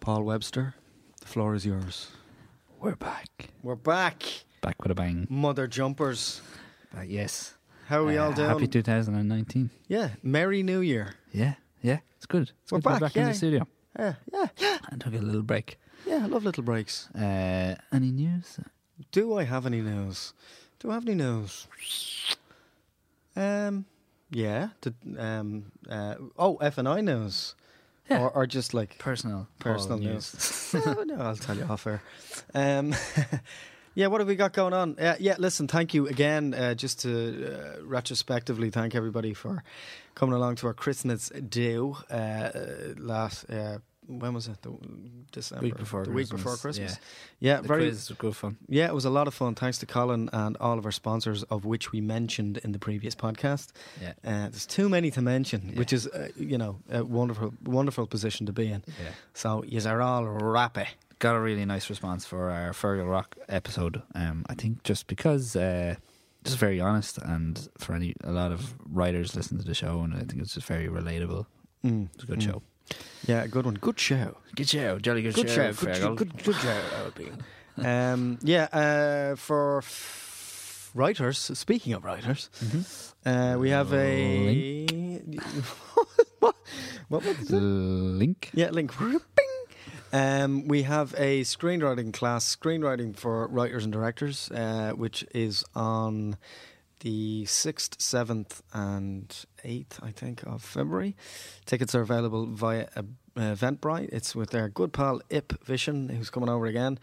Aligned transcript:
Paul 0.00 0.22
Webster, 0.24 0.74
the 1.20 1.26
floor 1.26 1.54
is 1.54 1.66
yours. 1.66 2.08
We're 2.80 2.96
back. 2.96 3.50
We're 3.62 3.74
back. 3.76 4.22
Back 4.62 4.82
with 4.82 4.90
a 4.92 4.94
bang. 4.94 5.26
Mother 5.30 5.66
jumpers. 5.66 6.40
Uh, 6.96 7.02
yes. 7.02 7.54
How 7.86 8.00
are 8.02 8.04
we 8.06 8.16
Uh, 8.18 8.24
all 8.26 8.32
doing? 8.32 8.48
Happy 8.48 8.66
2019. 8.66 9.70
yeah. 9.88 10.10
Merry 10.22 10.62
New 10.62 10.80
Year. 10.80 11.14
Yeah, 11.32 11.54
yeah. 11.82 11.98
It's 12.16 12.26
good. 12.26 12.52
It's 12.62 12.72
We're 12.72 12.78
good 12.80 12.84
to 12.84 12.88
be 12.88 13.00
back, 13.00 13.00
back 13.00 13.16
in 13.16 13.28
the 13.28 13.34
studio. 13.34 13.66
Yeah, 13.98 14.14
yeah, 14.32 14.46
yeah. 14.58 14.78
And 14.90 15.00
took 15.00 15.14
a 15.14 15.18
little 15.18 15.42
break. 15.42 15.78
Yeah, 16.06 16.22
I 16.24 16.26
love 16.26 16.44
little 16.44 16.62
breaks. 16.62 17.08
Uh, 17.14 17.74
any 17.92 18.10
news? 18.10 18.58
Do 19.12 19.34
I 19.36 19.44
have 19.44 19.66
any 19.66 19.80
news? 19.82 20.32
Do 20.78 20.90
I 20.90 20.94
have 20.94 21.06
any 21.06 21.14
news? 21.16 21.66
Um, 23.36 23.84
yeah. 24.30 24.70
The, 24.80 24.94
um, 25.18 25.72
uh, 25.88 26.14
oh, 26.38 26.56
F 26.56 26.78
and 26.78 26.88
I 26.88 27.00
news. 27.00 27.54
Yeah. 28.10 28.22
Or, 28.22 28.30
or 28.30 28.46
just 28.46 28.74
like 28.74 28.98
Personal. 28.98 29.46
personal 29.58 29.98
news. 29.98 30.74
no, 30.86 31.02
no, 31.04 31.16
I'll 31.16 31.36
tell 31.36 31.56
you 31.56 31.64
off 31.64 31.86
air. 31.86 32.02
Um, 32.54 32.94
yeah, 33.94 34.08
what 34.08 34.20
have 34.20 34.28
we 34.28 34.34
got 34.36 34.52
going 34.52 34.72
on? 34.72 34.98
Uh, 34.98 35.16
yeah, 35.20 35.36
listen, 35.38 35.68
thank 35.68 35.94
you 35.94 36.08
again. 36.08 36.52
Uh, 36.54 36.74
just 36.74 37.00
to 37.00 37.54
uh, 37.54 37.84
retrospectively 37.84 38.70
thank 38.70 38.94
everybody 38.94 39.32
for 39.34 39.62
coming 40.14 40.34
along 40.34 40.56
to 40.56 40.66
our 40.66 40.74
Christmas 40.74 41.30
do 41.48 41.96
uh, 42.10 42.50
last. 42.98 43.46
When 44.18 44.34
was 44.34 44.48
it? 44.48 44.60
The 44.62 44.72
December. 45.30 45.64
Week 45.64 45.76
before 45.76 46.04
the 46.04 46.10
Christmas. 46.10 46.30
week 46.32 46.36
before 46.38 46.56
Christmas. 46.56 46.98
Yeah. 47.40 47.54
Yeah, 47.54 47.60
The 47.60 47.68
very. 47.68 47.82
quiz 47.84 48.08
was 48.08 48.18
good 48.18 48.36
fun. 48.36 48.56
Yeah, 48.68 48.86
it 48.86 48.94
was 48.94 49.04
a 49.04 49.10
lot 49.10 49.28
of 49.28 49.34
fun. 49.34 49.54
Thanks 49.54 49.78
to 49.78 49.86
Colin 49.86 50.28
and 50.32 50.56
all 50.58 50.78
of 50.78 50.84
our 50.84 50.92
sponsors, 50.92 51.42
of 51.44 51.64
which 51.64 51.92
we 51.92 52.00
mentioned 52.00 52.58
in 52.64 52.72
the 52.72 52.78
previous 52.78 53.14
podcast. 53.14 53.68
Yeah. 54.00 54.12
Uh, 54.24 54.48
there's 54.48 54.66
too 54.66 54.88
many 54.88 55.10
to 55.12 55.22
mention, 55.22 55.70
Yeah. 55.70 55.78
which 55.78 55.92
is, 55.92 56.06
uh, 56.08 56.28
you 56.36 56.58
know, 56.58 56.80
a 56.90 57.04
wonderful, 57.04 57.54
wonderful 57.64 58.06
position 58.06 58.46
to 58.46 58.52
be 58.52 58.66
in. 58.70 58.82
Yeah. 58.86 59.10
So, 59.34 59.62
yous 59.64 59.86
are 59.86 60.02
all 60.02 60.24
rappy. 60.24 60.86
Got 61.20 61.36
a 61.36 61.40
really 61.40 61.64
nice 61.64 61.88
response 61.90 62.24
for 62.26 62.50
our 62.50 62.72
Fergal 62.72 63.08
Rock 63.08 63.36
episode. 63.48 64.02
Um, 64.14 64.44
I 64.48 64.54
think 64.54 64.82
just 64.84 65.06
because, 65.06 65.54
uh, 65.54 65.96
just 66.44 66.58
very 66.58 66.80
honest, 66.80 67.18
and 67.18 67.68
for 67.78 67.94
any 67.94 68.14
a 68.24 68.32
lot 68.32 68.50
of 68.52 68.74
writers 68.88 69.36
listen 69.36 69.58
to 69.58 69.64
the 69.64 69.74
show, 69.74 70.00
and 70.00 70.14
I 70.14 70.20
think 70.20 70.40
it's 70.40 70.54
just 70.54 70.66
very 70.66 70.88
relatable. 70.88 71.44
Mm. 71.84 72.08
It's 72.14 72.24
a 72.24 72.26
good 72.26 72.38
mm. 72.40 72.46
show. 72.46 72.62
Yeah, 73.26 73.46
good 73.46 73.64
one. 73.64 73.74
Good 73.74 73.98
show. 74.00 74.36
Good 74.56 74.68
show, 74.68 74.98
jolly 74.98 75.22
good, 75.22 75.36
show. 75.36 75.72
Good 75.72 75.96
show. 75.96 76.14
Good, 76.14 76.36
good, 76.36 76.44
good 76.44 76.56
show. 76.56 76.80
um, 77.88 78.38
yeah, 78.42 78.64
uh, 78.72 79.36
for 79.36 79.78
f- 79.78 80.90
writers, 80.94 81.38
speaking 81.38 81.92
of 81.92 82.04
writers, 82.04 82.50
Mhm. 82.64 83.12
uh, 83.26 83.58
we 83.58 83.70
have 83.70 83.92
a. 83.92 84.86
what? 86.40 86.56
What 87.08 87.24
was 87.24 87.50
it? 87.50 87.52
Link. 87.52 88.50
Yeah, 88.54 88.70
link. 88.70 88.92
Bing. 88.98 89.20
Um, 90.12 90.66
we 90.66 90.82
have 90.82 91.14
a 91.16 91.42
screenwriting 91.42 92.12
class, 92.12 92.56
screenwriting 92.56 93.16
for 93.16 93.46
writers 93.46 93.84
and 93.84 93.92
directors, 93.92 94.50
uh, 94.50 94.92
which 94.96 95.24
is 95.32 95.64
on 95.74 96.36
the 97.00 97.44
6th, 97.44 97.96
7th, 97.96 98.60
and 98.72 99.28
8th, 99.64 100.02
I 100.02 100.10
think, 100.10 100.42
of 100.44 100.62
February. 100.62 101.16
Tickets 101.66 101.94
are 101.94 102.00
available 102.00 102.46
via 102.46 102.88
uh, 102.96 103.02
Eventbrite. 103.36 104.10
It's 104.12 104.34
with 104.34 104.50
their 104.50 104.68
good 104.68 104.92
pal 104.92 105.20
Ip 105.30 105.64
Vision, 105.64 106.08
who's 106.08 106.30
coming 106.30 106.48
over 106.48 106.66
again. 106.66 106.98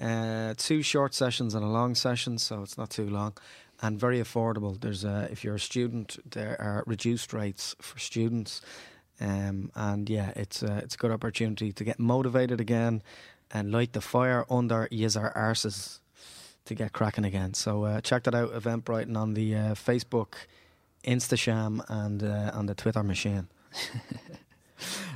Uh, 0.00 0.54
two 0.56 0.82
short 0.82 1.14
sessions 1.14 1.54
and 1.54 1.64
a 1.64 1.68
long 1.68 1.94
session, 1.94 2.38
so 2.38 2.62
it's 2.62 2.76
not 2.76 2.90
too 2.90 3.08
long. 3.08 3.34
And 3.80 3.98
very 3.98 4.20
affordable. 4.20 4.80
There's 4.80 5.04
a, 5.04 5.28
if 5.30 5.44
you're 5.44 5.56
a 5.56 5.60
student, 5.60 6.18
there 6.28 6.60
are 6.60 6.84
reduced 6.86 7.32
rates 7.32 7.74
for 7.80 7.98
students. 7.98 8.62
Um, 9.20 9.70
and 9.74 10.08
yeah, 10.08 10.32
it's 10.36 10.62
a, 10.62 10.78
it's 10.78 10.94
a 10.94 10.98
good 10.98 11.10
opportunity 11.10 11.72
to 11.72 11.84
get 11.84 11.98
motivated 11.98 12.60
again 12.60 13.02
and 13.50 13.70
light 13.70 13.92
the 13.92 14.00
fire 14.00 14.46
under 14.48 14.88
yous 14.90 15.16
our 15.16 15.32
arses 15.34 16.00
to 16.64 16.74
get 16.74 16.92
cracking 16.92 17.24
again. 17.24 17.54
So 17.54 17.84
uh, 17.84 18.00
check 18.00 18.24
that 18.24 18.34
out, 18.34 18.52
Eventbrite, 18.52 19.02
and 19.02 19.16
on 19.16 19.34
the 19.34 19.54
uh, 19.54 19.74
Facebook, 19.74 20.34
Instasham, 21.04 21.84
and 21.88 22.22
uh, 22.22 22.50
on 22.54 22.66
the 22.66 22.74
Twitter 22.74 23.02
machine. 23.02 23.48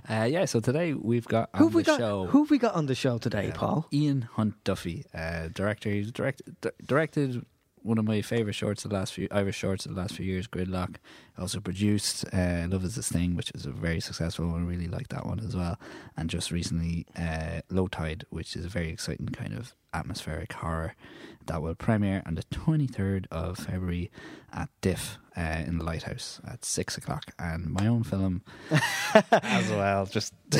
Uh, 0.08 0.22
yeah, 0.30 0.44
so 0.44 0.60
today 0.60 0.94
we've 0.94 1.26
got 1.26 1.50
Who've 1.56 1.74
we 1.74 1.82
got, 1.82 1.98
show, 1.98 2.26
Who've 2.26 2.48
we 2.48 2.58
got 2.58 2.74
on 2.74 2.86
the 2.86 2.94
show 2.94 3.18
today, 3.18 3.50
Paul? 3.52 3.88
Ian 3.92 4.22
Hunt 4.22 4.54
Duffy, 4.62 5.04
uh, 5.12 5.48
director. 5.52 5.90
He's 5.90 6.12
direct, 6.12 6.42
di- 6.60 6.70
directed 6.84 7.44
one 7.82 7.98
of 7.98 8.04
my 8.04 8.22
favourite 8.22 8.54
shorts 8.54 8.84
of 8.84 8.90
the 8.90 8.96
last 8.96 9.14
few 9.14 9.26
Irish 9.30 9.56
shorts 9.56 9.84
of 9.86 9.94
the 9.94 10.00
last 10.00 10.14
few 10.14 10.24
years, 10.24 10.46
Gridlock. 10.46 10.96
Also 11.38 11.60
produced 11.60 12.24
uh, 12.32 12.66
Love 12.68 12.84
Is 12.84 12.96
A 12.96 13.02
Sting, 13.02 13.36
which 13.36 13.50
is 13.54 13.66
a 13.66 13.70
very 13.70 14.00
successful 14.00 14.46
one. 14.48 14.62
I 14.62 14.66
really 14.66 14.88
like 14.88 15.08
that 15.08 15.26
one 15.26 15.40
as 15.40 15.54
well. 15.54 15.78
And 16.16 16.30
just 16.30 16.50
recently, 16.50 17.06
uh, 17.18 17.60
Low 17.70 17.88
Tide, 17.88 18.24
which 18.30 18.56
is 18.56 18.64
a 18.64 18.68
very 18.68 18.88
exciting 18.88 19.28
kind 19.28 19.52
of 19.52 19.74
atmospheric 19.92 20.52
horror 20.52 20.94
that 21.46 21.62
will 21.62 21.74
premiere 21.74 22.22
on 22.26 22.34
the 22.34 22.42
23rd 22.44 23.26
of 23.30 23.56
February 23.58 24.10
at 24.52 24.68
Diff 24.80 25.16
uh, 25.36 25.62
in 25.66 25.78
the 25.78 25.84
Lighthouse 25.84 26.40
at 26.46 26.64
6 26.64 26.98
o'clock. 26.98 27.32
And 27.38 27.66
my 27.72 27.86
own 27.86 28.02
film 28.02 28.42
as 29.30 29.70
well, 29.70 30.06
just 30.06 30.34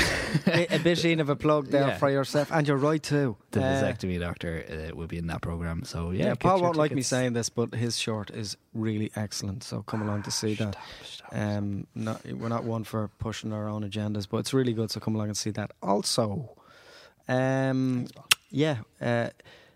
a, 0.47 0.79
bit 0.83 1.05
of 1.21 1.29
a 1.29 1.37
plug 1.37 1.69
there 1.69 1.89
Yeah. 1.89 1.99
for 1.99 2.11
yourself, 2.11 2.51
and 2.53 2.67
you're 2.69 2.77
right 2.77 3.03
too. 3.03 3.37
the 3.51 3.61
Uh, 3.65 3.83
vasectomy 3.83 4.21
doctor 4.21 4.65
uh, 4.69 4.97
will 4.97 5.07
be 5.09 5.19
in 5.19 5.27
that 5.27 5.41
program. 5.43 5.85
So 5.85 6.11
yeah, 6.13 6.27
yeah, 6.27 6.35
Paul 6.35 6.61
won't 6.63 6.77
like 6.77 6.93
me 6.95 7.03
saying 7.03 7.33
this, 7.33 7.49
but 7.49 7.75
his 7.75 7.99
short 7.99 8.31
is 8.31 8.57
really 8.75 9.11
excellent. 9.17 9.65
So 9.65 9.83
come 9.83 10.03
along 10.03 10.23
to 10.25 10.31
see 10.31 10.55
that. 10.55 10.66
Stop, 10.73 10.85
stop. 11.05 11.29
Um, 11.33 11.87
not, 11.95 12.25
we're 12.27 12.49
not 12.49 12.65
one 12.65 12.85
for 12.85 13.09
pushing 13.19 13.53
our 13.53 13.69
own 13.69 13.89
agendas, 13.89 14.27
but 14.31 14.39
it's 14.39 14.55
really 14.55 14.73
good. 14.73 14.91
So 14.91 15.01
come 15.01 15.15
along 15.15 15.29
and 15.29 15.37
see 15.37 15.51
that. 15.51 15.73
Also, 15.83 16.57
um, 17.29 18.07
yeah. 18.51 18.79
Uh, 19.01 19.31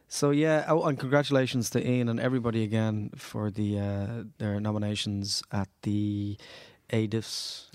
so 0.09 0.31
yeah. 0.31 0.65
Oh, 0.69 0.83
and 0.85 0.99
congratulations 0.99 1.71
to 1.71 1.89
Ian 1.89 2.09
and 2.09 2.19
everybody 2.21 2.65
again 2.65 3.11
for 3.17 3.51
the 3.51 3.79
uh, 3.79 4.25
their 4.39 4.61
nominations 4.61 5.43
at 5.53 5.69
the 5.83 6.37
ADIFS 6.93 7.67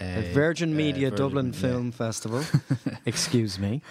Uh, 0.00 0.22
Virgin 0.32 0.72
uh, 0.72 0.76
Media 0.76 1.10
Virgin, 1.10 1.24
Dublin. 1.26 1.52
Film 1.52 1.92
Festival. 1.92 2.42
Excuse 3.06 3.58
me. 3.58 3.82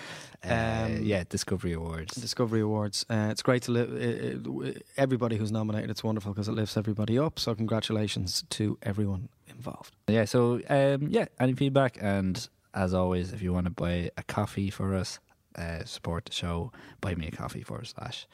Uh, 0.44 0.86
Um, 0.86 1.04
yeah, 1.04 1.24
Discovery 1.30 1.74
Awards. 1.74 2.16
Discovery 2.16 2.62
Awards. 2.62 3.06
Uh, 3.10 3.30
it's 3.32 3.44
great 3.44 3.62
to 3.64 3.72
live. 3.72 3.90
everybody 4.98 5.38
who's 5.38 5.52
nominated, 5.52 5.90
it's 5.92 6.04
wonderful 6.04 6.34
because 6.34 6.48
it 6.48 6.54
lifts 6.54 6.78
everybody 6.78 7.20
up. 7.20 7.38
So 7.38 7.54
congratulations 7.54 8.44
to 8.52 8.78
everyone 8.82 9.30
involved. 9.48 9.96
Yeah, 10.08 10.26
so 10.26 10.60
um, 10.70 11.08
yeah, 11.10 11.26
any 11.40 11.54
feedback, 11.54 11.98
and 12.02 12.48
as 12.74 12.94
always, 12.94 13.34
if 13.34 13.42
you 13.44 13.54
want 13.54 13.66
to 13.66 13.72
buy 13.72 14.10
a 14.18 14.24
coffee 14.24 14.72
for 14.72 14.96
us, 14.96 15.20
uh, 15.58 15.84
support 15.86 16.26
the 16.26 16.32
show, 16.32 16.72
buy 17.02 17.16
me 17.16 17.28
a 17.28 17.32
coffee 17.32 17.64
forward 17.64 17.88
slash 17.88 18.28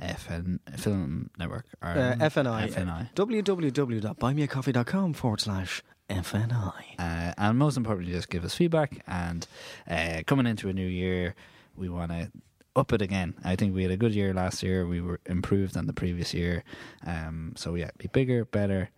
FN 0.00 0.58
Film 0.78 1.30
Network 1.38 1.66
or 1.82 1.90
Uh, 1.90 2.14
FNI. 2.18 2.68
FNI. 2.70 3.14
www.buymeacoffee.com 3.14 5.12
forward 5.14 5.40
slash 5.40 5.82
FNI. 6.10 6.72
Uh, 6.98 7.32
and 7.38 7.58
most 7.58 7.76
importantly, 7.76 8.12
just 8.12 8.28
give 8.28 8.44
us 8.44 8.54
feedback. 8.54 9.02
And 9.06 9.46
uh, 9.88 10.22
coming 10.26 10.46
into 10.46 10.68
a 10.68 10.72
new 10.72 10.86
year, 10.86 11.34
we 11.76 11.88
want 11.88 12.10
to 12.10 12.30
up 12.74 12.92
it 12.92 13.02
again. 13.02 13.34
I 13.44 13.56
think 13.56 13.74
we 13.74 13.82
had 13.82 13.92
a 13.92 13.96
good 13.96 14.14
year 14.14 14.32
last 14.32 14.62
year. 14.62 14.86
We 14.86 15.00
were 15.00 15.20
improved 15.26 15.76
on 15.76 15.86
the 15.86 15.92
previous 15.92 16.32
year. 16.34 16.64
Um, 17.06 17.52
so 17.56 17.74
yeah, 17.74 17.90
be 17.98 18.08
bigger, 18.08 18.44
better. 18.46 18.90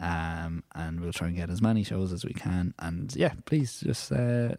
Um, 0.00 0.64
and 0.74 1.00
we'll 1.00 1.12
try 1.12 1.28
and 1.28 1.36
get 1.36 1.48
as 1.48 1.62
many 1.62 1.82
shows 1.84 2.12
as 2.12 2.24
we 2.24 2.32
can. 2.34 2.74
And 2.78 3.14
yeah, 3.16 3.32
please 3.46 3.80
just 3.80 4.10
uh, 4.12 4.56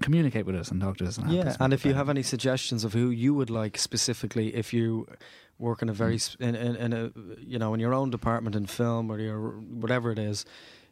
communicate 0.00 0.46
with 0.46 0.54
us 0.54 0.70
and 0.70 0.80
talk 0.80 0.96
to 0.98 1.06
us. 1.06 1.18
And 1.18 1.32
Yeah, 1.32 1.56
and 1.60 1.72
if 1.72 1.84
you 1.84 1.94
have 1.94 2.08
any 2.08 2.22
suggestions 2.22 2.84
of 2.84 2.92
who 2.92 3.10
you 3.10 3.34
would 3.34 3.50
like 3.50 3.78
specifically, 3.78 4.54
if 4.54 4.72
you 4.72 5.06
work 5.58 5.82
in 5.82 5.88
a 5.88 5.92
very 5.92 6.16
mm. 6.16 6.20
sp- 6.24 6.40
in, 6.40 6.54
in, 6.54 6.76
in 6.76 6.92
a 6.92 7.10
you 7.38 7.58
know 7.58 7.74
in 7.74 7.80
your 7.80 7.94
own 7.94 8.10
department 8.10 8.56
in 8.56 8.66
film 8.66 9.10
or 9.10 9.18
your 9.18 9.50
whatever 9.50 10.10
it 10.10 10.18
is, 10.18 10.44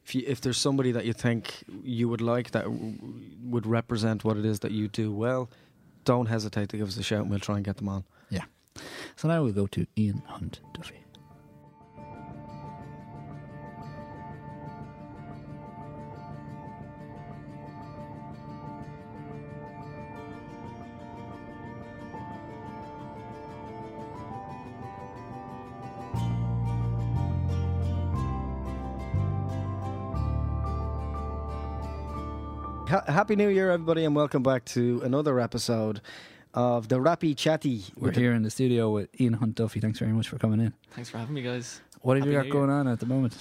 if 0.04 0.14
you, 0.14 0.22
if 0.26 0.40
there's 0.40 0.58
somebody 0.58 0.92
that 0.92 1.04
you 1.04 1.12
think 1.12 1.64
you 1.82 2.08
would 2.08 2.20
like 2.20 2.50
that 2.52 2.64
w- 2.64 2.98
would 3.42 3.66
represent 3.66 4.24
what 4.24 4.36
it 4.36 4.44
is 4.44 4.60
that 4.60 4.72
you 4.72 4.88
do 4.88 5.12
well, 5.12 5.50
don't 6.04 6.26
hesitate 6.26 6.68
to 6.70 6.76
give 6.76 6.88
us 6.88 6.96
a 6.96 7.02
shout 7.02 7.20
and 7.20 7.30
we'll 7.30 7.38
try 7.38 7.56
and 7.56 7.64
get 7.64 7.76
them 7.76 7.88
on. 7.88 8.04
Yeah. 8.30 8.44
So 9.16 9.28
now 9.28 9.42
we'll 9.42 9.52
go 9.52 9.66
to 9.66 9.86
Ian 9.96 10.22
Hunt 10.26 10.60
Duffy. 10.72 11.04
Happy 33.08 33.36
New 33.36 33.48
Year, 33.48 33.70
everybody, 33.70 34.04
and 34.04 34.14
welcome 34.14 34.42
back 34.42 34.66
to 34.66 35.00
another 35.02 35.40
episode 35.40 36.02
of 36.52 36.88
the 36.88 36.96
Rappy 36.96 37.34
Chatty. 37.34 37.84
We're 37.96 38.10
here 38.10 38.34
in 38.34 38.42
the 38.42 38.50
studio 38.50 38.90
with 38.90 39.08
Ian 39.18 39.32
Hunt 39.32 39.54
Duffy. 39.54 39.80
Thanks 39.80 39.98
very 39.98 40.12
much 40.12 40.28
for 40.28 40.36
coming 40.36 40.60
in. 40.60 40.74
Thanks 40.90 41.08
for 41.08 41.16
having 41.16 41.34
me, 41.34 41.40
guys. 41.40 41.80
What 42.02 42.18
have 42.18 42.26
you 42.26 42.32
got 42.32 42.40
New 42.40 42.44
Year. 42.44 42.52
going 42.52 42.68
on 42.68 42.86
at 42.86 43.00
the 43.00 43.06
moment? 43.06 43.34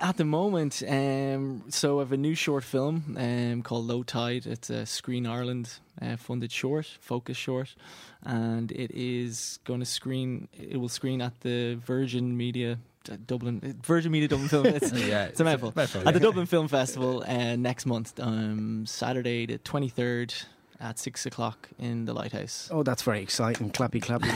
At 0.00 0.16
the 0.16 0.24
moment, 0.24 0.82
um, 0.88 1.64
so 1.68 1.98
I 1.98 2.00
have 2.00 2.12
a 2.12 2.16
new 2.16 2.34
short 2.34 2.64
film 2.64 3.14
um, 3.18 3.60
called 3.60 3.84
Low 3.84 4.04
Tide. 4.04 4.46
It's 4.46 4.70
a 4.70 4.86
Screen 4.86 5.26
Ireland 5.26 5.74
uh, 6.00 6.16
funded 6.16 6.50
short, 6.50 6.86
focus 6.98 7.36
short, 7.36 7.74
and 8.22 8.72
it 8.72 8.90
is 8.90 9.58
going 9.64 9.80
to 9.80 9.86
screen. 9.86 10.48
It 10.54 10.78
will 10.78 10.88
screen 10.88 11.20
at 11.20 11.42
the 11.42 11.74
Virgin 11.74 12.38
Media 12.38 12.78
Dublin, 13.26 13.80
Virgin 13.82 14.12
Media 14.12 14.28
Dublin 14.28 14.48
Film. 14.48 14.66
It's, 14.74 14.92
yeah, 14.92 15.24
it's 15.24 15.40
a 15.40 15.44
mouthful. 15.44 15.72
mouthful, 15.76 16.06
at 16.08 16.14
the. 16.14 16.20
Dublin 16.20 16.46
Film 16.46 16.68
Festival 16.68 17.22
uh, 17.26 17.56
next 17.56 17.86
month, 17.86 18.18
um, 18.20 18.84
Saturday 18.86 19.46
the 19.46 19.58
twenty 19.58 19.88
third 19.88 20.34
at 20.80 20.98
six 20.98 21.24
o'clock 21.24 21.68
in 21.78 22.04
the 22.04 22.12
Lighthouse. 22.12 22.68
Oh, 22.72 22.82
that's 22.82 23.02
very 23.02 23.22
exciting. 23.22 23.70
Clappy, 23.70 24.00
clappy. 24.02 24.28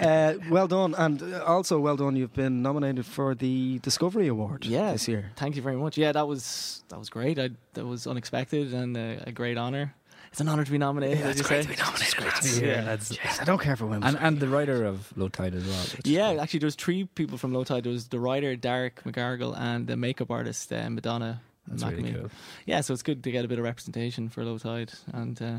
uh, 0.00 0.38
well 0.50 0.66
done. 0.66 0.94
And 0.98 1.22
uh, 1.22 1.44
also, 1.44 1.78
well 1.78 1.96
done. 1.96 2.16
You've 2.16 2.34
been 2.34 2.60
nominated 2.60 3.06
for 3.06 3.34
the 3.34 3.78
Discovery 3.80 4.26
Award 4.26 4.66
Yeah. 4.66 4.92
this 4.92 5.06
year. 5.08 5.30
Thank 5.36 5.56
you 5.56 5.62
very 5.62 5.76
much. 5.76 5.96
Yeah, 5.96 6.12
that 6.12 6.26
was 6.26 6.82
that 6.88 6.98
was 6.98 7.08
great. 7.08 7.38
I, 7.38 7.50
that 7.74 7.86
was 7.86 8.06
unexpected 8.06 8.74
and 8.74 8.96
a, 8.96 9.22
a 9.28 9.32
great 9.32 9.56
honor. 9.56 9.94
It's 10.36 10.42
an 10.42 10.50
honor 10.50 10.66
to 10.66 10.70
be 10.70 10.76
nominated. 10.76 11.22
as 11.24 11.38
you 11.38 11.44
say. 11.44 11.62
to 11.62 11.68
be 11.68 11.76
nominated. 11.76 12.62
Yeah. 12.62 12.82
lads. 12.84 13.08
Jeez, 13.10 13.40
I 13.40 13.44
don't 13.44 13.58
care 13.58 13.74
for 13.74 13.86
women. 13.86 14.04
And 14.04 14.18
and 14.18 14.38
the 14.38 14.48
writer 14.48 14.84
of 14.84 15.10
Low 15.16 15.28
Tide 15.28 15.54
as 15.54 15.66
well. 15.66 15.82
Yeah, 16.04 16.34
great. 16.34 16.42
actually, 16.42 16.58
there 16.58 16.66
was 16.66 16.74
three 16.74 17.06
people 17.06 17.38
from 17.38 17.54
Low 17.54 17.64
Tide. 17.64 17.84
There 17.84 17.92
was 17.92 18.08
the 18.08 18.20
writer 18.20 18.54
Darach 18.54 19.02
McGarrigle 19.06 19.58
and 19.58 19.86
the 19.86 19.96
makeup 19.96 20.30
artist 20.30 20.70
uh, 20.74 20.90
Madonna. 20.90 21.40
That's 21.68 21.82
McNamee. 21.84 21.96
really 21.96 22.12
cool. 22.12 22.30
Yeah, 22.64 22.80
so 22.80 22.92
it's 22.94 23.02
good 23.02 23.22
to 23.24 23.30
get 23.30 23.44
a 23.44 23.48
bit 23.48 23.58
of 23.58 23.64
representation 23.64 24.28
for 24.28 24.44
Low 24.44 24.58
Tide. 24.58 24.92
And 25.12 25.40
uh, 25.42 25.56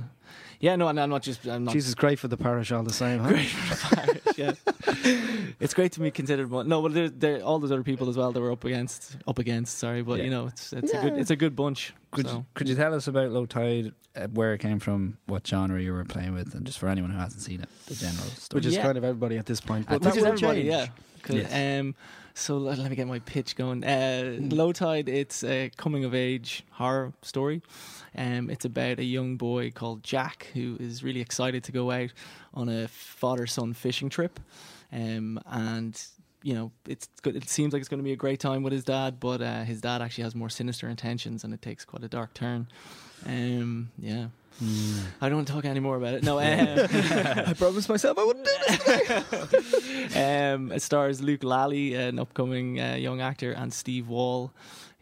yeah, 0.60 0.76
no, 0.76 0.88
and 0.88 1.00
I'm 1.00 1.10
not 1.10 1.22
just. 1.24 1.46
I'm 1.48 1.64
not 1.66 1.74
Jesus, 1.74 1.94
great 1.96 2.20
for 2.20 2.28
the 2.28 2.38
parish 2.38 2.72
all 2.72 2.84
the 2.84 2.94
same, 2.94 3.20
huh? 3.20 3.30
great 3.30 3.48
for 3.48 3.96
the 3.96 3.96
parish, 3.96 4.38
yeah. 4.38 4.54
it's 5.60 5.74
great 5.74 5.92
to 5.94 6.00
be 6.00 6.12
considered 6.12 6.50
one. 6.50 6.68
No, 6.68 6.82
but 6.82 6.94
there, 6.94 7.10
there, 7.10 7.42
all 7.42 7.60
those 7.60 7.72
other 7.72 7.84
people 7.84 8.10
as 8.10 8.18
well 8.18 8.32
that 8.32 8.40
were 8.40 8.52
up 8.52 8.64
against, 8.64 9.18
up 9.28 9.40
against. 9.40 9.78
Sorry, 9.78 10.02
but 10.02 10.20
Yeah. 10.20 10.24
you 10.26 10.30
know, 10.30 10.48
it's 10.48 10.74
it's 10.74 10.94
a 10.94 11.02
good, 11.02 11.14
it's 11.18 11.32
a 11.32 11.36
good 11.36 11.56
bunch. 11.56 11.94
Could 12.12 12.28
so. 12.28 12.34
you, 12.38 12.46
could 12.54 12.70
you 12.70 12.76
tell 12.76 12.94
us 12.94 13.08
about 13.08 13.32
Low 13.32 13.46
Tide, 13.46 13.92
uh, 14.16 14.28
where 14.28 14.54
it 14.54 14.60
came 14.60 14.80
from, 14.80 15.18
what 15.26 15.46
genre 15.46 15.82
you 15.82 15.92
were 15.94 16.06
playing 16.06 16.34
with, 16.34 16.54
and 16.56 16.66
just 16.66 16.80
for 16.80 16.88
anyone 16.88 17.12
who 17.12 17.18
hasn't 17.20 17.42
seen 17.42 17.62
it, 17.62 17.70
the 17.88 17.96
general 17.96 18.24
story? 18.28 18.60
Which 18.60 18.66
is 18.66 18.76
Yeah. 18.76 18.84
kind 18.84 18.98
of 18.98 19.04
everybody 19.04 19.38
at 19.38 19.46
this 19.46 19.60
point. 19.62 19.88
But 19.88 19.96
Which 19.96 20.04
that 20.04 20.10
Which 20.10 20.18
is 20.18 20.24
will 20.24 20.32
everybody, 20.34 20.62
change. 20.62 20.72
yeah. 20.72 20.88
Yes. 21.36 21.80
Um, 21.82 21.96
so 22.34 22.58
let, 22.58 22.78
let 22.78 22.90
me 22.90 22.96
get 22.96 23.08
my 23.08 23.20
pitch 23.20 23.56
going. 23.56 23.84
Uh, 23.84 24.38
Low 24.40 24.72
Tide, 24.72 25.10
it's 25.10 25.44
a 25.44 25.72
coming 25.76 26.06
of 26.06 26.14
age 26.14 26.64
horror 26.72 27.14
story. 27.24 27.62
Um, 28.16 28.50
it's 28.50 28.66
about 28.66 29.00
a 29.00 29.04
young 29.04 29.38
boy 29.38 29.72
called 29.72 30.04
Jack 30.04 30.48
who 30.54 30.78
is 30.80 31.04
really 31.04 31.22
excited 31.22 31.64
to 31.64 31.72
go 31.72 31.90
out 31.92 32.12
on 32.54 32.70
a 32.70 32.88
father 32.88 33.48
son 33.48 33.74
fishing 33.74 34.10
trip. 34.10 34.40
Um, 34.92 35.40
and 35.48 36.00
you 36.44 36.54
know, 36.54 36.72
it's 36.88 37.10
good. 37.24 37.36
It 37.36 37.50
seems 37.50 37.74
like 37.74 37.80
it's 37.80 37.90
going 37.90 38.00
to 38.00 38.04
be 38.04 38.14
a 38.14 38.18
great 38.18 38.40
time 38.40 38.64
with 38.64 38.72
his 38.72 38.84
dad, 38.84 39.20
but 39.20 39.42
uh, 39.42 39.64
his 39.64 39.82
dad 39.82 40.02
actually 40.02 40.24
has 40.24 40.36
more 40.36 40.50
sinister 40.50 40.88
intentions, 40.88 41.44
and 41.44 41.54
it 41.54 41.62
takes 41.62 41.84
quite 41.84 42.04
a 42.04 42.08
dark 42.08 42.34
turn. 42.34 42.68
Um, 43.26 43.90
yeah, 43.98 44.28
Hmm. 44.60 45.00
I 45.22 45.30
don't 45.30 45.38
want 45.38 45.48
to 45.48 45.54
talk 45.54 45.66
any 45.66 45.80
more 45.80 45.98
about 45.98 46.16
it. 46.16 46.24
No, 46.24 46.40
um, 46.40 46.44
I 47.48 47.54
promised 47.54 47.90
myself 47.90 48.18
I 48.18 48.24
wouldn't 48.24 48.46
do 48.46 48.52
this. 48.68 50.16
um, 50.16 50.72
it 50.72 50.82
stars 50.82 51.22
Luke 51.22 51.44
Lally, 51.44 51.94
an 51.94 52.18
upcoming 52.20 52.80
uh, 52.80 52.96
young 52.96 53.22
actor, 53.22 53.52
and 53.52 53.74
Steve 53.74 54.08
Wall, 54.08 54.52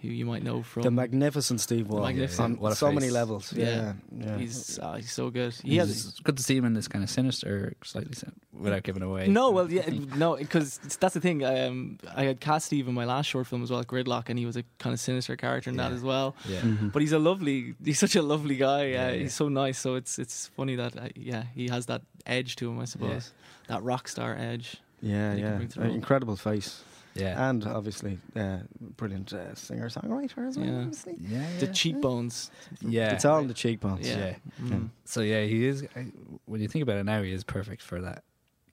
who 0.08 0.14
you 0.14 0.26
might 0.26 0.44
know 0.44 0.62
from. 0.64 0.84
The 0.84 0.92
magnificent 0.92 1.60
Steve 1.62 1.88
Wall. 1.90 2.02
magnificent. 2.04 2.56
On 2.56 2.60
What 2.60 2.72
a 2.72 2.76
so 2.76 2.92
many 2.92 3.10
levels. 3.10 3.52
Yeah. 3.54 3.66
Yeah. 3.66 3.94
yeah. 4.26 4.38
he's 4.38 4.80
uh, 4.80 4.94
he's 4.96 5.12
so 5.12 5.30
good. 5.30 5.54
He 5.64 5.78
has. 5.78 5.90
It's 5.90 6.20
good 6.20 6.38
to 6.38 6.44
see 6.44 6.56
him 6.56 6.66
in 6.66 6.74
this 6.74 6.88
kind 6.88 7.04
of 7.04 7.10
sinister, 7.10 7.74
slightly 7.84 8.14
sin- 8.14 8.32
without 8.54 8.84
giving 8.84 9.04
away. 9.04 9.28
No, 9.28 9.52
well, 9.52 9.72
yeah, 9.72 9.90
no, 10.16 10.36
because 10.38 10.78
that's 11.00 11.14
the 11.14 11.22
thing. 11.22 11.44
Um, 11.44 12.00
I 12.16 12.24
had 12.26 12.40
cast 12.40 12.68
Steve 12.68 12.88
in 12.88 12.94
my 12.94 13.06
last 13.06 13.28
short 13.28 13.48
film 13.48 13.64
as 13.64 13.70
well, 13.72 13.84
Gridlock, 13.84 14.30
and 14.30 14.40
he 14.40 14.46
was 14.46 14.56
a 14.58 14.64
kind 14.80 14.94
of 14.94 15.00
sinister 15.00 15.36
character 15.36 15.70
in 15.70 15.78
that 15.78 15.92
as 15.92 16.02
well. 16.02 16.36
Yeah. 16.48 16.62
Mhm. 16.62 16.92
But 16.92 17.02
he's 17.02 17.12
a 17.14 17.20
lovely, 17.20 17.76
he's 17.84 18.00
such 18.00 18.16
a 18.16 18.22
lovely 18.22 18.56
guy. 18.56 18.82
Uh, 18.84 18.86
Yeah, 18.96 19.12
yeah. 19.12 19.22
He's 19.24 19.34
so 19.34 19.50
nice. 19.50 19.78
So 19.80 19.96
it's 19.96 20.18
it's 20.20 20.48
funny 20.56 20.76
that 20.76 20.96
uh, 20.98 21.10
yeah, 21.16 21.44
he 21.54 21.68
has 21.70 21.86
that 21.88 22.02
edge 22.26 22.56
to 22.58 22.70
him, 22.70 22.80
I 22.80 22.86
suppose, 22.86 23.32
that 23.68 23.84
rock 23.84 24.08
star 24.08 24.36
edge. 24.38 24.78
yeah, 25.02 25.36
that 25.36 25.62
he 25.62 25.68
can 25.68 25.82
yeah. 25.82 25.88
An 25.90 25.92
incredible 25.96 26.36
face. 26.36 26.82
Yeah. 27.16 27.50
And 27.50 27.66
obviously, 27.66 28.20
uh, 28.36 28.58
brilliant 28.98 29.32
uh, 29.34 29.56
singer 29.56 29.90
songwriter 29.90 30.48
as 30.48 30.58
well. 30.58 30.68
Yeah. 30.68 30.80
Obviously. 30.82 31.16
yeah. 31.20 31.48
The 31.60 31.68
cheekbones. 31.68 32.52
Yeah. 32.82 33.14
It's 33.14 33.26
all 33.26 33.40
in 33.40 33.48
the 33.48 33.54
cheekbones. 33.54 34.08
Yeah. 34.08 34.18
Yeah. 34.18 34.36
Mm. 34.62 34.90
So 35.06 35.22
yeah, 35.22 35.44
he 35.46 35.66
is. 35.66 35.86
I- 35.96 36.12
When 36.46 36.62
you 36.62 36.68
think 36.68 36.84
about 36.84 36.98
it 36.98 37.06
now, 37.06 37.22
he 37.24 37.32
is 37.32 37.44
perfect 37.44 37.82
for 37.82 38.02
that 38.02 38.24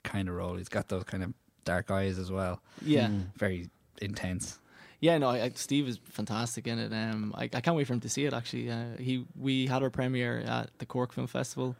kind 0.02 0.28
of 0.28 0.34
role. 0.34 0.56
He's 0.56 0.68
got 0.68 0.88
those 0.88 1.04
kind 1.04 1.22
of 1.22 1.32
dark 1.64 1.90
eyes 1.90 2.18
as 2.18 2.30
well. 2.32 2.60
Yeah. 2.84 3.06
Mm. 3.08 3.26
Very 3.36 3.70
intense. 4.00 4.58
Yeah, 4.98 5.18
no, 5.18 5.30
I, 5.30 5.42
I, 5.44 5.52
Steve 5.54 5.88
is 5.88 5.98
fantastic 6.04 6.66
in 6.68 6.78
it. 6.78 6.92
Um, 6.92 7.34
I, 7.36 7.44
I 7.44 7.60
can't 7.60 7.76
wait 7.76 7.86
for 7.88 7.92
him 7.92 8.00
to 8.00 8.08
see 8.08 8.24
it. 8.24 8.32
Actually, 8.32 8.70
uh, 8.70 8.96
he 8.98 9.24
we 9.38 9.66
had 9.66 9.82
our 9.82 9.90
premiere 9.90 10.38
at 10.46 10.70
the 10.78 10.86
Cork 10.86 11.12
Film 11.12 11.26
Festival 11.26 11.74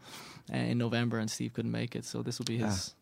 uh, 0.53 0.57
in 0.57 0.79
November, 0.79 1.19
and 1.19 1.31
Steve 1.31 1.53
couldn't 1.53 1.71
make 1.71 1.95
it, 1.95 2.05
so 2.05 2.23
this 2.23 2.39
will 2.41 2.47
be 2.47 2.59
his 2.59 2.95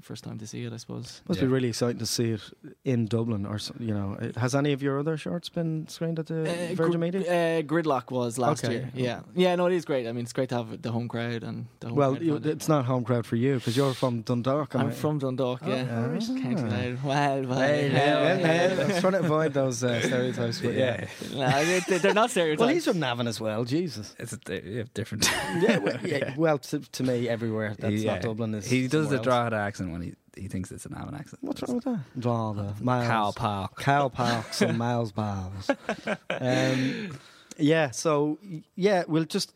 first 0.00 0.24
time 0.24 0.38
to 0.38 0.46
see 0.46 0.64
it, 0.64 0.72
I 0.72 0.76
suppose. 0.78 1.22
Must 1.28 1.40
Yeah. 1.40 1.46
be 1.46 1.52
really 1.52 1.68
exciting 1.68 1.98
to 1.98 2.06
see 2.06 2.30
it 2.32 2.40
in 2.84 3.06
Dublin, 3.06 3.46
or 3.46 3.58
you 3.78 3.94
know. 3.94 4.16
Has 4.36 4.54
any 4.54 4.72
of 4.72 4.82
your 4.82 4.98
other 4.98 5.16
shorts 5.16 5.48
been 5.48 5.86
screened 5.88 6.18
at 6.18 6.26
the 6.26 6.42
Uh, 6.42 6.74
Virgin 6.74 6.92
Gr- 6.92 6.98
Media? 6.98 7.20
Uh, 7.20 7.62
Gridlock 7.62 8.10
was 8.10 8.38
last 8.38 8.64
Okay. 8.64 8.74
year. 8.74 8.90
Yeah, 8.94 9.20
yeah, 9.34 9.54
no, 9.56 9.66
it 9.66 9.72
is 9.74 9.84
great. 9.84 10.06
I 10.06 10.12
mean, 10.12 10.24
it's 10.24 10.32
great 10.32 10.48
to 10.50 10.56
have 10.56 10.82
the 10.82 10.90
home 10.92 11.08
crowd 11.08 11.42
and 11.42 11.66
the 11.80 11.88
home 11.88 11.96
well, 11.96 12.10
crowd 12.12 12.22
you, 12.22 12.36
it. 12.36 12.46
it's 12.46 12.68
not 12.68 12.84
home 12.86 13.04
crowd 13.04 13.26
for 13.26 13.36
you 13.36 13.54
because 13.56 13.76
you're 13.76 13.94
from 13.94 14.22
Dundalk. 14.22 14.74
am 14.74 14.80
I'm 14.80 14.86
I- 14.88 14.90
from 14.92 15.18
Dundalk. 15.18 15.60
Oh, 15.64 15.68
Yeah, 15.68 15.86
ah. 15.90 16.18
County 16.42 16.96
Well, 17.04 17.42
well, 17.44 17.58
Hey, 17.58 17.90
well, 17.92 18.36
hey, 18.36 18.42
hey, 18.42 18.82
I 18.82 18.86
was 18.86 19.00
trying 19.00 19.12
to 19.14 19.20
avoid 19.20 19.52
those 19.54 19.82
uh, 19.84 20.00
stereotypes. 20.00 20.60
But 20.60 20.74
yeah. 20.74 21.06
Nah, 21.34 21.50
they, 21.62 21.98
they're 21.98 22.14
not 22.14 22.30
stereotypes. 22.30 22.60
Well, 22.60 22.68
he's 22.68 22.84
from 22.84 22.98
Navan 23.00 23.26
as 23.26 23.40
well. 23.40 23.64
Jesus. 23.64 24.14
It's 24.18 24.32
a, 24.32 24.84
different. 24.94 25.28
yeah, 25.60 25.78
well, 25.78 25.98
yeah, 26.04 26.34
well 26.36 26.58
to, 26.58 26.78
to 26.80 27.02
me, 27.02 27.28
everywhere 27.28 27.74
that's 27.78 27.94
Yeah. 28.02 28.14
not 28.14 28.22
Dublin 28.22 28.54
is. 28.54 28.66
He 28.66 28.82
does 28.82 29.08
the 29.08 29.16
somewhere 29.16 29.16
else. 29.16 29.24
Drogheda 29.24 29.56
accent 29.56 29.83
when 29.92 30.02
he 30.02 30.14
he 30.36 30.48
thinks 30.48 30.72
it's 30.72 30.86
an 30.86 30.92
Avan 30.94 31.18
accent. 31.18 31.42
What's 31.42 31.62
wrong 31.62 31.76
with 31.76 31.84
that? 31.84 32.00
Draw 32.18 32.52
the 32.54 32.74
miles. 32.80 33.06
Cow 33.06 33.30
park. 33.32 33.80
cow 33.80 34.08
parks 34.08 34.62
and 34.62 34.78
miles 34.78 35.12
bars. 35.12 35.70
Um, 36.30 37.18
yeah, 37.56 37.92
so 37.92 38.38
yeah, 38.74 39.04
we'll 39.06 39.24
just 39.24 39.52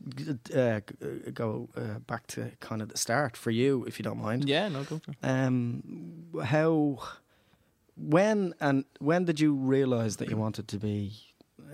uh, 0.55 0.81
go 1.35 1.69
uh, 1.77 1.99
back 2.07 2.29
to 2.29 2.53
kind 2.61 2.81
of 2.81 2.91
the 2.91 2.97
start 2.97 3.37
for 3.37 3.51
you, 3.51 3.85
if 3.87 3.99
you 3.99 4.05
don't 4.05 4.23
mind. 4.23 4.49
Yeah, 4.49 4.69
no, 4.69 4.85
go 4.85 5.01
for 5.01 5.11
it. 5.11 5.17
Um, 5.23 5.83
how, 6.45 6.99
when, 7.97 8.55
and 8.61 8.85
when 9.01 9.25
did 9.25 9.41
you 9.41 9.53
realise 9.53 10.17
that 10.17 10.31
you 10.31 10.37
wanted 10.37 10.69
to 10.69 10.79
be 10.79 11.13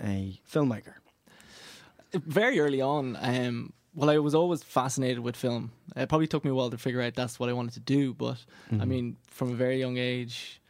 a 0.03 0.41
filmmaker? 0.51 0.95
very 2.15 2.61
early 2.61 2.81
on, 2.81 3.17
um, 3.21 3.73
well, 3.95 4.11
I 4.11 4.19
was 4.19 4.35
always 4.35 4.63
fascinated 4.63 5.21
with 5.21 5.37
film. 5.37 5.71
It 5.97 6.09
probably 6.09 6.27
took 6.27 6.45
me 6.45 6.51
a 6.51 6.55
while 6.55 6.71
to 6.71 6.79
figure 6.79 7.01
out 7.01 7.15
that's 7.15 7.39
what 7.39 7.49
I 7.49 7.53
wanted 7.53 7.75
to 7.75 7.81
do, 7.81 8.15
but 8.15 8.37
Mm-hmm. 8.71 8.81
I 8.81 8.85
mean, 8.85 9.17
from 9.29 9.51
a 9.53 9.55
very 9.55 9.79
young 9.79 9.97
age, 9.99 10.61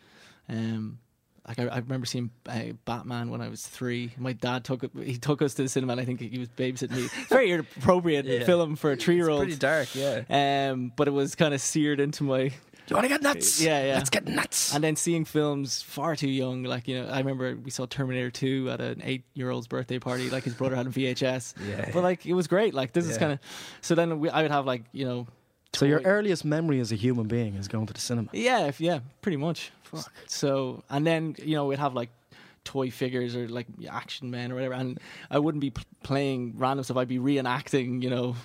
um, 0.49 0.99
like 1.47 1.59
I, 1.59 1.64
I 1.69 1.78
remember 1.78 2.07
seeing 2.07 2.31
uh, 2.49 2.73
Batman 2.85 3.31
when 3.31 3.40
I 3.40 3.49
was 3.49 3.66
three. 3.66 4.12
My 4.19 4.33
dad 4.33 4.64
took 4.64 4.85
he 4.99 5.16
took 5.19 5.43
us 5.43 5.54
to 5.54 5.62
the 5.62 5.69
cinema. 5.69 5.93
and 5.93 6.00
I 6.00 6.04
think 6.04 6.21
he 6.21 6.38
was 6.38 6.49
babysitting 6.49 6.97
me. 6.97 7.09
Very 7.28 7.50
inappropriate 7.52 8.25
Yeah. 8.26 8.45
film 8.45 8.76
for 8.76 8.93
a 8.93 8.97
three 8.97 9.16
year 9.16 9.28
old. 9.28 9.40
pretty 9.43 9.57
dark, 9.57 9.95
yeah. 9.95 10.23
Um, 10.71 10.93
but 10.97 11.07
it 11.09 11.12
was 11.12 11.35
kind 11.35 11.52
of 11.54 11.61
seared 11.61 12.00
into 12.00 12.25
my 12.25 12.50
you 12.88 12.97
want 12.97 13.05
to 13.05 13.09
get 13.09 13.23
nuts? 13.23 13.61
Yeah, 13.61 13.85
yeah. 13.87 13.95
Let's 13.95 14.11
get 14.11 14.26
nuts. 14.29 14.75
and 14.75 14.83
then 14.85 14.97
seeing 14.97 15.25
films 15.25 15.81
far 15.83 16.17
too 16.17 16.29
young, 16.29 16.64
like 16.64 16.87
you 16.88 17.00
know, 17.00 17.09
I 17.09 17.19
remember 17.19 17.57
we 17.57 17.71
saw 17.71 17.87
Terminator 17.87 18.31
Two 18.31 18.69
at 18.71 18.81
an 18.81 19.00
eight-year-old's 19.05 19.67
birthday 19.67 19.99
party, 19.99 20.29
like 20.31 20.45
his 20.45 20.55
brother 20.55 20.76
had 20.76 20.87
a 20.87 20.91
VHS. 20.91 21.55
Yeah. 21.69 21.91
But 21.93 22.03
like 22.03 22.26
it 22.26 22.35
was 22.35 22.47
great. 22.47 22.75
Like 22.75 22.93
this 22.93 23.07
is 23.07 23.17
kind 23.17 23.33
of. 23.33 23.38
So 23.81 23.95
then 23.95 24.21
we, 24.21 24.29
I 24.29 24.43
would 24.43 24.50
have 24.50 24.67
like 24.67 24.83
you 24.93 25.07
know. 25.07 25.26
so 25.73 25.87
your 25.87 26.00
earliest 26.05 26.45
memory 26.45 26.81
as 26.81 26.93
a 26.93 26.97
human 26.97 27.26
being 27.26 27.55
is 27.55 27.69
going 27.69 27.87
to 27.87 27.93
the 27.93 28.00
cinema. 28.00 28.29
Yeah, 28.33 28.67
if, 28.67 28.81
yeah, 28.81 29.00
pretty 29.23 29.37
much. 29.38 29.73
Fuck. 29.85 30.12
So 30.26 30.83
and 30.91 31.07
then 31.07 31.37
you 31.43 31.55
know 31.57 31.67
we'd 31.67 31.79
have 31.79 31.95
like 31.95 32.11
toy 32.64 32.91
figures 32.91 33.37
or 33.37 33.49
like 33.49 33.67
action 33.91 34.31
men 34.31 34.50
or 34.53 34.57
whatever, 34.57 34.75
and 34.75 34.99
I 35.31 35.38
wouldn't 35.38 35.61
be 35.61 35.71
p- 35.71 35.83
playing 36.03 36.55
random 36.57 36.85
stuff. 36.85 36.97
I'd 36.97 37.09
be 37.09 37.19
reenacting, 37.19 38.03
you 38.03 38.11
know, 38.11 38.37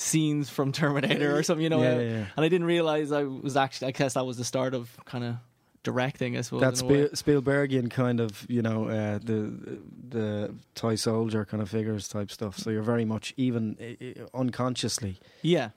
scenes 0.00 0.48
from 0.48 0.70
Terminator 0.72 1.36
or 1.36 1.42
something. 1.42 1.62
You 1.64 1.70
know, 1.70 1.82
Yeah, 1.82 1.98
yeah, 1.98 2.02
yeah. 2.18 2.26
and 2.36 2.44
I 2.44 2.48
didn't 2.48 2.66
realize 2.66 3.10
I 3.12 3.24
was 3.24 3.56
actually. 3.56 3.88
I 3.88 3.90
guess 3.92 4.14
that 4.14 4.24
was 4.24 4.36
the 4.36 4.44
start 4.44 4.72
of 4.74 4.88
kind 5.04 5.24
of 5.24 5.36
directing. 5.82 6.36
I 6.36 6.42
suppose. 6.42 6.60
That 6.60 6.80
in 6.80 6.86
a 6.86 6.88
way. 6.88 7.08
Spiel- 7.14 7.42
Spielbergian 7.42 7.90
kind 7.90 8.20
of, 8.20 8.44
you 8.48 8.62
know, 8.62 8.88
uh, 8.88 9.18
the 9.22 9.78
the 10.08 10.54
toy 10.74 10.94
soldier 10.96 11.44
kind 11.44 11.62
of 11.62 11.68
figures 11.70 12.08
type 12.08 12.30
stuff. 12.30 12.58
So 12.58 12.70
you're 12.70 12.82
very 12.82 13.04
much 13.04 13.34
even 13.36 13.76
uh, 14.00 14.36
unconsciously, 14.38 15.18
Yeah, 15.42 15.70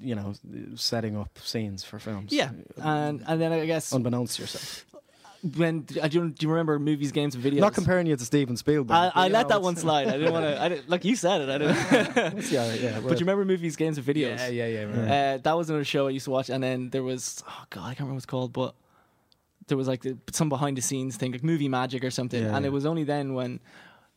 you 0.00 0.14
know, 0.14 0.34
setting 0.74 1.16
up 1.16 1.38
scenes 1.38 1.84
for 1.84 1.98
films. 1.98 2.32
yeah, 2.32 2.50
and 2.76 3.22
and 3.26 3.40
then 3.40 3.52
I 3.52 3.66
guess 3.66 3.92
unbeknownst 3.92 4.36
to 4.36 4.42
yourself. 4.42 4.84
When 5.56 5.82
do 5.82 5.94
you, 6.00 6.08
do 6.30 6.46
you 6.46 6.50
remember 6.50 6.78
movies, 6.78 7.12
games, 7.12 7.34
and 7.34 7.44
videos? 7.44 7.60
Not 7.60 7.74
comparing 7.74 8.06
you 8.06 8.16
to 8.16 8.24
Steven 8.24 8.56
Spielberg. 8.56 8.94
I, 8.96 9.12
I 9.14 9.28
let 9.28 9.42
know, 9.44 9.48
that 9.54 9.62
one 9.62 9.76
slide. 9.76 10.08
I 10.08 10.12
didn't 10.12 10.32
want 10.32 10.44
to. 10.44 10.60
I 10.60 10.68
didn't, 10.68 10.88
like 10.88 11.04
you 11.04 11.14
said 11.16 11.42
it. 11.42 11.48
I 11.48 11.58
didn't. 11.58 12.50
yeah, 12.50 12.74
yeah. 12.74 13.00
but 13.00 13.12
you 13.12 13.24
remember 13.26 13.44
movies, 13.44 13.76
games, 13.76 13.98
and 13.98 14.06
videos? 14.06 14.38
Yeah, 14.38 14.48
yeah, 14.48 14.66
yeah. 14.66 14.86
Yeah. 15.06 15.34
Uh, 15.34 15.38
that 15.38 15.56
was 15.56 15.70
another 15.70 15.84
show 15.84 16.08
I 16.08 16.10
used 16.10 16.24
to 16.24 16.30
watch, 16.32 16.50
and 16.50 16.62
then 16.62 16.90
there 16.90 17.02
was 17.04 17.42
oh 17.48 17.64
god, 17.70 17.82
I 17.82 17.88
can't 17.88 18.00
remember 18.00 18.14
what 18.14 18.18
it's 18.18 18.26
called, 18.26 18.52
but 18.52 18.74
there 19.68 19.76
was 19.76 19.86
like 19.86 20.02
the, 20.02 20.16
some 20.32 20.48
behind 20.48 20.76
the 20.76 20.82
scenes 20.82 21.16
thing, 21.16 21.30
like 21.32 21.44
movie 21.44 21.68
magic 21.68 22.02
or 22.02 22.10
something, 22.10 22.42
Yeah, 22.42 22.54
and 22.56 22.64
yeah. 22.64 22.68
it 22.68 22.72
was 22.72 22.84
only 22.86 23.04
then 23.04 23.34
when 23.34 23.60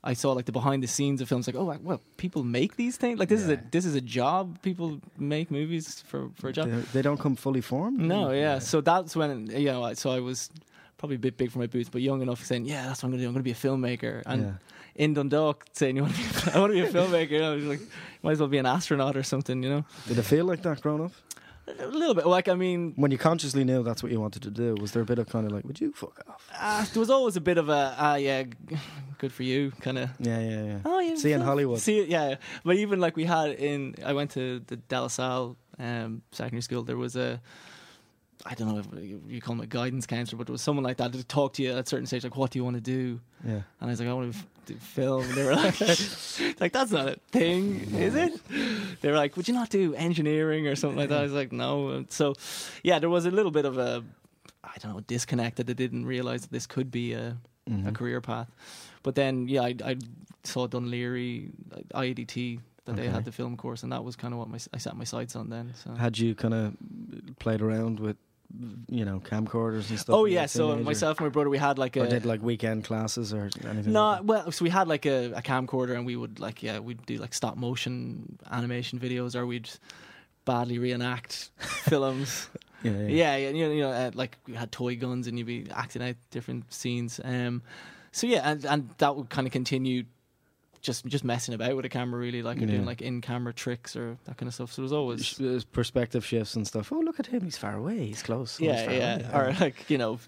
I 0.04 0.14
saw 0.14 0.32
like 0.32 0.46
the 0.46 0.52
behind 0.52 0.82
the 0.82 0.88
scenes 0.88 1.22
of 1.22 1.30
films, 1.30 1.46
like 1.46 1.56
oh, 1.56 1.78
well, 1.84 2.02
people 2.18 2.44
make 2.44 2.78
these 2.78 2.98
things, 2.98 3.20
like 3.20 3.30
this 3.30 3.42
is 3.42 3.50
a 3.50 3.60
this 3.70 3.86
is 3.86 3.94
a 3.94 4.02
job. 4.02 4.60
People 4.64 5.00
make 5.20 5.52
movies 5.52 6.02
for 6.08 6.30
for 6.34 6.48
a 6.50 6.54
job. 6.54 6.68
They, 6.72 6.80
they 6.94 7.02
don't 7.04 7.20
come 7.20 7.36
fully 7.36 7.62
formed. 7.62 8.00
No, 8.00 8.32
yeah. 8.32 8.58
So 8.58 8.82
that's 8.82 9.16
when 9.16 9.46
you 9.52 9.66
know. 9.66 9.84
I- 9.84 9.94
So 9.94 10.10
I 10.10 10.20
was 10.20 10.50
probably 11.02 11.18
a 11.18 11.20
bit 11.20 11.36
big 11.36 11.52
for 11.52 11.60
my 11.60 11.68
boots, 11.68 11.90
but 11.90 12.02
young 12.02 12.22
enough 12.22 12.46
saying, 12.46 12.66
"Yeah, 12.66 12.86
that's 12.88 13.02
what 13.02 13.08
I'm 13.08 13.12
gonna 13.12 13.24
do. 13.24 13.28
I'm 13.28 13.34
gonna 13.34 13.44
be 13.44 13.52
a 13.52 13.56
filmmaker." 13.56 14.22
And 14.26 14.42
Yeah. 14.44 14.52
in 14.96 15.14
Dundalk, 15.16 15.66
saying, 15.74 15.96
"You 15.98 16.04
want 16.04 16.16
to 16.16 16.22
be? 16.22 16.52
I 16.54 16.60
want 16.60 16.72
to 16.74 16.82
be 16.82 16.88
a 16.88 16.92
filmmaker." 16.92 17.32
You 17.32 17.40
know, 17.40 17.56
like 17.70 17.82
might 18.24 18.34
as 18.34 18.40
well 18.40 18.48
be 18.50 18.60
an 18.60 18.66
astronaut 18.68 19.18
or 19.18 19.24
something. 19.24 19.64
You 19.64 19.70
know, 19.70 19.86
Did 20.08 20.18
it 20.20 20.24
feel 20.24 20.46
like 20.46 20.62
that 20.62 20.80
growing 20.82 21.04
up? 21.06 21.12
a 21.80 21.88
little 21.88 22.14
bit. 22.16 22.26
Like 22.26 22.48
I 22.50 22.56
mean, 22.56 22.94
When 22.98 23.12
you 23.12 23.18
consciously 23.18 23.64
knew 23.64 23.82
that's 23.84 24.02
what 24.04 24.12
you 24.12 24.20
wanted 24.20 24.42
to 24.44 24.50
do, 24.52 24.76
was 24.82 24.92
there 24.92 25.02
a 25.04 25.06
bit 25.06 25.20
of 25.20 25.28
kind 25.30 25.46
of 25.46 25.52
like, 25.54 25.64
would 25.64 25.80
you 25.80 25.92
fuck 25.94 26.20
off? 26.28 26.48
uh, 26.60 26.86
there 26.94 27.00
was 27.00 27.10
always 27.10 27.36
a 27.38 27.42
bit 27.42 27.58
of 27.58 27.70
a, 27.70 27.96
ah, 27.98 28.16
yeah, 28.16 28.44
good 29.20 29.32
for 29.32 29.44
you, 29.44 29.72
kind 29.80 29.98
of. 29.98 30.10
Yeah, 30.20 30.40
yeah, 30.40 30.64
yeah. 30.64 30.78
Oh 30.86 31.00
yeah, 31.00 31.16
See 31.16 31.32
in 31.32 31.42
Hollywood. 31.42 31.80
See 31.80 32.00
it, 32.00 32.10
yeah. 32.10 32.36
But 32.66 32.76
even 32.78 33.00
like 33.00 33.16
we 33.16 33.26
had 33.26 33.52
in, 33.52 33.96
I 34.06 34.14
went 34.14 34.32
to 34.32 34.60
the 34.68 34.76
De 34.78 35.02
La 35.02 35.08
Salle 35.08 35.56
um, 35.80 36.22
secondary 36.32 36.62
school. 36.62 36.84
There 36.84 36.98
was 36.98 37.16
a, 37.16 37.40
I 38.46 38.54
don't 38.56 38.68
know 38.70 38.80
if 38.80 38.88
you 39.32 39.40
call 39.42 39.54
him 39.56 39.62
a 39.62 39.68
guidance 39.68 40.06
counselor, 40.06 40.38
but 40.38 40.48
there 40.48 40.52
was 40.54 40.62
someone 40.62 40.84
like 40.84 40.98
that 40.98 41.14
to 41.14 41.24
talk 41.24 41.54
to 41.54 41.64
you 41.64 41.72
at 41.72 41.78
a 41.78 41.86
certain 41.88 42.06
stage, 42.08 42.24
like, 42.24 42.36
what 42.38 42.52
do 42.52 42.60
you 42.60 42.64
want 42.64 42.76
to 42.76 42.82
do? 42.82 43.20
Yeah. 43.46 43.52
And 43.54 43.64
I 43.82 43.86
was 43.88 44.00
like, 44.00 44.10
I 44.10 44.14
want 44.14 44.34
to 44.34 44.40
f- 44.40 44.48
do 44.66 44.76
film. 44.76 45.24
And 45.24 45.34
they 45.34 45.44
were 45.44 45.56
like, 45.56 45.80
like, 46.60 46.74
that's 46.74 46.92
not 46.92 47.08
a 47.08 47.16
thing, 47.32 47.82
is 47.96 48.16
it? 48.16 48.34
They 49.02 49.10
were 49.12 49.18
like, 49.18 49.38
would 49.38 49.48
you 49.48 49.54
not 49.54 49.70
do 49.70 49.94
engineering 49.96 50.68
or 50.68 50.76
something 50.76 50.98
like 50.98 51.10
that? 51.10 51.20
I 51.20 51.24
was 51.24 51.34
like, 51.34 51.52
no. 51.52 51.90
And 51.90 52.12
so, 52.12 52.34
yeah, 52.84 53.00
there 53.00 53.10
was 53.10 53.26
a 53.26 53.32
little 53.32 53.52
bit 53.52 53.66
of 53.66 53.78
a, 53.78 54.04
I 54.64 54.78
don't 54.80 54.94
know, 54.94 55.00
disconnect 55.02 55.58
that 55.58 55.70
I 55.70 55.74
didn't 55.74 56.06
realize 56.06 56.42
that 56.42 56.52
this 56.52 56.66
could 56.68 56.90
be 56.92 57.14
a, 57.14 57.38
a 57.68 57.70
Mhm. 57.70 57.94
career 57.94 58.22
path. 58.22 58.50
But 59.04 59.16
then, 59.16 59.48
yeah, 59.48 59.62
I, 59.64 59.76
I 59.86 59.96
saw 60.44 60.66
Dunleary, 60.68 61.50
IADT, 61.94 62.60
that 62.86 62.96
they 62.96 63.04
Okay. 63.04 63.12
had 63.12 63.26
the 63.26 63.32
film 63.32 63.56
course, 63.58 63.84
and 63.84 63.92
that 63.92 64.04
was 64.04 64.16
kind 64.16 64.34
of 64.34 64.40
what 64.40 64.50
my, 64.50 64.58
I 64.74 64.78
set 64.80 64.96
my 64.98 65.04
sights 65.04 65.36
on 65.36 65.50
then. 65.50 65.74
So. 65.84 65.92
Had 65.94 66.18
you 66.18 66.34
kind 66.34 66.54
of 66.56 66.76
played 67.40 67.62
around 67.62 68.00
with, 68.00 68.18
you 68.90 69.06
know, 69.06 69.20
camcorders 69.20 69.90
and 69.90 70.00
stuff? 70.00 70.16
Oh 70.16 70.26
yeah, 70.26 70.46
so 70.46 70.70
teenager? 70.70 70.84
myself 70.86 71.18
and 71.20 71.28
my 71.28 71.30
brother, 71.32 71.50
we 71.50 71.58
had 71.58 71.78
like 71.78 71.98
or 71.98 72.04
a 72.04 72.08
did 72.08 72.26
like 72.26 72.42
weekend 72.42 72.84
classes 72.84 73.34
or 73.34 73.50
anything? 73.68 73.94
No, 73.94 74.10
like 74.10 74.24
well, 74.24 74.52
so 74.52 74.64
we 74.64 74.70
had 74.70 74.88
like 74.88 75.06
a, 75.06 75.32
a 75.34 75.42
camcorder, 75.42 75.96
and 75.96 76.06
we 76.06 76.16
would 76.16 76.40
like 76.40 76.64
yeah, 76.64 76.80
we'd 76.80 77.06
do 77.06 77.18
like 77.18 77.34
stop 77.34 77.58
motion 77.58 78.38
animation 78.52 79.00
videos, 79.00 79.36
or 79.36 79.46
we'd 79.46 79.70
badly 80.46 80.80
reenact 80.80 81.52
films. 81.58 82.50
yeah, 82.84 82.92
yeah. 82.92 82.98
Yeah, 83.08 83.36
yeah, 83.36 83.50
you 83.50 83.68
know, 83.68 83.74
you 83.74 83.82
know 83.82 83.92
uh, 83.92 84.12
like 84.14 84.38
we 84.48 84.56
had 84.56 84.72
toy 84.72 84.96
guns, 84.96 85.28
and 85.28 85.38
you'd 85.38 85.48
be 85.48 85.68
acting 85.74 86.02
out 86.02 86.16
different 86.32 86.72
scenes. 86.74 87.20
Um, 87.24 87.62
so 88.12 88.28
yeah, 88.28 88.50
and 88.50 88.66
and 88.66 88.90
that 88.98 89.16
would 89.16 89.30
kind 89.30 89.48
of 89.48 89.54
continue. 89.54 90.04
Just, 90.82 91.06
just 91.06 91.24
messing 91.24 91.54
about 91.54 91.76
with 91.76 91.86
a 91.86 91.90
camera, 91.90 92.20
really, 92.20 92.42
like 92.42 92.58
or 92.58 92.66
doing 92.66 92.86
like 92.86 93.02
in-camera 93.04 93.54
tricks 93.54 93.96
or 93.96 94.18
that 94.26 94.38
kind 94.38 94.48
of 94.48 94.54
stuff. 94.56 94.74
So 94.74 94.82
it 94.82 94.84
was 94.84 94.92
always, 94.94 95.24
Sh- 95.26 95.40
uh, 95.42 95.60
perspective 95.72 96.26
shifts 96.26 96.56
and 96.56 96.66
stuff. 96.66 96.92
Oh, 96.92 97.00
look 97.00 97.20
at 97.20 97.28
him! 97.28 97.44
He's 97.44 97.58
far 97.58 97.76
away. 97.76 98.08
He's 98.08 98.24
close. 98.24 98.60
Oh, 98.60 98.66
yeah, 98.66 98.86
far 98.86 98.94
yeah, 98.94 99.16
away. 99.20 99.50
or 99.50 99.54
like 99.60 99.90
you 99.90 100.00
know, 100.00 100.20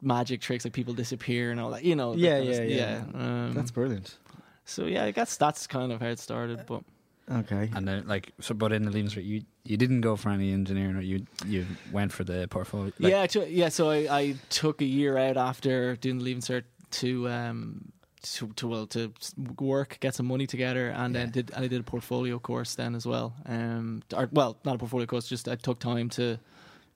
magic 0.00 0.40
tricks, 0.40 0.64
like 0.64 0.72
people 0.72 0.94
disappear 0.94 1.50
and 1.50 1.60
all 1.60 1.70
that. 1.70 1.84
You 1.84 1.96
know, 1.96 2.12
that 2.12 2.18
Yeah, 2.20 2.38
kind 2.38 2.48
of 2.48 2.70
yeah, 2.70 2.76
yeah. 2.76 3.04
Um, 3.14 3.52
That's 3.54 3.70
brilliant. 3.70 4.16
so 4.64 4.84
yeah, 4.86 5.04
I 5.04 5.10
guess 5.10 5.36
that's 5.36 5.66
kind 5.66 5.92
of 5.92 6.00
how 6.00 6.08
it 6.08 6.18
started. 6.18 6.64
But 6.66 6.82
Okay. 7.30 7.70
And 7.74 7.86
then, 7.86 8.06
like, 8.06 8.32
so, 8.40 8.52
but 8.52 8.72
in 8.72 8.82
the 8.82 8.90
Leaving 8.90 9.10
Cert, 9.10 9.24
you 9.24 9.42
you 9.64 9.76
didn't 9.76 10.00
go 10.00 10.16
for 10.16 10.28
any 10.30 10.52
engineering, 10.52 10.96
or 10.96 11.00
you 11.00 11.24
you 11.46 11.66
went 11.92 12.12
for 12.12 12.24
the 12.24 12.48
portfolio. 12.48 12.92
Like, 12.98 13.10
yeah, 13.10 13.26
to, 13.28 13.48
yeah. 13.48 13.68
So 13.68 13.90
I, 13.90 13.96
I 14.18 14.34
took 14.50 14.82
a 14.82 14.84
year 14.84 15.16
out 15.16 15.36
after 15.36 15.94
doing 15.96 16.18
the 16.18 16.24
leaving 16.24 16.42
cert 16.42 16.64
to 16.92 17.28
um 17.28 17.92
to, 18.22 18.48
to 18.54 18.68
well 18.68 18.86
to 18.88 19.12
work, 19.58 19.98
get 20.00 20.14
some 20.14 20.26
money 20.26 20.46
together, 20.46 20.88
and 20.90 21.14
then 21.14 21.30
did 21.30 21.50
and 21.54 21.64
I 21.64 21.68
did 21.68 21.80
a 21.80 21.84
portfolio 21.84 22.38
course 22.38 22.74
then 22.74 22.94
as 22.94 23.06
well. 23.06 23.34
Um, 23.46 24.02
or, 24.14 24.28
well, 24.32 24.56
not 24.64 24.76
a 24.76 24.78
portfolio 24.78 25.06
course, 25.06 25.28
just 25.28 25.48
I 25.48 25.56
took 25.56 25.78
time 25.78 26.08
to 26.10 26.38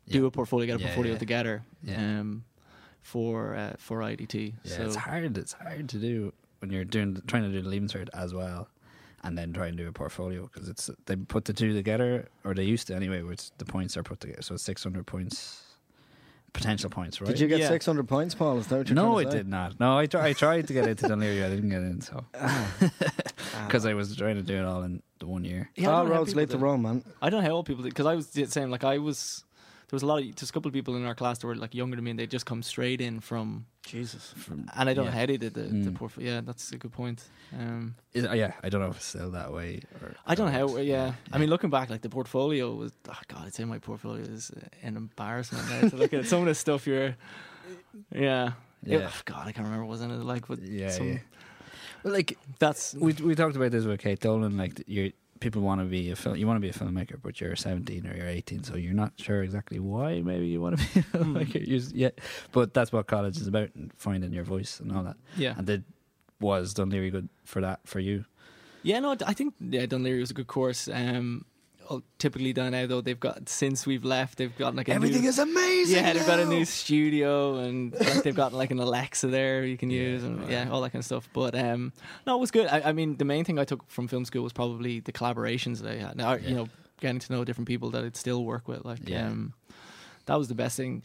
do 0.09 0.21
Yeah. 0.23 0.27
a 0.29 0.31
portfolio, 0.31 0.67
get 0.67 0.77
a 0.77 0.81
Yeah, 0.81 0.87
portfolio 0.87 1.13
yeah. 1.13 1.19
together. 1.19 1.63
Yeah. 1.83 2.21
Um, 2.21 2.45
for 3.03 3.55
uh, 3.55 3.75
for 3.79 4.01
IDT. 4.01 4.55
Yeah, 4.65 4.77
so 4.77 4.83
it's 4.87 4.97
hard. 4.97 5.39
It's 5.39 5.53
hard 5.53 5.89
to 5.91 5.99
do 5.99 6.33
when 6.59 6.71
you're 6.73 6.85
doing 6.85 7.21
trying 7.27 7.43
to 7.45 7.51
do 7.51 7.63
the 7.63 7.69
Leaving 7.69 7.89
Cert 7.89 8.09
as 8.13 8.35
well, 8.35 8.69
and 9.23 9.39
then 9.39 9.53
try 9.53 9.69
and 9.69 9.77
do 9.77 9.87
a 9.89 9.93
portfolio 9.93 10.49
because 10.53 10.69
it's 10.69 10.91
they 11.07 11.15
put 11.15 11.45
the 11.45 11.53
two 11.53 11.73
together, 11.73 12.29
or 12.45 12.53
they 12.55 12.65
used 12.65 12.89
to 12.89 12.97
anyway. 12.97 13.23
Which 13.23 13.51
the 13.59 13.65
points 13.65 13.97
are 13.97 14.03
put 14.03 14.19
together, 14.21 14.43
so 14.43 14.55
it's 14.55 14.65
six 14.65 14.83
hundred 14.83 15.07
points, 15.07 15.63
potential 16.57 16.91
points, 16.91 17.21
right? 17.21 17.29
Did 17.29 17.39
you 17.41 17.47
get 17.49 17.59
Yeah. 17.61 17.69
600 17.69 18.09
points, 18.09 18.35
Paul? 18.35 18.59
Is 18.59 18.67
that 18.69 18.79
what 18.79 18.89
you're 18.89 18.97
no, 18.97 19.15
trying 19.15 19.27
I 19.27 19.31
say? 19.31 19.37
did 19.39 19.49
not. 19.49 19.79
No, 19.79 19.97
I, 19.99 20.07
tr- 20.07 20.19
I 20.19 20.33
tried 20.33 20.67
to 20.69 20.73
get 20.73 20.89
into 20.89 21.07
Dun 21.09 21.21
Laoghaire, 21.21 21.47
I 21.47 21.49
didn't 21.51 21.69
get 21.71 21.83
in, 21.83 22.01
so 22.01 22.25
Ah. 22.41 22.69
because 23.67 23.87
I 23.87 23.95
was 23.95 24.17
trying 24.17 24.37
to 24.37 24.43
do 24.43 24.57
it 24.57 24.65
all 24.65 24.83
in 24.83 25.03
the 25.19 25.27
one 25.27 25.45
year. 25.45 25.71
Yeah, 25.77 25.91
I 25.91 25.93
All 25.93 25.99
don't 26.01 26.09
know 26.09 26.15
how 26.15 26.21
roads 26.21 26.35
lead 26.35 26.49
to 26.51 26.57
did- 26.57 26.63
Rome, 26.63 26.83
man. 26.83 27.05
I 27.23 27.31
don't 27.31 27.43
know 27.43 27.49
how 27.49 27.55
old 27.57 27.67
people 27.67 27.83
did 27.85 27.91
because 27.91 28.07
I 28.07 28.15
was 28.15 28.29
the 28.29 28.47
same. 28.47 28.71
Like 28.71 28.85
I 28.85 28.99
was, 28.99 29.45
there 29.45 29.46
was 29.93 30.03
a 30.03 30.07
lot 30.07 30.21
of 30.23 30.35
just 30.35 30.51
a 30.51 30.53
couple 30.53 30.69
of 30.69 30.73
people 30.75 30.97
in 30.97 31.05
our 31.05 31.15
class 31.15 31.39
that 31.39 31.47
were 31.47 31.55
like 31.55 31.75
younger 31.75 31.95
than 31.97 32.05
me, 32.05 32.11
and 32.11 32.19
they 32.19 32.27
just 32.27 32.45
come 32.47 32.63
straight 32.63 33.01
in 33.01 33.21
from. 33.21 33.67
Jesus. 33.87 34.35
From, 34.37 34.69
And 34.77 34.91
I 34.91 34.95
don't 34.95 35.05
know 35.05 35.13
yeah. 35.13 35.19
how 35.21 35.27
they 35.27 35.37
did 35.37 35.55
the, 35.55 35.61
the 35.61 35.91
Mm. 35.91 35.95
portfolio. 35.95 36.33
Yeah, 36.35 36.41
that's 36.41 36.73
a 36.73 36.77
good 36.77 36.91
point. 36.93 37.23
Um, 37.57 37.95
Is, 38.13 38.25
uh, 38.27 38.33
yeah, 38.33 38.53
I 38.65 38.69
don't 38.69 38.81
know 38.81 38.89
if 38.91 38.97
it's 38.97 39.05
still 39.07 39.31
that 39.31 39.53
way. 39.53 39.81
Or, 40.03 40.13
I 40.27 40.35
don't 40.35 40.47
know 40.47 40.53
how. 40.59 40.65
it's- 40.77 40.87
Yeah, 40.87 41.13
I 41.33 41.39
mean, 41.39 41.49
looking 41.51 41.71
back, 41.71 41.89
like 41.89 42.03
the 42.03 42.09
portfolio 42.09 42.75
was. 42.75 42.91
Oh 43.09 43.21
God, 43.29 43.45
I'd 43.47 43.55
say 43.55 43.65
my 43.65 43.79
portfolio 43.79 44.25
is 44.25 44.51
an 44.83 44.97
embarrassment. 44.97 45.71
Now 45.71 45.89
to 45.89 45.97
look 45.97 46.13
at 46.15 46.27
some 46.27 46.41
of 46.41 46.47
the 46.47 46.55
stuff 46.57 46.85
you're. 46.87 47.15
Yeah. 48.13 48.53
It- 48.85 49.01
Yeah. 49.01 49.11
God, 49.25 49.47
I 49.47 49.53
can't 49.53 49.65
remember. 49.67 49.85
Wasn't 49.87 50.11
it 50.13 50.17
like? 50.17 50.49
But 50.49 50.63
yeah, 50.63 50.91
some, 50.91 51.09
yeah. 51.09 51.19
Well, 52.03 52.13
like 52.13 52.37
That's 52.59 52.95
we 52.95 53.13
we 53.15 53.35
talked 53.37 53.57
about 53.57 53.71
this 53.71 53.85
with 53.85 54.01
Kate 54.01 54.19
Dolan. 54.21 54.57
Like 54.57 54.83
you, 54.89 55.13
people 55.41 55.63
want 55.63 55.81
to 55.81 55.87
be 55.87 56.11
a 56.11 56.17
film. 56.17 56.37
You 56.37 56.47
want 56.47 56.57
to 56.57 56.61
be 56.61 56.69
a 56.69 56.73
filmmaker, 56.73 57.17
but 57.23 57.41
you're 57.41 57.57
17 57.57 58.07
or 58.07 58.17
you're 58.17 58.29
18, 58.29 58.65
so 58.65 58.77
you're 58.77 58.95
not 58.95 59.13
sure 59.17 59.43
exactly 59.43 59.79
why. 59.79 60.21
Maybe 60.23 60.47
you 60.47 60.61
want 60.61 60.79
to 60.79 60.85
be 60.95 61.01
a 61.01 61.03
Hmm. 61.03 61.37
filmmaker. 61.37 61.93
Yeah, 61.95 62.11
but 62.53 62.75
that's 62.75 62.93
what 62.93 63.07
college 63.07 63.37
is 63.39 63.47
about, 63.47 63.71
and 63.75 63.93
finding 63.97 64.33
your 64.33 64.45
voice 64.45 64.81
and 64.81 64.93
all 64.93 65.03
that. 65.05 65.17
yeah. 65.37 65.55
And 65.57 65.67
did 65.67 65.85
was 66.41 66.75
Dun 66.75 66.91
Laoghaire 66.91 67.11
good 67.13 67.29
for 67.45 67.61
that 67.63 67.81
for 67.85 67.99
you? 68.01 68.25
Yeah, 68.83 69.01
no, 69.01 69.17
I 69.27 69.33
think 69.35 69.55
yeah, 69.61 69.87
Dun 69.87 70.03
Laoghaire 70.03 70.21
was 70.21 70.31
a 70.31 70.35
good 70.35 70.47
course. 70.49 70.89
Um, 70.89 71.45
typically 72.19 72.53
down 72.53 72.73
now 72.73 72.87
though, 72.87 73.01
they've 73.01 73.19
got 73.19 73.49
since 73.49 73.87
we've 73.87 74.05
left, 74.05 74.39
they've 74.39 74.57
got 74.57 74.75
like 74.75 74.89
a 74.89 74.93
Everything 74.95 75.23
new, 75.23 75.29
is 75.29 75.39
amazing. 75.39 75.97
yeah, 75.97 76.13
they've 76.13 76.27
got 76.27 76.41
a 76.41 76.45
new 76.47 76.65
studio 76.65 77.59
and 77.59 77.93
like, 77.93 78.23
they've 78.23 78.35
got 78.35 78.53
like 78.53 78.71
an 78.71 78.79
Alexa 78.81 79.27
there 79.29 79.65
you 79.65 79.77
can 79.77 79.91
Yeah, 79.91 80.01
use 80.03 80.25
and 80.25 80.41
right. 80.41 80.51
yeah, 80.51 80.69
all 80.71 80.81
that 80.83 80.91
kind 80.91 81.01
of 81.01 81.07
stuff. 81.07 81.29
But 81.33 81.55
um, 81.55 81.93
no, 82.27 82.37
it 82.37 82.41
was 82.41 82.51
good. 82.51 82.67
I, 82.67 82.81
I 82.87 82.93
mean, 82.93 83.17
the 83.17 83.25
main 83.25 83.45
thing 83.45 83.59
I 83.59 83.65
took 83.65 83.89
from 83.91 84.09
film 84.09 84.25
school 84.25 84.43
was 84.43 84.53
probably 84.53 85.01
the 85.01 85.13
collaborations 85.13 85.81
that 85.83 85.91
I 85.93 85.97
had. 85.97 86.17
Now, 86.17 86.35
Yeah. 86.35 86.49
you 86.49 86.55
know, 86.55 86.69
getting 87.01 87.19
to 87.21 87.33
know 87.33 87.45
different 87.45 87.69
people 87.69 87.91
that 87.91 88.05
I'd 88.05 88.17
still 88.17 88.45
work 88.45 88.69
with. 88.69 88.85
Like, 88.85 89.09
Yeah. 89.09 89.27
um, 89.27 89.53
that 90.27 90.37
was 90.37 90.49
the 90.49 90.55
best 90.55 90.77
thing. 90.77 91.03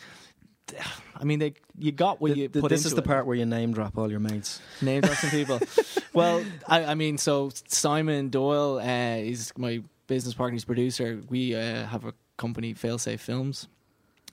I 1.19 1.25
mean, 1.25 1.39
they 1.39 1.53
you 1.77 1.91
got 1.91 2.21
what 2.21 2.29
Th- 2.29 2.37
you 2.37 2.47
th- 2.47 2.61
put 2.61 2.69
this 2.69 2.81
into 2.81 2.87
is 2.89 2.95
the 2.95 3.01
it. 3.01 3.05
part 3.05 3.25
where 3.25 3.35
you 3.35 3.45
name 3.45 3.73
drop 3.73 3.97
all 3.97 4.09
your 4.09 4.21
mates. 4.21 4.61
Name 4.81 5.01
drop 5.01 5.17
some 5.17 5.29
people. 5.29 5.59
well, 6.13 6.43
I, 6.65 6.85
I 6.85 6.95
mean, 6.95 7.17
so 7.17 7.51
Simon 7.67 8.29
Doyle 8.29 8.79
uh, 8.79 9.17
is 9.17 9.51
my 9.57 9.83
business 10.11 10.33
partner, 10.33 10.55
he's 10.55 10.65
producer. 10.65 11.21
We 11.29 11.55
uh, 11.55 11.85
have 11.85 12.03
a 12.03 12.13
company, 12.35 12.73
Failsafe 12.73 13.21
Films, 13.21 13.69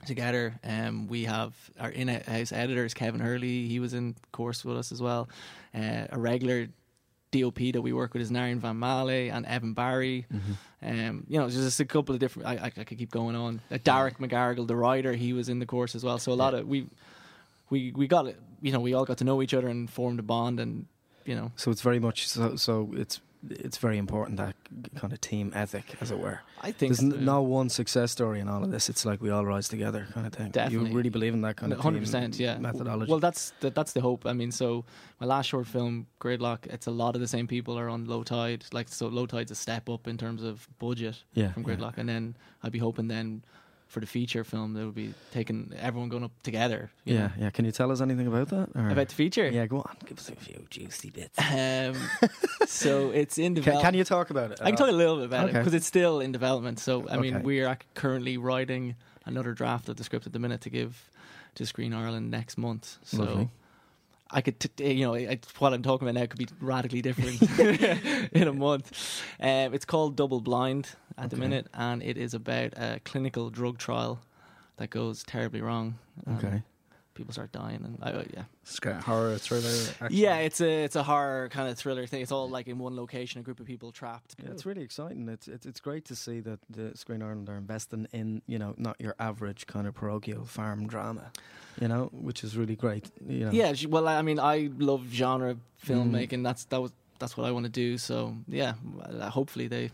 together. 0.05 0.59
Um, 0.61 1.07
we 1.07 1.23
have 1.23 1.53
our 1.79 1.89
in-house 1.89 2.51
editors, 2.51 2.93
Kevin 2.93 3.21
Hurley. 3.21 3.65
He 3.69 3.79
was 3.79 3.93
in 3.93 4.15
course 4.33 4.65
with 4.65 4.75
us 4.77 4.91
as 4.91 5.01
well. 5.01 5.29
Uh, 5.73 6.03
a 6.09 6.19
regular 6.19 6.67
DOP 7.31 7.59
that 7.71 7.81
we 7.81 7.93
work 7.93 8.11
with 8.13 8.21
is 8.21 8.29
Narayan 8.29 8.59
Van 8.59 8.75
Maele 8.75 9.31
and 9.31 9.45
Evan 9.45 9.73
Barry. 9.73 10.25
Um, 10.81 11.25
you 11.29 11.39
know, 11.39 11.47
just 11.49 11.79
a 11.79 11.85
couple 11.85 12.13
of 12.13 12.19
different. 12.19 12.49
I, 12.49 12.55
I, 12.55 12.65
I 12.65 12.83
could 12.83 12.97
keep 12.97 13.11
going 13.11 13.37
on. 13.37 13.61
Uh, 13.71 13.75
Darach 13.75 14.17
McGarrigle, 14.17 14.67
the 14.67 14.75
writer, 14.75 15.13
he 15.13 15.31
was 15.31 15.47
in 15.47 15.59
the 15.59 15.65
course 15.65 15.95
as 15.95 16.03
well. 16.03 16.19
So 16.19 16.33
a 16.33 16.33
lot 16.33 16.53
of 16.55 16.67
we, 16.67 16.87
we, 17.69 17.93
we 17.95 18.05
got 18.05 18.27
it. 18.27 18.37
You 18.61 18.73
know, 18.73 18.81
we 18.81 18.93
all 18.93 19.05
got 19.05 19.19
to 19.19 19.23
know 19.23 19.41
each 19.41 19.53
other 19.53 19.69
and 19.69 19.89
formed 19.89 20.19
a 20.19 20.23
bond, 20.23 20.59
and 20.59 20.87
you 21.23 21.35
know, 21.35 21.53
So 21.55 21.71
it's 21.71 21.81
very 21.81 21.99
much 21.99 22.27
so. 22.27 22.57
So 22.57 22.91
it's 22.97 23.21
it's 23.49 23.77
very 23.77 23.97
important 23.97 24.37
that 24.37 24.55
kind 24.95 25.13
of 25.13 25.21
team 25.21 25.51
ethic, 25.55 25.95
as 26.01 26.11
it 26.11 26.19
were. 26.19 26.41
I 26.61 26.71
think 26.71 26.95
There's 26.95 27.13
n- 27.13 27.23
no 27.23 27.41
one 27.41 27.69
success 27.69 28.11
story 28.11 28.39
in 28.39 28.49
all 28.49 28.63
of 28.63 28.71
this. 28.71 28.89
It's 28.89 29.05
like 29.05 29.21
we 29.21 29.29
all 29.29 29.45
rise 29.45 29.69
together, 29.69 30.07
kind 30.13 30.27
of 30.27 30.33
thing. 30.33 30.51
Definitely. 30.51 30.89
You 30.89 30.95
really 30.95 31.09
believe 31.09 31.33
in 31.33 31.41
that 31.41 31.55
kind 31.55 31.71
of 31.71 31.79
hundred 31.79 32.01
percent, 32.01 32.37
yeah. 32.37 32.57
methodology. 32.57 33.09
Well, 33.09 33.19
that's 33.19 33.53
that, 33.61 33.75
that's 33.75 33.93
the 33.93 34.01
hope. 34.01 34.25
I 34.25 34.33
mean, 34.33 34.51
so 34.51 34.83
my 35.19 35.27
last 35.27 35.47
short 35.47 35.67
film, 35.67 36.07
Gridlock, 36.19 36.67
it's 36.67 36.87
a 36.87 36.91
lot 36.91 37.15
of 37.15 37.21
the 37.21 37.27
same 37.27 37.47
people 37.47 37.79
are 37.79 37.89
on 37.89 38.05
Low 38.05 38.23
Tide. 38.23 38.65
Like, 38.73 38.89
so 38.89 39.07
Low 39.07 39.25
Tide's 39.25 39.51
a 39.51 39.55
step 39.55 39.89
up 39.89 40.07
in 40.07 40.17
terms 40.17 40.43
of 40.43 40.67
budget 40.77 41.23
yeah, 41.33 41.53
from 41.53 41.63
yeah. 41.63 41.75
Gridlock, 41.75 41.97
and 41.97 42.09
then 42.09 42.35
I'd 42.63 42.71
be 42.71 42.79
hoping 42.79 43.07
then 43.07 43.43
for 43.89 43.99
the 43.99 44.05
feature 44.07 44.43
film. 44.45 44.73
That 44.75 44.85
will 44.85 44.91
be 44.93 45.13
taking 45.31 45.73
everyone 45.77 46.07
going 46.09 46.23
up 46.23 46.31
together. 46.43 46.89
Yeah, 47.03 47.17
know. 47.17 47.31
yeah. 47.39 47.49
Can 47.49 47.65
you 47.65 47.71
tell 47.71 47.91
us 47.91 47.99
anything 48.01 48.27
about 48.27 48.47
that? 48.49 48.69
or- 48.75 48.89
About 48.89 49.09
the 49.09 49.15
feature, 49.15 49.49
yeah, 49.49 49.65
go 49.65 49.77
on. 49.79 49.97
Give 50.05 50.17
us 50.17 50.29
a 50.29 50.35
few 50.35 50.65
juicy 50.69 51.09
bits. 51.09 51.37
Um, 51.51 51.95
so 52.67 53.09
it's 53.11 53.37
in 53.37 53.53
development. 53.55 53.83
can 53.85 53.93
you 53.95 54.03
talk 54.03 54.29
about 54.29 54.51
it? 54.51 54.59
I 54.61 54.69
can 54.69 54.77
talk 54.77 54.89
a 54.89 54.91
little 54.91 55.17
bit 55.17 55.25
about 55.25 55.49
it 55.49 55.53
because 55.53 55.73
it's 55.73 55.85
still 55.87 56.19
in 56.21 56.31
development. 56.31 56.79
So 56.79 57.09
I 57.09 57.17
mean, 57.17 57.35
Okay. 57.35 57.43
we 57.43 57.63
are 57.63 57.77
currently 57.95 58.37
writing 58.37 58.95
another 59.25 59.53
draft 59.53 59.89
of 59.89 59.97
the 59.97 60.03
script 60.03 60.25
at 60.27 60.33
the 60.33 60.39
minute 60.39 60.61
to 60.61 60.69
give 60.69 61.09
to 61.55 61.65
Screen 61.65 61.93
Ireland 61.93 62.29
next 62.31 62.57
month. 62.57 62.97
So 63.03 63.17
Lovely. 63.23 63.49
I 64.31 64.41
could, 64.41 64.59
t- 64.59 64.93
you 64.93 65.05
know, 65.05 65.15
I, 65.15 65.39
what 65.57 65.73
I'm 65.73 65.81
talking 65.81 66.07
about 66.07 66.19
now 66.19 66.25
could 66.27 66.37
be 66.37 66.47
radically 66.61 67.01
different 67.01 67.41
in 68.31 68.47
a 68.47 68.53
month. 68.53 69.21
Um, 69.39 69.73
it's 69.73 69.85
called 69.85 70.15
Double 70.15 70.39
Blind 70.41 70.89
at 71.17 71.29
the 71.31 71.35
minute, 71.37 71.67
and 71.73 72.03
it 72.03 72.17
is 72.17 72.33
about 72.33 72.73
a 72.77 72.99
clinical 73.03 73.49
drug 73.49 73.77
trial 73.79 74.19
that 74.77 74.89
goes 74.89 75.23
terribly 75.23 75.61
wrong. 75.61 75.97
and 76.25 76.37
Okay. 76.37 76.63
People 77.19 77.33
start 77.33 77.51
dying, 77.51 77.81
and 77.83 77.97
I, 78.01 78.25
yeah, 78.33 78.43
It's 78.63 78.79
kind 78.79 78.95
of 78.97 79.03
horror 79.03 79.37
thriller. 79.37 79.69
Action. 79.99 80.07
yeah, 80.11 80.37
it's 80.37 80.61
a 80.61 80.85
it's 80.85 80.95
a 80.95 81.03
horror 81.03 81.49
kind 81.49 81.67
of 81.69 81.77
thriller 81.77 82.07
thing. 82.07 82.21
It's 82.21 82.31
all 82.31 82.49
like 82.49 82.69
in 82.69 82.79
one 82.79 82.95
location, 82.95 83.41
a 83.41 83.43
group 83.43 83.59
of 83.59 83.65
people 83.65 83.91
trapped. 83.91 84.35
Yeah, 84.41 84.51
it's 84.51 84.65
really 84.65 84.83
exciting. 84.83 85.27
It's, 85.27 85.49
it's 85.49 85.65
it's 85.65 85.81
great 85.81 86.05
to 86.05 86.15
see 86.15 86.39
that 86.39 86.59
the 86.69 86.95
Screen 86.95 87.21
Ireland 87.21 87.49
are 87.49 87.57
investing 87.57 88.07
in 88.13 88.41
you 88.47 88.57
know 88.57 88.73
not 88.77 88.95
your 89.01 89.15
average 89.19 89.67
kind 89.67 89.85
of 89.85 89.93
parochial 89.95 90.45
farm 90.45 90.87
drama, 90.87 91.33
you 91.81 91.89
know, 91.89 92.09
which 92.13 92.41
is 92.45 92.55
really 92.55 92.77
great. 92.77 93.11
You 93.27 93.47
know. 93.47 93.51
Yeah, 93.51 93.73
well, 93.89 94.07
I 94.07 94.21
mean, 94.21 94.39
I 94.39 94.69
love 94.77 95.03
genre 95.11 95.55
Mm. 95.55 95.59
filmmaking. 95.85 96.41
That's 96.43 96.63
that 96.71 96.79
was 96.81 96.93
that's 97.19 97.35
what 97.35 97.45
I 97.47 97.51
want 97.51 97.65
to 97.65 97.69
do. 97.71 97.97
So 97.97 98.33
yeah, 98.47 98.75
hopefully 99.29 99.67
they. 99.67 99.91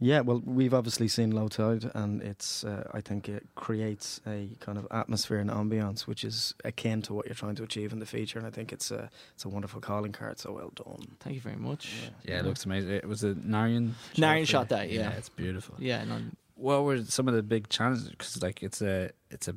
Yeah, 0.00 0.20
well, 0.20 0.40
we've 0.44 0.74
obviously 0.74 1.08
seen 1.08 1.32
Low 1.32 1.48
Tide, 1.48 1.90
and 1.94 2.22
it's 2.22 2.62
uh, 2.62 2.88
I 2.94 3.00
think 3.00 3.28
it 3.28 3.46
creates 3.56 4.20
a 4.28 4.50
kind 4.60 4.78
of 4.78 4.86
atmosphere 4.92 5.38
and 5.38 5.50
ambience 5.50 6.02
which 6.06 6.22
is 6.22 6.54
akin 6.64 7.02
to 7.02 7.14
what 7.14 7.26
you're 7.26 7.34
trying 7.34 7.56
to 7.56 7.64
achieve 7.64 7.92
in 7.92 7.98
the 7.98 8.06
feature, 8.06 8.38
and 8.38 8.46
I 8.46 8.50
think 8.50 8.72
it's 8.72 8.92
a 8.92 9.10
it's 9.34 9.44
a 9.44 9.48
wonderful 9.48 9.80
calling 9.80 10.12
card. 10.12 10.38
So 10.38 10.52
well 10.52 10.70
done. 10.74 11.16
Thank 11.18 11.34
you 11.34 11.40
very 11.40 11.56
much. 11.56 12.10
Yeah, 12.24 12.38
it 12.38 12.44
looks 12.44 12.64
amazing. 12.64 12.92
It 12.92 13.08
was 13.08 13.24
a 13.24 13.34
Narayan. 13.34 13.96
Narayan 14.16 14.44
for- 14.46 14.50
shot 14.50 14.68
that, 14.68 14.88
yeah. 14.90 15.10
it's 15.12 15.28
beautiful. 15.30 15.74
Yeah, 15.78 16.04
no, 16.04 16.20
What 16.54 16.84
were 16.84 17.02
some 17.04 17.26
of 17.26 17.34
the 17.34 17.42
big 17.42 17.68
challenges? 17.68 18.08
Because 18.08 18.40
like 18.40 18.62
it's 18.62 18.80
a, 18.80 19.10
it's 19.30 19.48
a, 19.48 19.56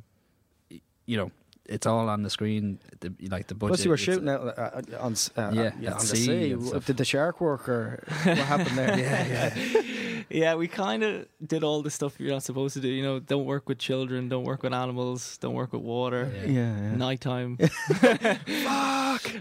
you 1.06 1.16
know, 1.18 1.30
it's 1.66 1.86
all 1.86 2.08
on 2.08 2.22
the 2.24 2.30
screen. 2.30 2.80
The, 2.98 3.12
like 3.28 3.46
the 3.46 3.54
budget. 3.54 3.70
Plus, 3.76 3.84
you 3.84 3.90
were 3.90 3.96
shooting 3.96 4.28
out 4.28 4.40
uh, 4.40 4.50
uh, 4.60 4.82
on 4.98 5.14
uh, 5.36 5.52
Yeah, 5.54 5.62
at 5.62 5.92
on 5.92 5.98
the 6.00 6.00
sea 6.00 6.16
sea. 6.16 6.52
and 6.52 6.66
stuff. 6.66 6.86
Did 6.86 6.96
the 6.96 7.04
shark 7.04 7.40
work 7.40 7.68
or 7.68 8.02
what 8.24 8.38
happened 8.38 8.76
there? 8.76 8.98
Yeah, 8.98 9.54
yeah. 9.54 9.82
yeah, 10.34 10.54
we 10.54 10.66
kind 10.68 11.02
of 11.02 11.26
did 11.46 11.62
all 11.62 11.82
the 11.82 11.90
stuff 11.90 12.18
you're 12.18 12.30
not 12.32 12.42
supposed 12.42 12.74
to 12.74 12.80
do. 12.80 12.88
You 12.88 13.02
know, 13.02 13.20
don't 13.20 13.44
work 13.44 13.68
with 13.68 13.78
children, 13.78 14.28
don't 14.28 14.44
work 14.44 14.62
with 14.62 14.72
animals, 14.72 15.36
don't 15.38 15.54
work 15.54 15.72
with 15.72 15.82
water. 15.82 16.32
Yeah. 16.34 16.50
yeah, 16.50 16.80
yeah. 16.82 16.96
Nighttime. 16.96 17.58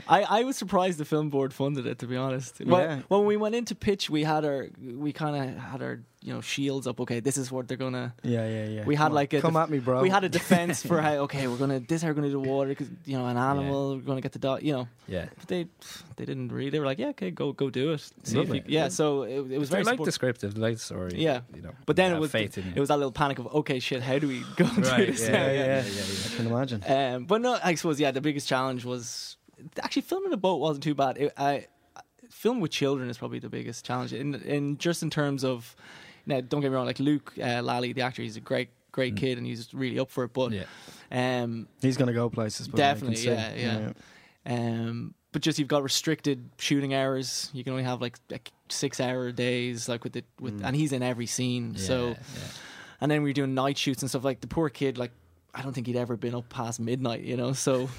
I, 0.07 0.25
I 0.29 0.43
was 0.43 0.57
surprised 0.57 0.97
the 0.97 1.05
film 1.05 1.29
board 1.29 1.53
funded 1.53 1.85
it. 1.85 1.99
To 1.99 2.07
be 2.07 2.17
honest, 2.17 2.61
Well, 2.65 2.81
Yeah. 2.81 2.99
when 3.07 3.25
we 3.25 3.37
went 3.37 3.55
into 3.55 3.75
pitch, 3.75 4.09
we 4.09 4.23
had 4.23 4.45
our 4.45 4.67
we 4.81 5.13
kind 5.13 5.35
of 5.35 5.57
had 5.63 5.81
our 5.81 5.99
you 6.23 6.33
know 6.33 6.41
shields 6.41 6.85
up. 6.87 6.99
Okay, 7.01 7.19
this 7.19 7.37
is 7.37 7.51
what 7.51 7.67
they're 7.67 7.77
gonna 7.77 8.13
Yeah, 8.23 8.47
yeah, 8.47 8.65
yeah. 8.67 8.83
We 8.85 8.95
had 8.95 9.05
Come 9.05 9.11
on, 9.11 9.15
like 9.15 9.33
a 9.33 9.41
come 9.41 9.53
def- 9.53 9.63
at 9.63 9.69
me, 9.69 9.79
bro. 9.79 10.01
We 10.01 10.09
had 10.09 10.23
a 10.23 10.29
defense 10.39 10.85
for 10.85 11.01
how 11.01 11.13
okay 11.25 11.47
we're 11.47 11.57
gonna 11.57 11.79
this 11.79 12.01
how 12.01 12.09
we're 12.09 12.13
gonna 12.13 12.27
do 12.27 12.33
the 12.33 12.39
water 12.39 12.69
because 12.69 12.89
you 13.05 13.17
know 13.17 13.25
an 13.25 13.37
animal 13.37 13.95
we're 13.95 14.01
gonna 14.01 14.21
get 14.21 14.31
the 14.31 14.39
dog 14.39 14.61
you 14.63 14.73
know 14.73 14.87
yeah. 15.07 15.25
but 15.37 15.47
they 15.47 15.67
they 16.17 16.25
didn't 16.25 16.51
read. 16.51 16.71
they 16.71 16.79
were 16.79 16.85
like 16.85 16.99
yeah 16.99 17.07
okay 17.09 17.31
go 17.31 17.53
go 17.53 17.69
do 17.69 17.93
it 17.93 18.01
See 18.23 18.33
if 18.33 18.35
Lovely. 18.35 18.59
you, 18.59 18.63
yeah 18.67 18.87
so 18.89 19.23
it, 19.23 19.51
it 19.51 19.57
was 19.57 19.69
very 19.69 19.83
like 19.83 19.93
support- 19.97 20.39
the 20.39 20.59
like 20.59 20.75
the 20.75 20.79
story. 20.79 21.13
Yeah. 21.15 21.41
you 21.55 21.61
know. 21.61 21.71
but 21.85 21.95
then 21.95 22.13
it 22.15 22.19
was 22.19 22.31
faith 22.31 22.57
in 22.57 22.73
it 22.75 22.79
was 22.79 22.89
that 22.89 22.97
little 22.97 23.11
panic 23.11 23.39
of 23.39 23.47
okay 23.55 23.79
shit 23.79 24.01
how 24.03 24.19
do 24.19 24.27
we 24.27 24.43
go 24.57 24.65
and 24.65 24.85
right. 24.85 24.97
do 25.05 25.11
this 25.11 25.27
Yeah, 25.27 25.31
yeah, 25.31 25.51
yeah, 25.51 25.65
yeah. 25.65 25.83
yeah, 25.83 26.31
I 26.31 26.35
can 26.35 26.47
imagine. 26.47 26.83
Um, 26.87 27.25
but 27.25 27.41
no 27.41 27.57
I 27.63 27.73
suppose 27.75 27.99
yeah 27.99 28.11
the 28.11 28.21
biggest 28.21 28.47
challenge 28.47 28.85
was 28.85 29.37
actually 29.81 30.03
filming 30.03 30.33
a 30.33 30.37
boat 30.37 30.57
wasn't 30.57 30.83
too 30.83 30.95
bad 30.95 31.17
it, 31.17 31.33
I 31.37 31.65
film 32.29 32.59
with 32.59 32.71
children 32.71 33.09
is 33.09 33.17
probably 33.17 33.39
the 33.39 33.49
biggest 33.49 33.85
challenge 33.85 34.13
in 34.13 34.35
in 34.35 34.77
just 34.77 35.03
in 35.03 35.09
terms 35.09 35.43
of 35.43 35.75
now 36.25 36.39
don't 36.41 36.61
get 36.61 36.69
me 36.69 36.75
wrong 36.75 36.85
like 36.85 36.99
Luke 36.99 37.33
uh, 37.41 37.61
Lally 37.61 37.93
the 37.93 38.01
actor 38.01 38.21
he's 38.21 38.37
a 38.37 38.41
great 38.41 38.69
great 38.91 39.15
Mm. 39.15 39.17
kid 39.17 39.37
and 39.37 39.47
he's 39.47 39.73
really 39.73 39.99
up 39.99 40.09
for 40.11 40.23
it 40.25 40.33
but 40.33 40.51
yeah. 40.51 40.63
um 41.11 41.67
He's 41.81 41.95
going 41.97 42.07
to 42.07 42.13
go 42.13 42.29
places. 42.29 42.67
But 42.67 42.79
I 42.81 42.83
can 42.83 42.93
Definitely, 42.93 43.15
see. 43.17 43.29
yeah, 43.29 43.53
yeah. 43.55 43.91
Um, 44.45 45.13
but 45.31 45.41
just 45.41 45.59
you've 45.59 45.67
got 45.67 45.81
restricted 45.83 46.49
shooting 46.57 46.93
hours. 46.93 47.49
You 47.53 47.63
can 47.63 47.71
only 47.71 47.83
have 47.85 48.01
like, 48.01 48.17
like 48.29 48.51
six 48.69 48.99
hour 48.99 49.31
days, 49.31 49.87
like 49.87 50.03
with 50.03 50.13
the 50.13 50.23
with, 50.39 50.59
Mm. 50.59 50.65
and 50.65 50.75
he's 50.75 50.91
in 50.91 51.03
every 51.03 51.25
scene. 51.25 51.75
So, 51.77 52.09
yeah. 52.09 52.15
and 52.99 53.09
then 53.09 53.23
we're 53.23 53.31
doing 53.33 53.53
night 53.53 53.77
shoots 53.77 54.01
and 54.03 54.09
stuff. 54.09 54.23
Like 54.25 54.41
the 54.41 54.47
poor 54.47 54.69
kid, 54.69 54.97
like 54.97 55.11
I 55.53 55.61
don't 55.61 55.71
think 55.73 55.87
he'd 55.87 55.95
ever 55.95 56.17
been 56.17 56.35
up 56.35 56.49
past 56.49 56.79
midnight, 56.81 57.21
you 57.21 57.37
know. 57.37 57.53
So 57.53 57.89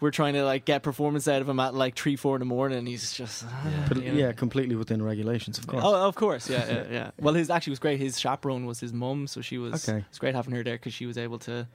we're 0.00 0.10
trying 0.10 0.34
to 0.34 0.44
like 0.44 0.64
get 0.66 0.82
performance 0.82 1.26
out 1.26 1.40
of 1.40 1.48
him 1.48 1.58
at 1.58 1.74
like 1.74 1.94
three, 1.96 2.16
four 2.16 2.36
in 2.36 2.40
the 2.40 2.44
morning. 2.46 2.78
And 2.78 2.86
he's 2.88 3.12
just 3.12 3.44
Yeah. 3.44 3.86
But, 3.88 4.02
you 4.02 4.12
know. 4.12 4.18
yeah, 4.18 4.32
completely 4.32 4.76
within 4.76 5.02
regulations, 5.02 5.58
of 5.58 5.66
course. 5.66 5.82
Oh, 5.86 6.06
of 6.06 6.14
course, 6.14 6.50
yeah, 6.50 6.66
yeah, 6.70 6.84
yeah. 6.90 7.10
Well, 7.20 7.34
his 7.34 7.48
actually 7.50 7.70
was 7.72 7.78
great. 7.78 7.98
His 7.98 8.18
chaperone 8.20 8.66
was 8.66 8.78
his 8.80 8.92
mum, 8.92 9.26
so 9.26 9.40
she 9.40 9.56
was. 9.58 9.88
Okay. 9.88 10.04
It's 10.10 10.18
great 10.18 10.34
having 10.34 10.54
her 10.54 10.62
there 10.62 10.74
because 10.76 10.92
she 10.94 11.06
was 11.06 11.16
able 11.18 11.38
to 11.40 11.66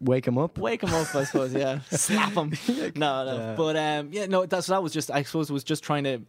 Wake 0.00 0.26
him 0.28 0.38
up. 0.38 0.58
wake 0.58 0.82
him 0.84 0.90
up, 0.94 1.12
I 1.14 1.24
suppose. 1.24 1.52
Yeah, 1.52 1.80
slap 1.90 2.32
him. 2.34 2.52
No, 2.94 3.24
no. 3.24 3.36
Yeah. 3.36 3.54
But 3.56 3.76
um, 3.76 4.08
yeah, 4.12 4.26
no. 4.26 4.46
That's 4.46 4.68
that 4.68 4.80
was 4.82 4.92
just. 4.92 5.10
I 5.10 5.22
suppose 5.24 5.50
it 5.50 5.52
was 5.52 5.64
just 5.64 5.82
trying 5.82 6.04
to. 6.04 6.20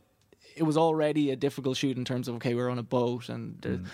It 0.55 0.63
was 0.63 0.75
already 0.75 1.29
a 1.31 1.35
difficult 1.35 1.77
shoot 1.77 1.95
in 1.95 2.03
terms 2.03 2.27
of 2.27 2.35
okay, 2.37 2.55
we're 2.55 2.69
on 2.69 2.79
a 2.79 2.83
boat 2.83 3.29
and 3.29 3.61
Mm. 3.61 3.85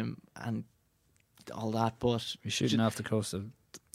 um 0.00 0.16
and 0.36 0.64
all 1.54 1.70
that, 1.72 1.94
but 2.00 2.36
You're 2.42 2.50
shooting 2.50 2.80
off 2.80 2.96
the 2.96 3.02
coast 3.02 3.34
of 3.34 3.44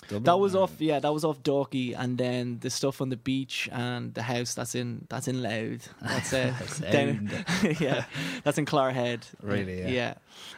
Dublin. 0.08 0.24
that 0.24 0.38
was 0.40 0.56
off. 0.56 0.74
Yeah, 0.80 1.00
that 1.00 1.14
was 1.14 1.24
off 1.24 1.42
Dalkey, 1.44 1.96
and 1.98 2.18
then 2.18 2.60
the 2.60 2.70
stuff 2.70 3.02
on 3.02 3.10
the 3.10 3.18
beach 3.18 3.70
and 3.72 4.14
the 4.14 4.24
house 4.24 4.54
that's 4.54 4.76
in 4.76 5.06
that's 5.10 5.28
in 5.28 5.42
Louth. 5.42 5.94
That's 6.02 6.34
it. 6.82 6.92
down- 6.92 7.30
yeah, 7.80 8.06
that's 8.44 8.58
in 8.58 8.66
Clogherhead. 8.66 9.24
Really, 9.42 9.80
yeah. 9.82 9.88
Yeah. 9.88 10.14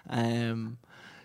Um, 0.09 0.77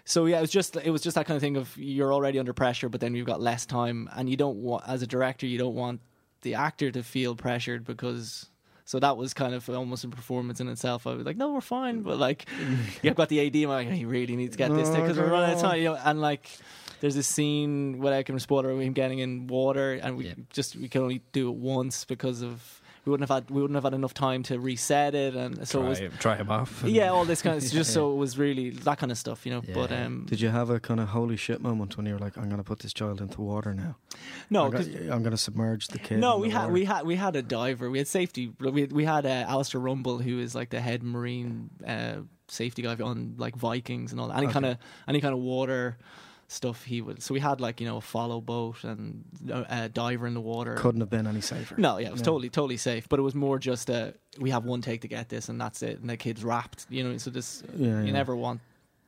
so 0.05 0.27
yeah, 0.27 0.39
it 0.39 0.41
was 0.43 0.51
just 0.51 0.77
it 0.77 0.91
was 0.91 1.03
just 1.03 1.15
that 1.17 1.27
kind 1.27 1.37
of 1.37 1.43
thing 1.43 1.57
of 1.57 1.77
you're 1.77 2.13
already 2.13 2.39
under 2.39 2.53
pressure, 2.53 2.89
but 2.89 3.01
then 3.01 3.15
you've 3.15 3.27
got 3.27 3.41
less 3.41 3.67
time, 3.67 4.09
and 4.17 4.29
you 4.29 4.37
don't 4.37 4.57
want 4.59 4.85
as 4.87 5.03
a 5.03 5.07
director 5.07 5.47
you 5.47 5.59
don't 5.59 5.75
want 5.75 6.01
the 6.43 6.55
actor 6.55 6.91
to 6.91 7.03
feel 7.03 7.35
pressured 7.35 7.85
because. 7.85 8.47
So 8.85 8.99
that 9.01 9.19
was 9.19 9.35
kind 9.35 9.53
of 9.55 9.69
almost 9.69 10.05
a 10.05 10.09
performance 10.09 10.61
in 10.61 10.69
itself. 10.69 11.07
I 11.07 11.13
was 11.13 11.27
like, 11.27 11.37
"No, 11.37 11.53
we're 11.53 11.61
fine," 11.61 12.01
but 12.01 12.17
like, 12.17 12.47
you've 13.03 13.17
got 13.17 13.29
the 13.29 13.39
AD. 13.47 13.55
I'm 13.57 13.69
like, 13.69 13.99
"You 14.01 14.09
really 14.09 14.35
need 14.35 14.53
to 14.53 14.57
get 14.57 14.73
this 14.75 14.89
No, 14.89 15.03
because 15.03 15.19
we're 15.19 15.31
running 15.31 15.51
out 15.51 15.57
of 15.57 15.61
time." 15.61 15.79
You 15.79 15.85
know, 15.91 15.99
and 16.03 16.23
like, 16.23 16.49
there's 17.01 17.15
this 17.15 17.27
scene 17.27 17.99
where 17.99 18.15
I 18.15 18.23
can 18.23 18.39
spoiler 18.39 18.71
of 18.71 18.81
him 18.81 18.93
getting 18.93 19.19
in 19.21 19.47
water, 19.47 19.95
and 19.95 20.17
we 20.17 20.27
Yeah. 20.27 20.35
just 20.51 20.77
we 20.77 20.89
can 20.89 21.03
only 21.03 21.23
do 21.33 21.49
it 21.51 21.57
once 21.57 22.05
because 22.05 22.43
of 22.43 22.81
we 23.05 23.11
wouldn't 23.11 23.31
have 23.31 23.35
had 23.45 23.51
we 23.51 23.63
wouldn't 23.63 23.77
have 23.77 23.85
had 23.85 23.95
enough 23.95 24.13
time 24.13 24.43
to 24.43 24.59
reset 24.61 25.15
it, 25.15 25.35
and 25.35 25.67
so 25.67 25.83
it 25.85 25.89
was 25.89 25.99
try, 25.99 26.09
try 26.19 26.37
him 26.37 26.51
off. 26.51 26.83
yeah, 26.85 27.09
all 27.09 27.25
this 27.25 27.41
kind 27.41 27.57
of 27.57 27.63
just 27.63 27.75
Yeah. 27.75 27.83
so 27.85 28.13
it 28.13 28.17
was 28.17 28.37
really 28.37 28.69
that 28.71 28.99
kind 28.99 29.11
of 29.11 29.17
stuff, 29.17 29.47
you 29.47 29.53
know. 29.53 29.63
But 29.73 29.91
um, 29.93 30.27
Did 30.29 30.41
you 30.43 30.51
have 30.51 30.69
a 30.69 30.79
kind 30.79 31.01
of 31.01 31.09
holy 31.09 31.37
shit 31.37 31.63
moment 31.63 31.97
when 31.97 32.05
you 32.05 32.13
were 32.13 32.19
like, 32.19 32.37
"I'm 32.37 32.45
going 32.51 32.59
to 32.59 32.65
put 32.65 32.81
this 32.81 32.93
child 32.93 33.21
into 33.23 33.41
water 33.41 33.73
now"? 33.73 33.97
no, 34.51 34.67
I'm, 34.67 34.73
'cause- 34.73 34.89
gonna, 34.89 35.11
I'm 35.15 35.23
going 35.23 35.31
to 35.31 35.39
submerge 35.39 35.89
the 35.89 35.99
kid. 35.99 36.19
no, 36.19 36.37
we 36.37 36.51
had 36.51 36.63
water. 36.63 36.73
we 36.73 36.85
had 36.85 37.07
we 37.07 37.17
had 37.17 37.35
a 37.37 37.43
diver. 37.43 37.89
We 37.91 37.99
had 37.99 38.09
safety. 38.09 38.53
We 38.61 38.83
had, 38.83 38.93
we 38.93 39.05
had 39.05 39.25
uh, 39.25 39.47
Alistair 39.49 39.81
Rumble, 39.81 40.19
who 40.19 40.39
is 40.39 40.55
like 40.55 40.69
the 40.71 40.81
head 40.81 41.03
marine 41.03 41.71
uh, 41.87 42.17
safety 42.49 42.83
guy 42.83 42.95
on 42.97 43.35
like 43.39 43.57
Vikings 43.57 44.13
and 44.13 44.21
all 44.21 44.29
that. 44.29 44.37
Any 44.37 44.47
Okay. 44.49 44.53
kind 44.55 44.67
of 44.67 44.77
any 45.07 45.21
kind 45.23 45.33
of 45.33 45.41
water 45.41 45.97
stuff 46.51 46.83
he 46.85 47.03
would. 47.03 47.23
So 47.23 47.35
we 47.35 47.41
had 47.41 47.61
like 47.61 47.81
you 47.81 47.87
know 47.87 47.99
a 47.99 48.01
follow 48.01 48.41
boat 48.41 48.83
and 48.85 49.25
uh, 49.53 49.65
a 49.69 49.89
diver 49.89 50.27
in 50.27 50.35
the 50.35 50.41
water. 50.41 50.75
Couldn't 50.75 51.01
have 51.03 51.11
been 51.11 51.27
any 51.27 51.41
safer. 51.43 51.75
No, 51.79 51.99
yeah, 51.99 52.09
it 52.09 52.13
was 52.13 52.21
No. 52.23 52.25
totally, 52.33 52.49
totally 52.51 52.77
safe. 52.79 53.09
But 53.09 53.19
it 53.19 53.23
was 53.23 53.35
more 53.35 53.59
just 53.59 53.91
uh, 53.91 54.13
we 54.41 54.51
have 54.51 54.65
one 54.65 54.81
take 54.81 55.03
to 55.03 55.09
get 55.09 55.29
this, 55.29 55.49
and 55.49 55.61
that's 55.61 55.83
it. 55.83 56.01
And 56.01 56.09
the 56.09 56.17
kid's 56.17 56.43
wrapped, 56.43 56.87
you 56.89 57.05
know. 57.05 57.17
So 57.19 57.31
this, 57.31 57.63
Yeah, 57.77 58.01
you 58.01 58.07
yeah. 58.07 58.13
never 58.13 58.35
want 58.35 58.61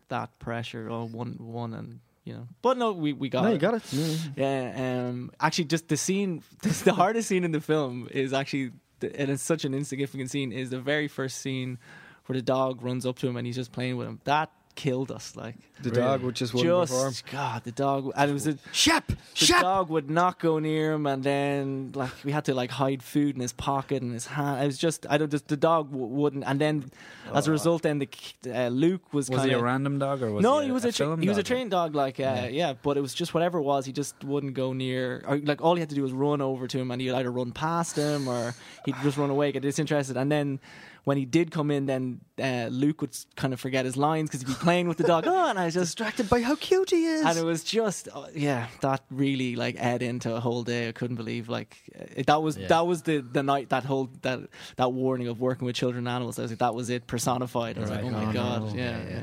that 0.08 0.38
pressure 0.38 0.88
or 0.90 1.06
one, 1.06 1.36
one, 1.38 1.72
and 1.74 2.00
you 2.24 2.34
know. 2.34 2.46
But 2.62 2.76
no, 2.76 2.92
we 2.92 3.12
we 3.14 3.28
got 3.30 3.42
No, 3.44 3.48
it. 3.50 3.52
you 3.54 3.58
got 3.58 3.74
it. 3.74 3.92
Yeah. 3.92 4.16
Yeah, 4.36 5.06
um, 5.08 5.30
actually, 5.40 5.64
just 5.64 5.88
the 5.88 5.96
scene, 5.96 6.42
the 6.84 6.92
hardest 6.92 7.28
scene 7.28 7.44
in 7.44 7.52
the 7.52 7.60
film 7.60 8.08
is 8.10 8.32
actually, 8.34 8.72
the, 9.00 9.18
and 9.18 9.30
it's 9.30 9.42
such 9.42 9.64
an 9.64 9.72
insignificant 9.72 10.30
scene, 10.30 10.52
is 10.52 10.68
the 10.70 10.80
very 10.80 11.08
first 11.08 11.38
scene 11.38 11.78
where 12.26 12.36
the 12.36 12.42
dog 12.42 12.82
runs 12.82 13.06
up 13.06 13.18
to 13.20 13.26
him 13.28 13.36
and 13.36 13.46
he's 13.46 13.56
just 13.56 13.72
playing 13.72 13.96
with 13.96 14.06
him. 14.06 14.20
That 14.24 14.50
killed 14.74 15.10
us, 15.10 15.36
like 15.36 15.56
The 15.82 15.90
Really? 15.90 16.02
dog 16.02 16.22
would 16.22 16.34
just 16.36 16.52
wouldn't 16.54 16.88
perform. 16.88 17.10
just 17.12 17.26
God, 17.30 17.64
the 17.64 17.72
dog, 17.72 18.12
and 18.16 18.30
it 18.30 18.32
was 18.34 18.46
a, 18.46 18.56
Shep, 18.72 19.06
the 19.08 19.16
Shep. 19.34 19.60
dog 19.62 19.88
would 19.90 20.10
not 20.10 20.38
go 20.38 20.58
near 20.58 20.92
him, 20.92 21.06
and 21.06 21.22
then 21.24 21.92
like 21.94 22.10
we 22.24 22.32
had 22.32 22.44
to 22.46 22.54
like 22.54 22.70
hide 22.70 23.02
food 23.02 23.34
in 23.34 23.40
his 23.40 23.52
pocket 23.52 24.02
and 24.02 24.12
his 24.12 24.26
hand. 24.26 24.62
It 24.62 24.66
was 24.66 24.78
just 24.78 25.06
I 25.08 25.16
don't 25.18 25.30
just 25.30 25.48
the 25.48 25.56
dog 25.56 25.90
w- 25.90 26.06
wouldn't, 26.06 26.44
and 26.46 26.60
then 26.60 26.90
as 27.34 27.46
a 27.48 27.50
result, 27.50 27.82
then 27.82 27.98
the 27.98 28.08
uh, 28.52 28.68
Luke 28.68 29.12
was, 29.12 29.30
Was 29.30 29.38
kind 29.38 29.50
he 29.50 29.56
a 29.56 29.62
random 29.62 29.98
dog 29.98 30.22
or 30.22 30.32
was 30.32 30.42
no, 30.42 30.58
he, 30.60 30.66
he 30.66 30.72
was 30.72 30.84
a, 30.84 30.92
tra- 30.92 31.06
film 31.06 31.22
he 31.22 31.28
was 31.28 31.38
a 31.38 31.42
trained 31.42 31.70
dog, 31.70 31.94
like 31.94 32.18
uh, 32.20 32.22
yeah. 32.22 32.46
Yeah. 32.48 32.72
But 32.82 32.96
it 32.96 33.00
was 33.00 33.14
just 33.14 33.32
whatever 33.34 33.58
it 33.58 33.62
was, 33.62 33.86
he 33.86 33.92
just 33.92 34.22
wouldn't 34.24 34.54
go 34.54 34.72
near. 34.72 35.22
Or 35.26 35.38
like 35.38 35.62
all 35.62 35.74
he 35.74 35.80
had 35.80 35.88
to 35.90 35.94
do 35.94 36.02
was 36.02 36.12
run 36.12 36.40
over 36.40 36.66
to 36.66 36.78
him, 36.78 36.90
and 36.90 37.00
he'd 37.00 37.10
either 37.12 37.30
run 37.30 37.52
past 37.52 37.96
him 37.96 38.28
or 38.28 38.54
he'd 38.84 38.96
just 39.02 39.16
run 39.16 39.30
away, 39.30 39.50
get 39.52 39.62
disinterested. 39.62 40.16
And 40.16 40.30
then 40.30 40.60
when 41.04 41.16
he 41.16 41.24
did 41.24 41.50
come 41.50 41.70
in, 41.70 41.86
then 41.86 42.20
uh, 42.38 42.68
Luke 42.70 43.00
would 43.00 43.16
kind 43.34 43.54
of 43.54 43.60
forget 43.60 43.84
his 43.86 43.96
lines 43.96 44.28
because 44.28 44.42
he'd 44.46 44.48
be 44.58 44.59
playing 44.60 44.86
with 44.88 44.98
the 44.98 45.04
dog. 45.04 45.24
Oh, 45.26 45.48
and 45.50 45.58
I 45.58 45.64
was 45.64 45.74
just 45.74 45.96
Distracted 45.96 46.28
by 46.28 46.40
how 46.42 46.54
cute 46.54 46.90
he 46.90 47.04
is. 47.06 47.24
and 47.26 47.36
it 47.38 47.44
was 47.44 47.64
just 47.64 48.08
uh, 48.14 48.26
yeah 48.34 48.66
that 48.82 49.00
really 49.10 49.56
like 49.56 49.76
ate 49.82 50.02
into 50.02 50.34
a 50.34 50.40
whole 50.40 50.62
day 50.62 50.88
i 50.88 50.92
couldn't 50.92 51.16
believe 51.16 51.48
like 51.48 51.76
it, 52.18 52.26
that 52.26 52.40
was 52.42 52.56
Yeah. 52.56 52.68
that 52.68 52.86
was 52.86 53.02
the 53.02 53.16
the 53.20 53.42
night 53.42 53.68
that 53.70 53.84
whole 53.84 54.08
that 54.22 54.38
that 54.76 54.92
warning 54.92 55.28
of 55.28 55.40
working 55.40 55.64
with 55.66 55.76
children 55.76 56.06
and 56.06 56.14
animals 56.16 56.38
i 56.38 56.42
was 56.42 56.50
like 56.52 56.58
that 56.66 56.74
was 56.74 56.90
it 56.90 57.06
personified 57.06 57.76
i 57.78 57.80
was 57.80 57.90
Right. 57.90 58.04
like 58.04 58.12
oh 58.14 58.16
my 58.24 58.30
Oh, 58.30 58.32
god 58.32 58.60
no. 58.62 58.74
yeah 58.74 58.98
Yeah, 59.08 59.20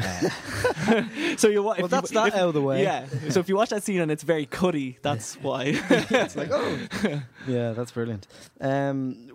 yeah, 0.00 1.36
so 1.36 1.48
you 1.48 1.62
wa- 1.62 1.72
if 1.72 1.78
well, 1.78 1.86
you- 1.86 1.88
that's 1.88 2.10
that 2.10 2.28
if- 2.28 2.34
out 2.34 2.48
of 2.48 2.54
the 2.54 2.62
way. 2.62 2.82
yeah 2.82 3.06
so 3.28 3.40
if 3.40 3.48
you 3.48 3.56
watch 3.56 3.70
that 3.70 3.82
scene 3.82 4.00
and 4.00 4.10
it's 4.10 4.22
very 4.24 4.46
cutty 4.46 4.98
that's 5.02 5.34
why 5.36 5.64
it's 6.24 6.36
like 6.36 6.50
oh, 6.50 6.78
yeah, 7.46 7.72
that's 7.72 7.92
brilliant. 7.92 8.26
Um, 8.60 9.28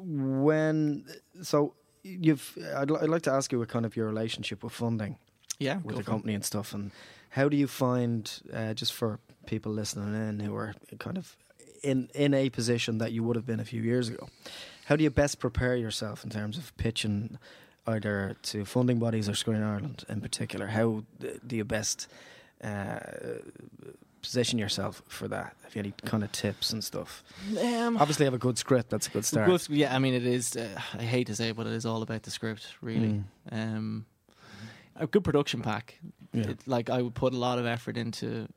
when 0.44 1.06
so 1.42 1.74
you've, 2.08 2.58
I'd, 2.76 2.92
I'd 2.92 3.10
like 3.10 3.24
to 3.24 3.32
ask 3.32 3.52
you 3.52 3.60
what 3.60 3.70
kind 3.70 3.86
of 3.86 3.96
your 3.96 4.08
relationship 4.08 4.64
with 4.64 4.74
funding 4.74 5.18
yeah 5.60 5.78
with 5.84 5.96
the 5.96 6.02
it. 6.02 6.06
company 6.06 6.34
and 6.34 6.46
stuff, 6.46 6.74
and 6.74 6.92
how 7.32 7.50
do 7.50 7.58
you 7.58 7.68
find 7.68 8.42
uh, 8.54 8.74
just 8.74 8.94
for 8.94 9.20
people 9.46 9.72
listening 9.72 10.14
in 10.14 10.40
who 10.40 10.56
are 10.56 10.74
kind 11.00 11.18
of 11.18 11.36
in 11.84 12.10
in 12.14 12.34
a 12.34 12.50
position 12.50 12.98
that 13.00 13.12
you 13.12 13.24
would 13.24 13.36
have 13.36 13.46
been 13.46 13.60
a 13.60 13.66
few 13.66 13.82
years 13.82 14.10
ago? 14.10 14.28
How 14.86 14.96
do 14.96 15.04
you 15.04 15.10
best 15.10 15.40
prepare 15.40 15.76
yourself 15.76 16.24
in 16.24 16.30
terms 16.30 16.58
of 16.58 16.76
pitching 16.78 17.38
either 17.86 18.36
to 18.44 18.66
funding 18.66 19.00
bodies 19.00 19.28
or 19.28 19.36
Screen 19.36 19.64
Ireland 19.64 20.06
in 20.08 20.22
particular? 20.22 20.68
How 20.68 21.04
do 21.20 21.56
you 21.56 21.66
best 21.66 22.08
uh, 22.64 23.00
position 24.28 24.60
yourself 24.60 25.02
for 25.08 25.28
that? 25.30 25.56
Have 25.64 25.76
you 25.76 25.80
any 25.80 25.94
kind 26.06 26.24
of 26.24 26.32
tips 26.32 26.74
and 26.74 26.84
stuff? 26.84 27.24
um, 27.62 27.98
Obviously, 27.98 28.26
have 28.26 28.34
a 28.34 28.38
good 28.48 28.58
script. 28.58 28.90
That's 28.90 29.08
a 29.08 29.12
good 29.12 29.26
start. 29.26 29.48
good- 29.48 29.70
yeah 29.70 29.96
i 29.96 30.00
mean 30.00 30.14
it 30.14 30.26
is 30.26 30.56
uh, 30.58 30.68
i 31.00 31.04
hate 31.04 31.28
to 31.28 31.36
say 31.36 31.50
it 31.50 31.56
but 31.56 31.66
it 31.68 31.74
is 31.74 31.86
all 31.86 32.02
about 32.02 32.22
the 32.24 32.32
script 32.32 32.64
really 32.82 33.14
Mm. 33.14 33.24
um 33.52 34.06
a 34.96 35.08
good 35.08 35.24
production 35.24 35.62
pack 35.62 36.00
Yeah. 36.34 36.50
it, 36.52 36.68
like 36.68 36.90
I 36.90 37.02
would 37.02 37.14
put 37.14 37.34
a 37.34 37.38
lot 37.38 37.60
of 37.60 37.66
effort 37.66 37.98
into. 37.98 38.48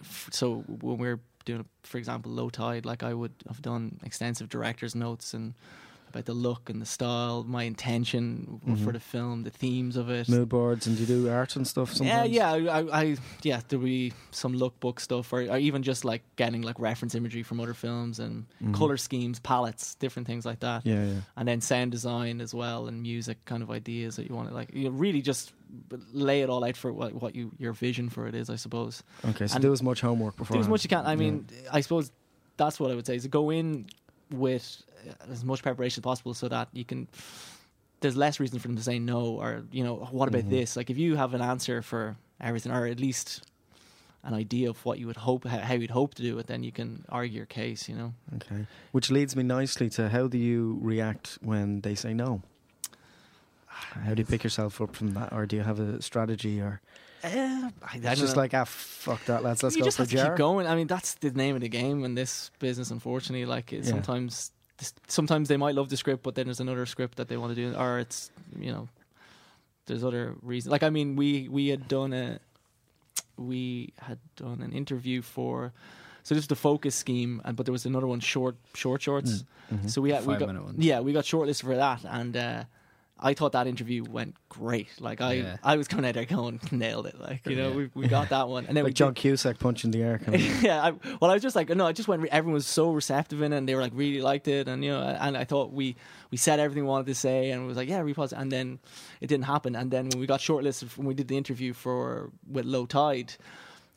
f- 0.00 0.28
So 0.30 0.64
when 0.82 0.98
we're 0.98 1.20
doing, 1.46 1.64
for 1.82 1.98
example, 1.98 2.30
low 2.32 2.50
tide, 2.50 2.84
like 2.90 3.02
I 3.10 3.14
would 3.14 3.32
have 3.48 3.60
done 3.62 3.98
extensive 4.04 4.48
director's 4.48 4.94
notes 4.94 5.34
and 5.34 5.54
about 6.08 6.24
the 6.24 6.32
look 6.34 6.70
and 6.70 6.80
the 6.80 6.86
style, 6.86 7.44
my 7.44 7.64
intention 7.64 8.60
for 8.64 8.90
Mhm. 8.90 8.92
the 8.92 9.00
film, 9.00 9.42
the 9.42 9.50
themes 9.50 9.96
of 9.96 10.08
it. 10.08 10.28
Mood 10.28 10.48
boards 10.48 10.86
and 10.86 10.96
do 10.96 11.02
you 11.02 11.06
do 11.06 11.28
art 11.28 11.56
and 11.56 11.66
stuff 11.66 11.90
Yeah, 11.90 11.96
sometimes? 11.96 12.30
yeah, 12.30 12.52
I, 12.52 12.58
I, 12.80 13.02
I, 13.02 13.16
yeah. 13.42 13.60
There'll 13.68 13.84
be 13.84 14.12
some 14.30 14.54
lookbook 14.54 15.00
stuff, 15.00 15.32
or, 15.32 15.40
or 15.42 15.58
even 15.58 15.82
just 15.82 16.04
like 16.04 16.22
getting 16.36 16.62
like 16.62 16.78
reference 16.78 17.14
imagery 17.14 17.42
from 17.42 17.60
other 17.60 17.74
films 17.74 18.18
and 18.18 18.46
Mhm. 18.62 18.72
color 18.74 18.96
schemes, 18.96 19.40
palettes, 19.40 19.94
different 19.96 20.26
things 20.28 20.46
like 20.46 20.60
that 20.60 20.86
Yeah, 20.86 21.04
yeah. 21.04 21.20
and 21.36 21.46
then 21.48 21.60
sound 21.60 21.90
design 21.90 22.40
as 22.40 22.54
well 22.54 22.86
and 22.86 23.02
music 23.02 23.44
kind 23.44 23.62
of 23.62 23.70
ideas 23.70 24.16
that 24.16 24.28
you 24.28 24.34
want 24.34 24.48
to 24.48 24.54
like 24.54 24.70
you 24.74 24.88
really 24.90 25.20
just 25.22 25.52
lay 26.12 26.42
it 26.42 26.48
all 26.48 26.64
out 26.64 26.76
for 26.76 26.92
what, 26.92 27.12
what 27.14 27.34
you 27.34 27.50
your 27.58 27.72
vision 27.72 28.08
for 28.08 28.26
it 28.28 28.34
is 28.34 28.48
i 28.48 28.54
suppose 28.56 29.02
Okay, 29.24 29.46
so 29.48 29.56
And 29.56 29.62
do 29.62 29.72
as 29.72 29.82
much 29.82 30.00
homework 30.00 30.36
before. 30.36 30.56
do 30.56 30.60
as 30.60 30.68
much 30.68 30.84
you 30.84 30.88
can 30.88 31.04
i 31.04 31.16
mean 31.16 31.46
i 31.72 31.80
suppose 31.80 32.12
that's 32.56 32.78
what 32.78 32.90
i 32.90 32.94
would 32.94 33.04
say 33.06 33.16
is 33.16 33.22
to 33.24 33.28
go 33.28 33.50
in 33.50 33.86
with 34.30 34.82
as 35.30 35.44
much 35.44 35.62
preparation 35.62 36.00
as 36.00 36.02
possible 36.02 36.34
so 36.34 36.48
that 36.48 36.68
you 36.72 36.84
can 36.84 37.06
there's 38.00 38.16
less 38.16 38.38
reason 38.40 38.58
for 38.58 38.68
them 38.68 38.76
to 38.76 38.82
say 38.82 38.98
no 38.98 39.20
or 39.40 39.62
you 39.70 39.84
know 39.84 39.94
what 40.10 40.28
about 40.28 40.44
Mhm. 40.44 40.50
this 40.50 40.76
like 40.76 40.90
if 40.90 40.98
you 40.98 41.16
have 41.16 41.32
an 41.34 41.40
answer 41.40 41.80
for 41.82 42.16
everything 42.40 42.72
or 42.72 42.86
at 42.86 42.98
least 43.00 43.42
an 44.24 44.34
idea 44.34 44.68
of 44.68 44.84
what 44.84 44.98
you 44.98 45.06
would 45.06 45.16
hope 45.16 45.44
how 45.46 45.58
how 45.58 45.74
you'd 45.74 45.90
hope 45.92 46.14
to 46.14 46.22
do 46.22 46.36
it 46.38 46.46
then 46.48 46.62
you 46.64 46.72
can 46.72 47.04
argue 47.08 47.36
your 47.36 47.46
case 47.46 47.88
you 47.88 47.94
know 47.94 48.12
Okay, 48.34 48.66
which 48.92 49.10
leads 49.10 49.36
me 49.36 49.42
nicely 49.44 49.88
to 49.90 50.08
how 50.08 50.26
do 50.26 50.38
you 50.38 50.78
react 50.82 51.38
when 51.40 51.80
they 51.82 51.94
say 51.94 52.12
no? 52.12 52.42
How 53.68 54.14
do 54.14 54.20
you 54.22 54.26
pick 54.26 54.42
yourself 54.44 54.80
up 54.80 54.96
from 54.96 55.14
that, 55.14 55.32
or 55.32 55.46
do 55.46 55.56
you 55.56 55.62
have 55.62 55.78
a 55.78 56.00
strategy, 56.02 56.60
or 56.60 56.80
uh, 57.26 57.70
I, 57.82 57.96
it's 57.96 58.20
just 58.20 58.36
know. 58.36 58.42
like 58.42 58.54
ah 58.54 58.64
fuck 58.64 59.24
that, 59.26 59.42
let's 59.42 59.62
let's 59.62 59.76
you 59.76 59.82
go 59.82 59.86
just 59.86 59.96
for 59.96 60.02
have 60.04 60.10
to 60.10 60.16
keep 60.30 60.36
going. 60.36 60.66
I 60.66 60.74
mean, 60.74 60.86
that's 60.86 61.14
the 61.14 61.30
name 61.30 61.54
of 61.54 61.60
the 61.62 61.68
game 61.68 62.04
in 62.04 62.14
this 62.14 62.50
business. 62.58 62.90
Unfortunately, 62.90 63.46
like 63.46 63.72
Yeah. 63.72 63.82
sometimes, 63.82 64.52
sometimes 65.08 65.48
they 65.48 65.56
might 65.56 65.74
love 65.74 65.88
the 65.88 65.96
script, 65.96 66.22
but 66.22 66.34
then 66.34 66.46
there's 66.46 66.60
another 66.60 66.86
script 66.86 67.16
that 67.18 67.28
they 67.28 67.36
want 67.36 67.54
to 67.54 67.56
do, 67.56 67.76
or 67.76 67.98
it's 67.98 68.30
you 68.58 68.70
know, 68.72 68.88
there's 69.86 70.04
other 70.04 70.34
reasons. 70.42 70.70
Like 70.72 70.82
I 70.82 70.90
mean, 70.90 71.16
we 71.16 71.48
we 71.48 71.68
had 71.68 71.88
done 71.88 72.12
a, 72.12 72.38
we 73.36 73.92
had 73.98 74.18
done 74.36 74.60
an 74.62 74.72
interview 74.72 75.22
for, 75.22 75.72
so 76.22 76.34
this 76.34 76.44
is 76.44 76.48
the 76.48 76.56
focus 76.56 76.94
scheme, 76.94 77.40
and 77.44 77.56
but 77.56 77.66
there 77.66 77.72
was 77.72 77.86
another 77.86 78.06
one 78.06 78.20
short 78.20 78.56
short 78.74 79.02
shorts. 79.02 79.44
Mhm. 79.72 79.90
So 79.90 80.00
we 80.00 80.10
had 80.10 80.24
we 80.26 80.36
got 80.36 80.48
ones. 80.62 80.78
yeah 80.78 81.00
we 81.00 81.12
got 81.12 81.24
shortlisted 81.24 81.64
for 81.64 81.76
that, 81.76 82.04
and 82.04 82.36
uh, 82.36 82.64
I 83.18 83.32
thought 83.32 83.52
that 83.52 83.66
interview 83.66 84.04
went 84.04 84.34
great. 84.50 84.88
Like 85.00 85.22
I 85.22 85.32
Yeah. 85.32 85.56
I 85.64 85.76
was 85.76 85.88
coming 85.88 86.04
out 86.06 86.14
there 86.14 86.26
going 86.26 86.60
nailed 86.70 87.06
it. 87.06 87.18
Like 87.20 87.46
you 87.46 87.56
know 87.56 87.70
Yeah. 87.70 87.74
we 87.76 87.90
we 87.94 88.08
got 88.08 88.28
that 88.28 88.48
one, 88.48 88.66
and 88.66 88.76
then 88.76 88.84
we 88.84 88.88
like 88.88 88.94
did- 88.94 89.04
John 89.04 89.14
Cusack 89.14 89.58
punching 89.58 89.90
the 89.90 90.02
air. 90.02 90.18
Kind 90.18 90.34
of. 90.34 90.62
yeah, 90.62 90.82
I, 90.84 90.90
well, 91.20 91.30
I 91.30 91.34
was 91.34 91.42
just 91.42 91.56
like, 91.56 91.68
no, 91.70 91.86
I 91.86 91.92
just 91.92 92.08
went. 92.08 92.26
Everyone 92.26 92.54
was 92.54 92.66
so 92.66 92.92
receptive 92.92 93.40
in 93.40 93.52
it, 93.54 93.56
and 93.56 93.66
they 93.68 93.74
were 93.74 93.80
like, 93.80 93.92
really 93.94 94.20
liked 94.20 94.48
it, 94.48 94.68
and 94.68 94.84
you 94.84 94.90
know, 94.90 95.00
and 95.02 95.36
I 95.36 95.44
thought 95.44 95.72
we 95.72 95.96
we 96.30 96.36
said 96.36 96.60
everything 96.60 96.84
we 96.84 96.88
wanted 96.90 97.06
to 97.06 97.14
say, 97.14 97.50
and 97.52 97.62
it 97.64 97.66
was 97.66 97.76
like, 97.78 97.88
yeah, 97.88 98.00
repause, 98.00 98.32
and 98.34 98.52
then 98.52 98.78
it 99.22 99.28
didn't 99.28 99.44
happen, 99.46 99.74
and 99.76 99.90
then 99.90 100.08
when 100.10 100.20
we 100.20 100.26
got 100.26 100.40
shortlisted, 100.40 100.96
when 100.98 101.06
we 101.06 101.14
did 101.14 101.28
the 101.28 101.36
interview 101.38 101.72
for 101.72 102.30
with 102.50 102.66
Low 102.66 102.84
Tide. 102.86 103.32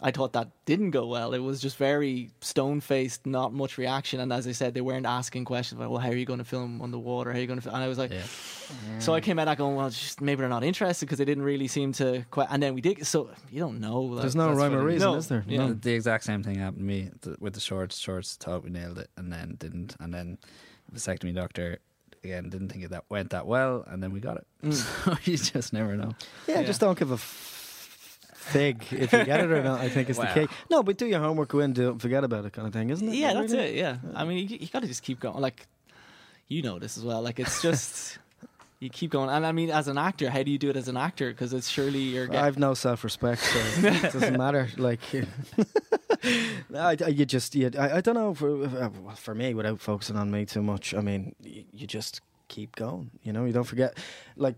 I 0.02 0.12
thought 0.12 0.32
that 0.34 0.48
didn't 0.66 0.92
go 0.92 1.08
well. 1.08 1.34
It 1.34 1.40
was 1.40 1.60
just 1.62 1.76
very 1.78 2.32
stone 2.40 2.80
faced, 2.80 3.26
not 3.26 3.54
much 3.54 3.78
reaction. 3.78 4.20
And 4.22 4.32
as 4.32 4.48
I 4.48 4.54
said, 4.54 4.74
they 4.74 4.80
weren't 4.82 5.06
asking 5.06 5.44
questions 5.46 5.78
about, 5.80 5.92
well, 5.92 6.00
how 6.00 6.10
are 6.10 6.16
you 6.16 6.26
going 6.26 6.40
to 6.40 6.46
film 6.46 6.82
on 6.82 6.92
the 6.92 7.00
water? 7.00 7.32
How 7.34 7.38
are 7.38 7.42
you 7.42 7.48
going 7.48 7.60
to 7.60 7.64
film? 7.64 7.76
And 7.76 7.84
I 7.84 7.88
was 7.90 7.98
like, 7.98 8.12
Yeah. 8.12 8.22
so 9.00 9.14
I 9.14 9.20
came 9.20 9.38
out 9.40 9.58
going, 9.58 9.76
well, 9.76 9.90
just 9.90 10.22
maybe 10.22 10.40
they're 10.40 10.48
not 10.50 10.64
interested 10.64 11.06
because 11.06 11.18
they 11.18 11.26
didn't 11.26 11.44
really 11.44 11.68
seem 11.68 11.92
to. 11.94 12.26
Que-. 12.32 12.48
And 12.50 12.64
then 12.64 12.76
we 12.76 12.82
did. 12.82 13.06
So 13.06 13.30
you 13.52 13.60
don't 13.60 13.82
know. 13.82 14.02
like, 14.02 14.22
There's 14.22 14.36
no 14.38 14.54
rhyme 14.54 14.74
or 14.74 14.84
what 14.84 14.86
it 14.86 14.88
is. 14.88 14.94
reason, 14.96 15.12
No, 15.12 15.16
is 15.18 15.28
there? 15.28 15.44
yeah. 15.48 15.58
No. 15.68 15.74
The 15.74 15.94
exact 15.94 16.24
same 16.24 16.44
thing 16.44 16.56
happened 16.60 16.80
to 16.80 16.86
me 16.86 17.12
with 17.40 17.54
the 17.54 17.60
shorts. 17.60 17.98
Shorts 17.98 18.36
thought 18.38 18.64
we 18.64 18.70
nailed 18.70 19.00
it, 19.00 19.10
and 19.18 19.34
then 19.34 19.56
didn't. 19.60 19.96
And 20.00 20.14
then 20.14 20.38
the 20.90 20.98
vasectomy 21.00 21.36
doctor 21.36 21.80
again 22.24 22.50
didn't 22.50 22.70
think 22.70 22.84
it 22.86 22.92
that 22.92 23.04
went 23.10 23.32
that 23.32 23.48
well, 23.48 23.84
and 23.88 24.02
then 24.02 24.12
we 24.12 24.20
got 24.22 24.38
it. 24.38 24.48
Mm. 24.64 24.74
So 25.06 25.18
you 25.30 25.38
just 25.38 25.74
never 25.74 25.96
know. 25.98 26.14
Yeah, 26.48 26.62
Yeah. 26.62 26.64
just 26.68 26.80
don't 26.80 26.98
give 26.98 27.12
a 27.12 27.16
f- 27.16 27.56
fig 28.50 28.84
if 28.92 29.12
you 29.14 29.24
get 29.26 29.40
it 29.42 29.52
or 29.52 29.64
not. 29.64 29.80
I 29.80 29.90
think 29.90 30.10
it's 30.10 30.20
Wow. 30.20 30.34
the 30.34 30.48
key. 30.48 30.54
No, 30.70 30.84
but 30.84 30.98
do 30.98 31.06
your 31.08 31.20
homework, 31.20 31.50
go 31.50 31.60
in, 31.60 31.74
do 31.74 31.90
it, 31.92 32.02
forget 32.02 32.24
about 32.24 32.46
it, 32.46 32.54
kind 32.54 32.68
of 32.68 32.74
thing, 32.74 32.90
isn't 32.90 33.08
it? 33.08 33.16
Yeah, 33.16 33.34
that's 33.34 33.52
Really? 33.54 33.70
it. 33.70 33.76
Yeah, 33.76 33.98
I 34.16 34.26
mean, 34.26 34.48
you, 34.50 34.58
you 34.60 34.68
got 34.68 34.82
to 34.82 34.88
just 34.88 35.04
keep 35.04 35.20
going. 35.20 35.40
Like, 35.40 35.68
you 36.48 36.62
know 36.62 36.80
this 36.80 36.98
as 36.98 37.04
well. 37.04 37.22
Like, 37.22 37.40
it's 37.40 37.62
just 37.62 38.18
you 38.80 38.90
keep 38.90 39.12
going. 39.12 39.30
And 39.30 39.46
I 39.46 39.52
mean, 39.52 39.70
as 39.70 39.88
an 39.88 39.98
actor, 39.98 40.30
how 40.30 40.42
do 40.44 40.50
you 40.52 40.58
do 40.58 40.70
it 40.70 40.76
as 40.78 40.88
an 40.88 40.98
actor? 40.98 41.30
Because 41.30 41.54
it's 41.54 41.68
surely 41.70 42.00
you're. 42.00 42.28
Get- 42.28 42.44
I've 42.44 42.58
no 42.58 42.74
self-respect, 42.74 43.42
so 43.42 43.60
it 43.88 44.14
doesn't 44.14 44.38
matter. 44.38 44.70
Like, 44.78 45.00
I, 46.24 46.98
I- 47.04 47.08
you 47.10 47.26
just, 47.26 47.56
you, 47.56 47.70
I, 47.78 47.98
I 47.98 48.02
don't 48.02 48.16
know. 48.16 48.34
For 48.34 48.92
for 49.16 49.36
me, 49.36 49.54
without 49.54 49.80
focusing 49.80 50.16
on 50.16 50.32
me 50.32 50.46
too 50.46 50.62
much, 50.62 50.94
I 50.94 51.02
mean, 51.02 51.36
you 51.42 51.88
just 51.88 52.22
keep 52.50 52.76
going. 52.76 53.12
You 53.24 53.32
know, 53.32 53.46
you 53.46 53.54
don't 53.54 53.64
forget. 53.64 53.98
Like, 54.36 54.58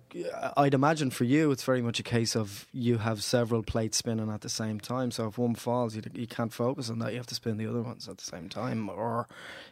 I'd 0.58 0.74
imagine 0.74 1.12
for 1.12 1.24
you, 1.26 1.52
it's 1.52 1.64
very 1.64 1.82
much 1.82 2.00
a 2.00 2.04
case 2.04 2.36
of 2.36 2.66
you 2.74 2.98
have 2.98 3.22
several 3.24 3.62
plates 3.62 3.98
spinning 3.98 4.32
at 4.32 4.42
the 4.42 4.50
same 4.50 4.80
time. 4.80 5.12
So 5.12 5.28
if 5.28 5.38
one 5.38 5.54
falls, 5.54 5.96
you 5.96 6.02
you 6.14 6.26
can't 6.28 6.52
focus 6.54 6.90
on 6.90 6.98
that. 7.00 7.12
You 7.12 7.18
have 7.18 7.28
to 7.28 7.36
spin 7.36 7.58
the 7.58 7.68
other 7.68 7.82
ones 7.82 8.08
at 8.08 8.18
the 8.18 8.24
same 8.26 8.50
time. 8.50 8.90
Or 8.90 9.28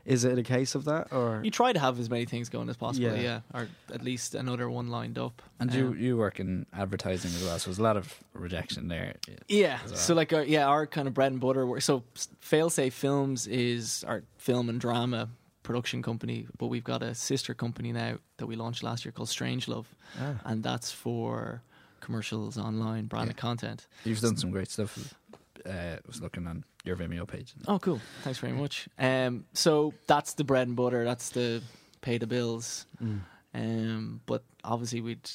is 0.06 0.24
it 0.24 0.38
a 0.38 0.44
case 0.44 0.76
of 0.76 0.86
that? 0.86 1.12
Or 1.12 1.42
you 1.44 1.50
try 1.52 1.74
to 1.74 1.80
have 1.80 2.00
as 2.00 2.10
many 2.10 2.26
things 2.26 2.50
going 2.50 2.70
as 2.70 2.78
possible, 2.78 3.08
Yeah. 3.16 3.22
yeah, 3.22 3.42
or 3.60 3.68
at 3.94 4.04
least 4.04 4.36
another 4.36 4.70
one 4.70 4.90
lined 4.90 5.18
up. 5.18 5.42
And 5.60 5.74
you 5.74 5.88
Um, 5.88 6.00
you 6.00 6.18
work 6.18 6.40
in 6.40 6.66
advertising 6.74 7.32
as 7.32 7.44
well, 7.44 7.58
so 7.60 7.70
there's 7.70 7.80
a 7.80 7.84
lot 7.84 7.98
of 7.98 8.14
rejection 8.34 8.88
there. 8.90 9.16
Yeah. 9.48 9.80
well. 9.86 9.96
So 9.96 10.14
like, 10.14 10.34
our, 10.34 10.44
yeah, 10.44 10.68
our 10.68 10.86
kind 10.88 11.08
of 11.08 11.14
bread 11.14 11.32
and 11.32 11.42
butter. 11.42 11.66
Work. 11.66 11.82
So 11.82 12.04
Failsafe 12.42 12.94
Films 12.94 13.48
is 13.48 14.04
our 14.08 14.24
film 14.38 14.70
and 14.70 14.80
drama 14.80 15.30
production 15.70 16.02
company, 16.02 16.48
but 16.58 16.66
we've 16.66 16.84
got 16.84 17.04
a 17.04 17.14
sister 17.14 17.54
company 17.54 17.92
now 17.92 18.18
that 18.38 18.48
we 18.48 18.56
launched 18.56 18.82
last 18.82 19.06
year 19.06 19.12
called 19.12 19.30
Strange 19.30 19.68
Love, 19.68 19.88
Ah. 20.20 20.34
and 20.46 20.64
that's 20.64 20.92
for 20.92 21.62
commercials 22.00 22.58
online, 22.58 23.06
branded 23.06 23.36
Yeah. 23.38 23.42
content. 23.42 23.86
You've 24.04 24.20
done 24.20 24.36
some 24.36 24.50
great 24.50 24.72
stuff. 24.72 25.14
Uh, 25.64 25.70
I 25.70 26.00
was 26.08 26.22
looking 26.22 26.48
on 26.48 26.64
your 26.86 26.96
Vimeo 26.98 27.28
page. 27.28 27.54
Oh, 27.68 27.78
cool. 27.78 28.02
Thanks 28.24 28.40
very 28.40 28.54
much. 28.54 28.90
Um, 28.98 29.46
so 29.54 29.94
that's 30.08 30.34
the 30.34 30.44
bread 30.44 30.68
and 30.68 30.76
butter. 30.76 31.04
That's 31.04 31.30
the 31.30 31.62
pay 32.02 32.18
the 32.18 32.26
bills. 32.26 32.88
Mm. 33.00 33.20
Um, 33.54 34.22
but 34.26 34.42
obviously 34.64 35.02
we'd, 35.02 35.30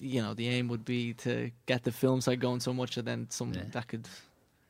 you 0.00 0.20
know, 0.20 0.34
the 0.34 0.48
aim 0.48 0.68
would 0.68 0.84
be 0.84 1.14
to 1.14 1.50
get 1.64 1.84
the 1.84 1.92
film 1.92 2.20
side 2.20 2.40
going 2.40 2.60
so 2.60 2.74
much 2.74 2.96
that 2.96 3.06
then 3.06 3.26
some 3.30 3.54
Yeah. 3.54 3.64
that 3.72 3.88
could, 3.88 4.06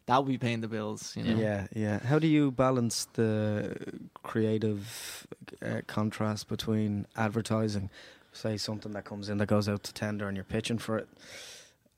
that 0.08 0.16
would 0.16 0.28
be 0.28 0.38
paying 0.38 0.62
the 0.62 0.68
bills. 0.68 1.14
You 1.16 1.22
know. 1.22 1.38
Yeah, 1.38 1.66
yeah. 1.74 1.98
How 1.98 2.18
do 2.18 2.26
you 2.26 2.50
balance 2.50 3.06
the 3.12 3.76
creative 4.22 5.26
uh, 5.62 5.82
contrast 5.86 6.48
between 6.48 7.06
advertising, 7.14 7.90
say 8.32 8.56
something 8.56 8.92
that 8.92 9.04
comes 9.04 9.28
in 9.28 9.36
that 9.36 9.46
goes 9.46 9.68
out 9.68 9.82
to 9.84 9.92
tender 9.92 10.26
and 10.26 10.34
you're 10.34 10.44
pitching 10.44 10.78
for 10.78 10.96
it, 10.96 11.08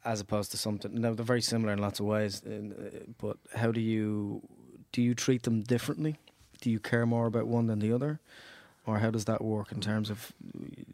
as 0.05 0.21
opposed 0.21 0.51
to 0.51 0.57
something? 0.57 1.01
Now 1.01 1.15
they're 1.15 1.25
very 1.25 1.41
similar 1.41 1.73
in 1.73 1.79
lots 1.79 2.01
of 2.01 2.07
ways, 2.07 2.43
uh, 2.45 3.05
but 3.19 3.37
how 3.55 3.71
do 3.71 3.81
you 3.81 4.43
do 4.91 5.03
you 5.03 5.15
treat 5.15 5.45
them 5.45 5.63
differently? 5.63 6.17
Do 6.61 6.69
you 6.69 6.81
care 6.81 7.07
more 7.07 7.27
about 7.27 7.47
one 7.47 7.69
than 7.69 7.79
the 7.79 7.93
other, 7.93 8.19
or 8.87 8.99
how 8.99 9.11
does 9.11 9.27
that 9.27 9.43
work 9.43 9.73
in 9.73 9.81
terms 9.81 10.11
of 10.11 10.33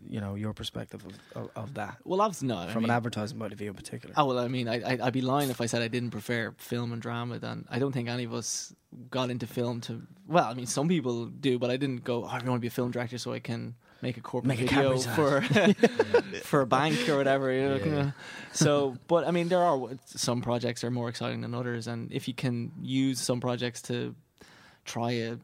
you 0.08 0.20
know 0.20 0.34
your 0.34 0.52
perspective 0.52 1.04
of, 1.04 1.42
of, 1.42 1.50
of 1.56 1.74
that 1.74 1.96
Well, 2.04 2.20
obviously 2.20 2.48
not. 2.48 2.68
I 2.68 2.72
from 2.72 2.82
mean, 2.82 2.90
an 2.90 2.96
advertising 2.96 3.38
point 3.38 3.52
of 3.52 3.58
view 3.58 3.70
in 3.70 3.74
particular? 3.74 4.14
Oh 4.16 4.26
well, 4.26 4.38
I 4.38 4.48
mean, 4.48 4.68
I, 4.68 4.82
I 4.82 4.98
I'd 5.02 5.12
be 5.12 5.20
lying 5.20 5.50
if 5.50 5.60
I 5.60 5.66
said 5.66 5.82
I 5.82 5.88
didn't 5.88 6.10
prefer 6.10 6.52
film 6.58 6.92
and 6.92 7.00
drama. 7.00 7.38
Then 7.38 7.66
I 7.70 7.78
don't 7.78 7.92
think 7.92 8.08
any 8.08 8.24
of 8.24 8.34
us 8.34 8.74
got 9.10 9.30
into 9.30 9.46
film 9.46 9.80
to. 9.82 10.02
Well, 10.26 10.44
I 10.44 10.54
mean, 10.54 10.66
some 10.66 10.88
people 10.88 11.26
do, 11.26 11.58
but 11.58 11.70
I 11.70 11.76
didn't 11.76 12.04
go. 12.04 12.24
Oh, 12.24 12.28
I 12.28 12.34
want 12.34 12.46
to 12.46 12.58
be 12.58 12.66
a 12.66 12.70
film 12.70 12.90
director 12.90 13.18
so 13.18 13.32
I 13.32 13.40
can 13.40 13.74
make 14.02 14.16
a 14.16 14.20
corporate 14.20 14.48
Make 14.48 14.70
video 14.70 14.98
camera 14.98 15.16
for 15.16 15.40
for 16.42 16.60
a 16.62 16.66
bank 16.66 17.08
or 17.08 17.16
whatever. 17.16 17.52
You 17.52 17.68
know? 17.68 17.76
Yeah. 17.76 18.10
So, 18.52 18.96
but 19.08 19.26
I 19.26 19.30
mean, 19.30 19.48
there 19.48 19.62
are 19.62 19.78
some 20.04 20.42
projects 20.42 20.84
are 20.84 20.90
more 20.90 21.08
exciting 21.08 21.40
than 21.40 21.54
others, 21.54 21.86
and 21.86 22.12
if 22.12 22.28
you 22.28 22.34
can 22.34 22.72
use 22.80 23.20
some 23.20 23.40
projects 23.40 23.82
to 23.82 24.14
try 24.84 25.12
a 25.12 25.36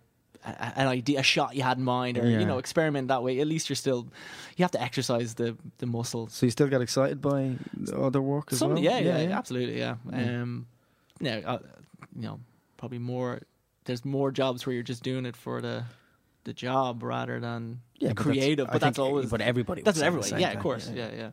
a- 0.45 0.79
an 0.81 0.89
idea, 0.89 1.21
a 1.21 1.23
shot 1.23 1.55
you 1.55 1.63
had 1.63 1.79
in 1.79 1.85
mind, 1.85 2.19
or 2.19 2.27
Yeah. 2.29 2.41
you 2.41 2.47
know, 2.47 2.59
experiment 2.59 3.09
that 3.09 3.23
way. 3.23 3.41
At 3.41 3.47
least 3.47 3.69
you're 3.69 3.77
still, 3.77 4.09
you 4.57 4.63
have 4.65 4.71
to 4.73 4.81
exercise 4.83 5.35
the 5.35 5.57
the 5.79 5.87
muscles. 5.87 6.33
So 6.35 6.47
you 6.47 6.51
still 6.51 6.69
get 6.69 6.81
excited 6.81 7.21
by 7.21 7.57
other 7.95 8.21
work 8.23 8.53
as 8.53 8.59
Some, 8.59 8.75
well? 8.75 8.83
yeah, 8.83 8.99
yeah, 8.99 9.37
absolutely, 9.39 9.79
yeah. 9.79 9.97
Yeah. 10.11 10.43
Um, 10.43 10.67
no, 11.21 11.39
uh, 11.47 11.59
you 12.17 12.23
know, 12.23 12.41
probably 12.77 12.99
more. 12.99 13.41
There's 13.85 14.05
more 14.05 14.31
jobs 14.33 14.65
where 14.67 14.75
you're 14.75 14.83
just 14.83 15.03
doing 15.03 15.27
it 15.27 15.37
for 15.37 15.61
the 15.61 15.85
the 16.45 16.53
job 16.53 17.03
rather 17.05 17.39
than 17.39 17.81
Yeah, 18.01 18.09
the 18.09 18.15
but 18.15 18.25
that's- 18.25 18.37
creative. 18.45 18.67
But 18.73 18.81
that's 18.81 18.99
always 18.99 19.31
But 19.31 19.41
everybody. 19.41 19.83
that's 19.83 20.01
would 20.01 20.13
what 20.15 20.25
say 20.25 20.35
everyone. 20.37 20.41
Yeah, 20.41 20.47
of 20.49 20.53
thing, 20.55 20.63
course. 20.63 20.91
Yeah, 20.93 21.11
yeah. 21.15 21.31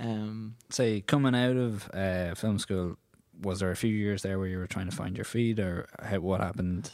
Um, 0.00 0.54
Say, 0.70 1.00
coming 1.02 1.34
out 1.34 1.56
of 1.56 1.90
uh, 1.92 2.34
film 2.34 2.58
school, 2.58 2.96
was 3.40 3.60
there 3.60 3.70
a 3.70 3.76
few 3.76 3.94
years 3.94 4.22
there 4.22 4.38
where 4.38 4.48
you 4.48 4.58
were 4.58 4.66
trying 4.66 4.88
to 4.90 4.96
find 4.96 5.16
your 5.16 5.24
feet, 5.24 5.58
or 5.58 5.86
how, 6.02 6.18
what 6.20 6.40
happened? 6.40 6.90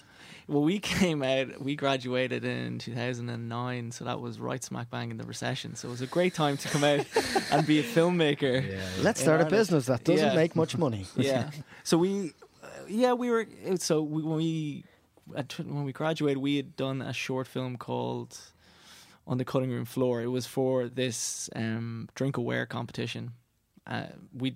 well, 0.46 0.62
we 0.62 0.78
came 0.98 1.22
out. 1.22 1.60
We 1.62 1.74
graduated 1.76 2.44
in 2.44 2.78
2009, 2.78 3.90
so 3.92 4.04
that 4.04 4.20
was 4.20 4.38
right 4.38 4.62
smack 4.62 4.90
bang 4.90 5.10
in 5.10 5.16
the 5.16 5.24
recession. 5.24 5.74
So 5.74 5.88
it 5.88 5.90
was 5.92 6.02
a 6.02 6.06
great 6.06 6.34
time 6.34 6.56
to 6.58 6.68
come 6.68 6.84
out 6.84 7.06
and 7.50 7.66
be 7.66 7.80
a 7.80 7.82
filmmaker. 7.82 8.62
Let's 9.02 9.20
In 9.20 9.24
start 9.24 9.40
a 9.40 9.46
business 9.46 9.86
that 9.86 10.04
doesn't 10.04 10.26
Yeah. 10.28 10.34
make 10.34 10.54
much 10.54 10.76
money. 10.76 11.06
yeah. 11.16 11.50
So 11.82 11.96
we, 11.98 12.32
uh, 12.62 12.66
yeah, 12.88 13.12
we 13.14 13.30
were. 13.30 13.46
So 13.78 14.02
we, 14.02 14.22
when 14.22 14.36
we 14.36 14.84
when 15.64 15.84
we 15.84 15.92
graduated, 15.92 16.38
we 16.38 16.56
had 16.56 16.76
done 16.76 17.00
a 17.00 17.14
short 17.14 17.46
film 17.46 17.76
called 17.78 18.38
"On 19.26 19.38
the 19.38 19.44
Cutting 19.46 19.70
Room 19.70 19.86
Floor." 19.86 20.20
It 20.20 20.26
was 20.26 20.46
for 20.46 20.88
this 20.88 21.48
um, 21.56 22.08
drink 22.14 22.36
aware 22.36 22.66
competition. 22.66 23.32
Uh, 23.86 24.06
we 24.36 24.54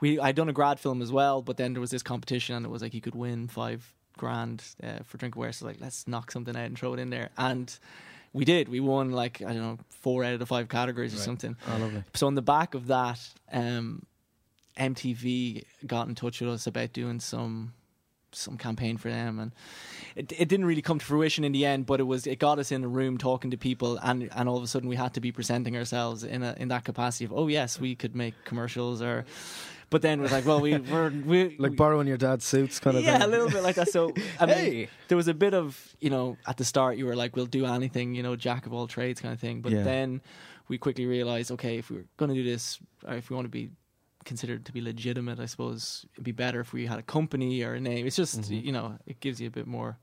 we 0.00 0.18
I'd 0.18 0.36
done 0.36 0.48
a 0.48 0.52
grad 0.52 0.80
film 0.80 1.02
as 1.02 1.12
well, 1.12 1.42
but 1.42 1.56
then 1.56 1.74
there 1.74 1.80
was 1.80 1.90
this 1.90 2.02
competition, 2.02 2.54
and 2.56 2.64
it 2.64 2.68
was 2.70 2.82
like 2.82 2.94
you 2.94 3.00
could 3.00 3.14
win 3.14 3.48
five 3.48 3.92
grand 4.16 4.62
uh, 4.82 5.00
for 5.04 5.18
drink 5.18 5.36
aware. 5.36 5.52
So 5.52 5.66
like, 5.66 5.78
let's 5.80 6.06
knock 6.08 6.30
something 6.30 6.56
out 6.56 6.64
and 6.66 6.78
throw 6.78 6.94
it 6.94 7.00
in 7.00 7.10
there, 7.10 7.30
and. 7.36 7.76
We 8.36 8.44
did. 8.44 8.68
We 8.68 8.80
won 8.80 9.12
like 9.12 9.42
I 9.42 9.52
don't 9.52 9.62
know 9.62 9.78
four 9.90 10.24
out 10.24 10.32
of 10.32 10.40
the 10.40 10.46
five 10.46 10.68
categories 10.68 11.14
or 11.14 11.18
Right. 11.18 11.24
something. 11.24 11.56
Oh, 11.68 11.76
lovely. 11.78 12.02
So 12.14 12.26
on 12.26 12.34
the 12.34 12.42
back 12.42 12.74
of 12.74 12.88
that, 12.88 13.20
um, 13.52 14.02
MTV 14.76 15.64
got 15.86 16.08
in 16.08 16.16
touch 16.16 16.40
with 16.40 16.50
us 16.50 16.66
about 16.66 16.92
doing 16.92 17.20
some 17.20 17.74
some 18.36 18.56
campaign 18.58 18.96
for 18.96 19.08
them, 19.10 19.38
and 19.38 19.52
it, 20.16 20.32
it 20.38 20.48
didn't 20.48 20.66
really 20.66 20.82
come 20.82 20.98
to 20.98 21.04
fruition 21.04 21.44
in 21.44 21.52
the 21.52 21.64
end. 21.66 21.86
But 21.86 22.00
it 22.00 22.04
was 22.04 22.26
it 22.26 22.38
got 22.38 22.58
us 22.58 22.70
in 22.72 22.84
a 22.84 22.88
room 22.88 23.18
talking 23.18 23.50
to 23.50 23.56
people, 23.56 23.98
and 24.02 24.28
and 24.34 24.48
all 24.48 24.56
of 24.56 24.62
a 24.62 24.66
sudden 24.66 24.88
we 24.88 24.96
had 24.96 25.14
to 25.14 25.20
be 25.20 25.32
presenting 25.32 25.76
ourselves 25.76 26.24
in 26.24 26.42
a 26.42 26.54
in 26.58 26.68
that 26.68 26.84
capacity 26.84 27.24
of 27.24 27.32
oh 27.32 27.48
yes 27.48 27.78
we 27.80 27.94
could 27.94 28.14
make 28.14 28.34
commercials 28.44 29.00
or. 29.02 29.24
But 29.90 30.02
then 30.02 30.18
it 30.18 30.22
was 30.22 30.32
like, 30.32 30.44
well, 30.44 30.60
we 30.60 30.76
were 30.92 31.10
we 31.10 31.54
Like 31.56 31.76
borrowing 31.76 32.08
your 32.08 32.16
dad's 32.16 32.44
suits, 32.44 32.80
kind 32.80 32.96
of 32.96 33.04
yeah, 33.04 33.18
thing. 33.18 33.22
a 33.22 33.26
little 33.28 33.48
bit 33.48 33.62
like 33.62 33.76
that. 33.76 33.90
So 33.90 34.12
I 34.40 34.46
mean, 34.46 34.56
Hey! 34.56 34.88
there 35.06 35.16
was 35.16 35.28
a 35.28 35.34
bit 35.34 35.54
of 35.54 35.94
you 36.00 36.10
know 36.10 36.36
at 36.48 36.56
the 36.56 36.64
start 36.64 36.96
you 36.96 37.06
were 37.06 37.14
like, 37.14 37.36
we'll 37.36 37.46
do 37.46 37.64
anything, 37.66 38.14
you 38.14 38.22
know, 38.22 38.34
jack 38.34 38.66
of 38.66 38.72
all 38.72 38.88
trades 38.88 39.20
kind 39.20 39.32
of 39.32 39.38
thing. 39.38 39.60
But 39.60 39.72
Yeah. 39.72 39.84
then 39.84 40.20
we 40.68 40.78
quickly 40.78 41.06
realized, 41.06 41.52
okay, 41.52 41.78
if 41.78 41.90
we're 41.90 42.06
going 42.16 42.30
to 42.30 42.34
do 42.34 42.42
this, 42.42 42.80
or 43.06 43.14
if 43.14 43.30
we 43.30 43.36
want 43.36 43.44
to 43.44 43.50
be 43.50 43.70
considered 44.24 44.64
to 44.66 44.72
be 44.72 44.80
legitimate, 44.80 45.38
I 45.40 45.46
suppose 45.46 46.06
it'd 46.14 46.24
be 46.24 46.32
better 46.32 46.60
if 46.60 46.72
we 46.72 46.86
had 46.86 46.98
a 46.98 47.02
company 47.02 47.62
or 47.62 47.74
a 47.74 47.80
name. 47.80 48.06
It's 48.06 48.16
just 48.16 48.40
Mhm. 48.40 48.64
you 48.64 48.72
know 48.72 48.98
it 49.06 49.20
gives 49.20 49.40
you 49.40 49.48
a 49.48 49.50
bit 49.50 49.66
more 49.66 49.98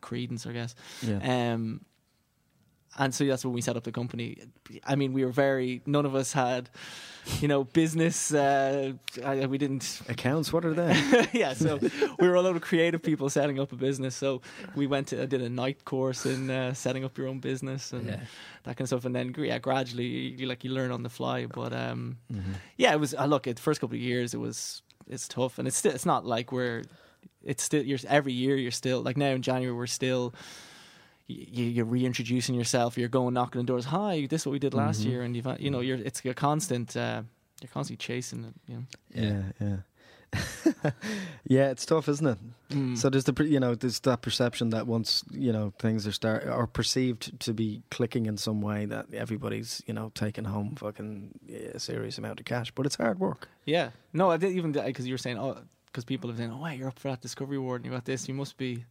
credence, 0.00 0.46
I 0.46 0.52
guess. 0.52 0.74
Yeah. 1.02 1.52
Um, 1.54 1.84
and 2.98 3.14
so 3.14 3.24
that's 3.24 3.44
when 3.44 3.54
we 3.54 3.60
set 3.60 3.76
up 3.76 3.84
the 3.84 3.92
company. 3.92 4.38
I 4.84 4.94
mean, 4.94 5.12
we 5.12 5.24
were 5.24 5.32
very. 5.32 5.80
None 5.86 6.06
of 6.06 6.14
us 6.14 6.32
had, 6.32 6.70
you 7.40 7.48
know, 7.48 7.64
business. 7.64 8.32
Uh, 8.32 8.92
I, 9.24 9.46
we 9.46 9.58
didn't 9.58 10.00
Accounts, 10.08 10.52
what 10.52 10.64
are 10.64 10.74
they? 10.74 11.28
yeah, 11.32 11.54
so 11.54 11.78
we 12.20 12.28
were 12.28 12.34
a 12.34 12.42
lot 12.42 12.54
of 12.56 12.62
creative 12.62 13.02
people 13.02 13.28
setting 13.30 13.58
up 13.58 13.72
a 13.72 13.76
business. 13.76 14.14
So 14.14 14.42
we 14.76 14.86
went 14.86 15.08
to 15.08 15.22
I 15.22 15.26
did 15.26 15.42
a 15.42 15.48
night 15.48 15.84
course 15.84 16.24
in 16.26 16.50
uh, 16.50 16.74
setting 16.74 17.04
up 17.04 17.18
your 17.18 17.26
own 17.28 17.40
business 17.40 17.92
and 17.92 18.06
Yeah. 18.06 18.20
that 18.64 18.76
kind 18.76 18.82
of 18.82 18.88
stuff. 18.88 19.04
And 19.04 19.14
then 19.14 19.34
yeah, 19.38 19.58
gradually 19.58 20.04
you, 20.06 20.36
you 20.38 20.46
like 20.46 20.62
you 20.64 20.70
learn 20.70 20.90
on 20.92 21.02
the 21.02 21.10
fly. 21.10 21.46
But 21.46 21.72
um, 21.72 22.18
Mhm. 22.32 22.54
yeah, 22.76 22.92
it 22.92 23.00
was. 23.00 23.14
Uh, 23.14 23.26
look, 23.26 23.44
the 23.44 23.54
first 23.54 23.80
couple 23.80 23.96
of 23.96 24.02
years 24.02 24.34
it 24.34 24.38
was 24.40 24.82
it's 25.08 25.26
tough, 25.28 25.58
and 25.58 25.66
it's 25.68 25.76
still 25.76 25.92
it's 25.92 26.06
not 26.06 26.24
like 26.24 26.52
we're 26.52 26.82
it's 27.42 27.62
still 27.62 27.82
you're 27.82 27.98
every 28.08 28.32
year 28.32 28.56
you're 28.56 28.70
still 28.70 29.02
like 29.02 29.16
now 29.16 29.30
in 29.34 29.42
January 29.42 29.74
we're 29.76 29.86
still. 29.88 30.32
You, 31.26 31.64
you're 31.64 31.84
reintroducing 31.86 32.54
yourself. 32.54 32.98
You're 32.98 33.08
going 33.08 33.32
knocking 33.34 33.58
on 33.58 33.66
doors. 33.66 33.86
Hi, 33.86 34.26
this 34.28 34.42
is 34.42 34.46
what 34.46 34.52
we 34.52 34.58
did 34.58 34.74
last 34.74 35.00
Mhm. 35.02 35.06
year, 35.06 35.22
and 35.22 35.34
you've 35.34 35.46
you 35.58 35.70
know 35.70 35.80
you're 35.80 35.96
it's 35.98 36.24
a 36.24 36.34
constant. 36.34 36.96
Uh, 36.96 37.22
you're 37.62 37.70
constantly 37.70 37.96
chasing 38.04 38.44
it. 38.44 38.54
You 38.68 38.76
know. 38.76 38.84
Yeah, 39.14 39.42
yeah. 39.60 39.76
yeah, 41.46 41.70
it's 41.70 41.86
tough, 41.86 42.08
isn't 42.08 42.26
it? 42.26 42.38
Mm. 42.70 42.98
So 42.98 43.08
there's 43.08 43.24
the 43.24 43.32
per- 43.32 43.44
you 43.44 43.60
know 43.60 43.74
there's 43.74 44.00
that 44.00 44.20
perception 44.22 44.70
that 44.70 44.86
once 44.86 45.24
you 45.30 45.52
know 45.52 45.72
things 45.78 46.06
are 46.06 46.12
start 46.12 46.46
are 46.46 46.66
perceived 46.66 47.38
to 47.40 47.54
be 47.54 47.82
clicking 47.90 48.26
in 48.26 48.36
some 48.36 48.60
way 48.60 48.84
that 48.86 49.06
everybody's 49.14 49.82
you 49.86 49.94
know 49.94 50.10
taking 50.14 50.44
home 50.44 50.74
fucking 50.76 51.38
yeah, 51.46 51.58
a 51.74 51.78
serious 51.78 52.18
amount 52.18 52.40
of 52.40 52.46
cash, 52.46 52.70
but 52.72 52.84
it's 52.86 52.96
hard 52.96 53.18
work. 53.20 53.48
Yeah. 53.64 53.90
No, 54.12 54.30
I 54.30 54.36
didn't 54.36 54.56
even 54.56 54.72
because 54.72 55.06
you 55.06 55.14
were 55.14 55.18
saying, 55.18 55.38
oh, 55.38 55.56
because 55.86 56.04
people 56.04 56.28
have 56.30 56.38
saying, 56.38 56.50
oh, 56.52 56.62
wait, 56.62 56.78
you're 56.78 56.88
up 56.88 56.98
for 56.98 57.08
that 57.08 57.20
Discovery 57.20 57.56
Award 57.56 57.82
and 57.82 57.86
you 57.86 57.92
got 57.96 58.04
this, 58.04 58.26
you 58.28 58.34
must 58.34 58.56
be 58.56 58.84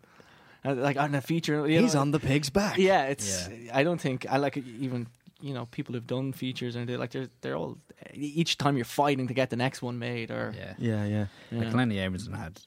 uh, 0.66 0.74
like 0.76 0.98
on 0.98 1.16
a 1.16 1.22
feature. 1.22 1.68
You 1.68 1.82
He's 1.82 1.94
know, 1.96 2.02
on 2.02 2.12
the 2.12 2.20
pig's 2.20 2.50
back. 2.50 2.78
Yeah, 2.78 3.04
it's. 3.06 3.50
I 3.74 3.84
don't 3.84 4.00
think 4.02 4.26
I 4.30 4.38
like 4.38 4.58
even. 4.58 5.08
You 5.42 5.54
know, 5.54 5.66
people 5.66 5.94
who've 5.94 6.08
done 6.08 6.32
features 6.32 6.78
and 6.78 6.88
they 6.88 6.96
like 6.96 7.12
they're 7.12 7.28
they're 7.42 7.58
all 7.58 7.78
each 8.14 8.58
time 8.58 8.78
you're 8.78 8.86
fighting 8.86 9.28
to 9.28 9.34
get 9.34 9.50
the 9.50 9.58
next 9.58 9.82
one 9.82 10.00
made 10.00 10.32
or 10.32 10.54
Yeah. 10.58 10.74
yeah, 10.80 11.06
yeah. 11.06 11.26
yeah. 11.52 11.60
Like 11.60 11.74
Lenny 11.74 11.98
Abrahamson 12.00 12.32
had 12.34 12.62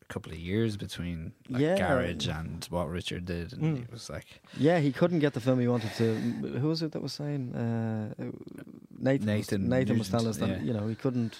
a 0.00 0.06
couple 0.06 0.32
of 0.32 0.38
years 0.38 0.78
between 0.78 1.32
like, 1.50 1.60
Yeah. 1.60 1.76
Garage 1.76 2.26
and 2.28 2.64
what 2.70 2.88
Richard 2.88 3.26
did, 3.26 3.52
and 3.52 3.62
Mm. 3.62 3.82
it 3.84 3.92
was 3.92 4.08
like 4.08 4.40
Yeah, 4.56 4.78
he 4.80 4.92
couldn't 4.92 5.18
get 5.18 5.34
the 5.34 5.40
film 5.40 5.60
he 5.60 5.68
wanted 5.68 5.92
to. 5.96 6.14
Who 6.58 6.68
was 6.68 6.80
it 6.80 6.92
that 6.92 7.02
was 7.02 7.12
saying? 7.12 7.54
Uh, 7.54 8.14
Nathan. 8.98 9.26
Nathan 9.26 9.60
Was, 9.62 9.70
Nathan 9.70 9.98
was 9.98 10.08
telling 10.08 10.28
us 10.28 10.38
that 10.38 10.48
yeah. 10.48 10.62
you 10.62 10.72
know 10.72 10.86
he 10.88 10.94
couldn't. 10.94 11.38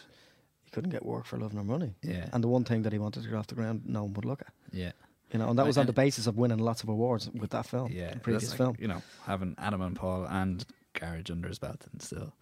He 0.64 0.70
couldn't 0.72 0.90
get 0.90 1.06
work 1.06 1.24
for 1.24 1.38
love 1.38 1.54
nor 1.54 1.64
money. 1.64 1.94
yeah, 2.02 2.26
And 2.34 2.42
the 2.44 2.48
one 2.48 2.64
thing 2.64 2.82
that 2.82 2.92
he 2.92 2.98
wanted 2.98 3.22
to 3.22 3.28
get 3.30 3.38
off 3.38 3.46
the 3.46 3.54
ground, 3.54 3.82
no 3.86 4.02
one 4.02 4.12
would 4.14 4.24
look 4.26 4.42
at. 4.42 4.52
yeah, 4.72 4.92
You 5.32 5.40
know, 5.40 5.48
and 5.48 5.58
that 5.58 5.66
was 5.66 5.76
on 5.76 5.86
the 5.86 5.92
basis 5.92 6.26
of 6.26 6.36
winning 6.36 6.58
lots 6.58 6.82
of 6.82 6.88
awards 6.88 7.28
with 7.30 7.50
that 7.50 7.66
film, 7.66 7.90
yeah. 7.90 8.14
the 8.14 8.20
previous 8.20 8.50
like, 8.50 8.58
film. 8.58 8.76
you 8.78 8.86
know, 8.86 9.02
having 9.24 9.56
Adam 9.58 9.82
and 9.82 9.96
Paul 9.96 10.24
and 10.24 10.64
Garage 10.94 11.30
under 11.30 11.48
his 11.48 11.58
belt, 11.58 11.84
and 11.90 12.00
still, 12.00 12.32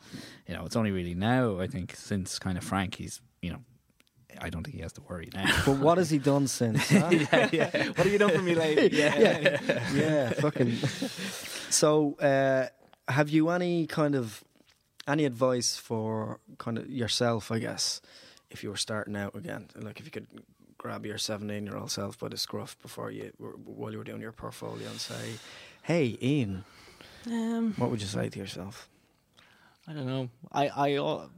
you 0.46 0.54
know, 0.54 0.66
it's 0.66 0.76
only 0.76 0.90
really 0.90 1.14
now 1.14 1.60
I 1.60 1.66
think 1.66 1.96
since 1.96 2.38
kind 2.38 2.58
of 2.58 2.64
Frank, 2.64 2.96
he's 2.96 3.22
you 3.40 3.50
know, 3.50 3.60
I 4.40 4.50
don't 4.50 4.64
think 4.64 4.76
he 4.76 4.82
has 4.82 4.92
to 4.94 5.02
worry 5.02 5.30
now. 5.34 5.62
But 5.66 5.78
what 5.78 5.98
has 5.98 6.10
he 6.10 6.18
done 6.18 6.46
since? 6.46 6.90
huh? 6.90 7.10
yeah, 7.10 7.48
yeah. 7.52 7.88
What 7.88 7.98
have 7.98 8.12
you 8.12 8.18
done 8.18 8.30
for 8.30 8.42
me 8.42 8.54
lately? 8.66 8.98
Yeah, 8.98 9.18
yeah, 9.18 9.92
yeah, 9.94 10.30
fucking. 10.30 10.76
So, 11.70 12.14
uh, 12.14 12.68
have 13.08 13.28
you 13.30 13.50
any 13.50 13.86
kind 13.86 14.14
of 14.14 14.44
any 15.06 15.24
advice 15.24 15.76
for 15.76 16.40
kind 16.58 16.78
of 16.78 16.88
yourself? 16.88 17.50
I 17.50 17.58
guess 17.58 18.00
if 18.50 18.62
you 18.62 18.70
were 18.70 18.76
starting 18.76 19.16
out 19.16 19.34
again, 19.34 19.68
like 19.76 20.00
if 20.00 20.06
you 20.06 20.10
could 20.10 20.26
grab 20.84 21.06
your 21.06 21.16
seventeen-year-old 21.16 21.90
self 21.90 22.18
by 22.18 22.28
the 22.28 22.36
scruff 22.36 22.76
before 22.82 23.10
you 23.10 23.32
while 23.64 23.90
you 23.90 23.96
were 23.96 24.04
doing 24.04 24.20
your 24.20 24.32
portfolio 24.32 24.86
and 24.90 25.00
say, 25.00 25.24
"Hey, 25.82 26.18
Ian, 26.20 26.64
Um, 27.26 27.72
what 27.78 27.90
would 27.90 28.02
you 28.02 28.06
say 28.06 28.28
to 28.28 28.38
yourself?" 28.38 28.88
I 29.88 29.92
don't 29.94 30.06
know. 30.06 30.28
I, 30.52 30.68
I, 30.68 30.94
uh, 30.96 31.28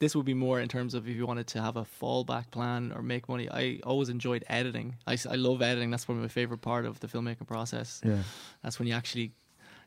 this 0.00 0.14
would 0.16 0.26
be 0.26 0.34
more 0.34 0.60
in 0.60 0.68
terms 0.68 0.94
of 0.94 1.08
if 1.08 1.14
you 1.16 1.24
wanted 1.26 1.46
to 1.54 1.62
have 1.62 1.76
a 1.76 1.84
fallback 1.84 2.50
plan 2.50 2.92
or 2.94 3.00
make 3.02 3.28
money. 3.28 3.48
I 3.48 3.78
always 3.84 4.08
enjoyed 4.08 4.44
editing. 4.48 4.96
I, 5.06 5.16
I 5.30 5.36
love 5.36 5.62
editing. 5.62 5.90
That's 5.92 6.04
probably 6.04 6.22
my 6.22 6.28
favorite 6.28 6.60
part 6.60 6.84
of 6.84 6.98
the 6.98 7.06
filmmaking 7.06 7.46
process. 7.46 8.00
Yeah, 8.04 8.22
That's 8.62 8.78
when 8.80 8.88
you 8.88 8.94
actually 8.94 9.32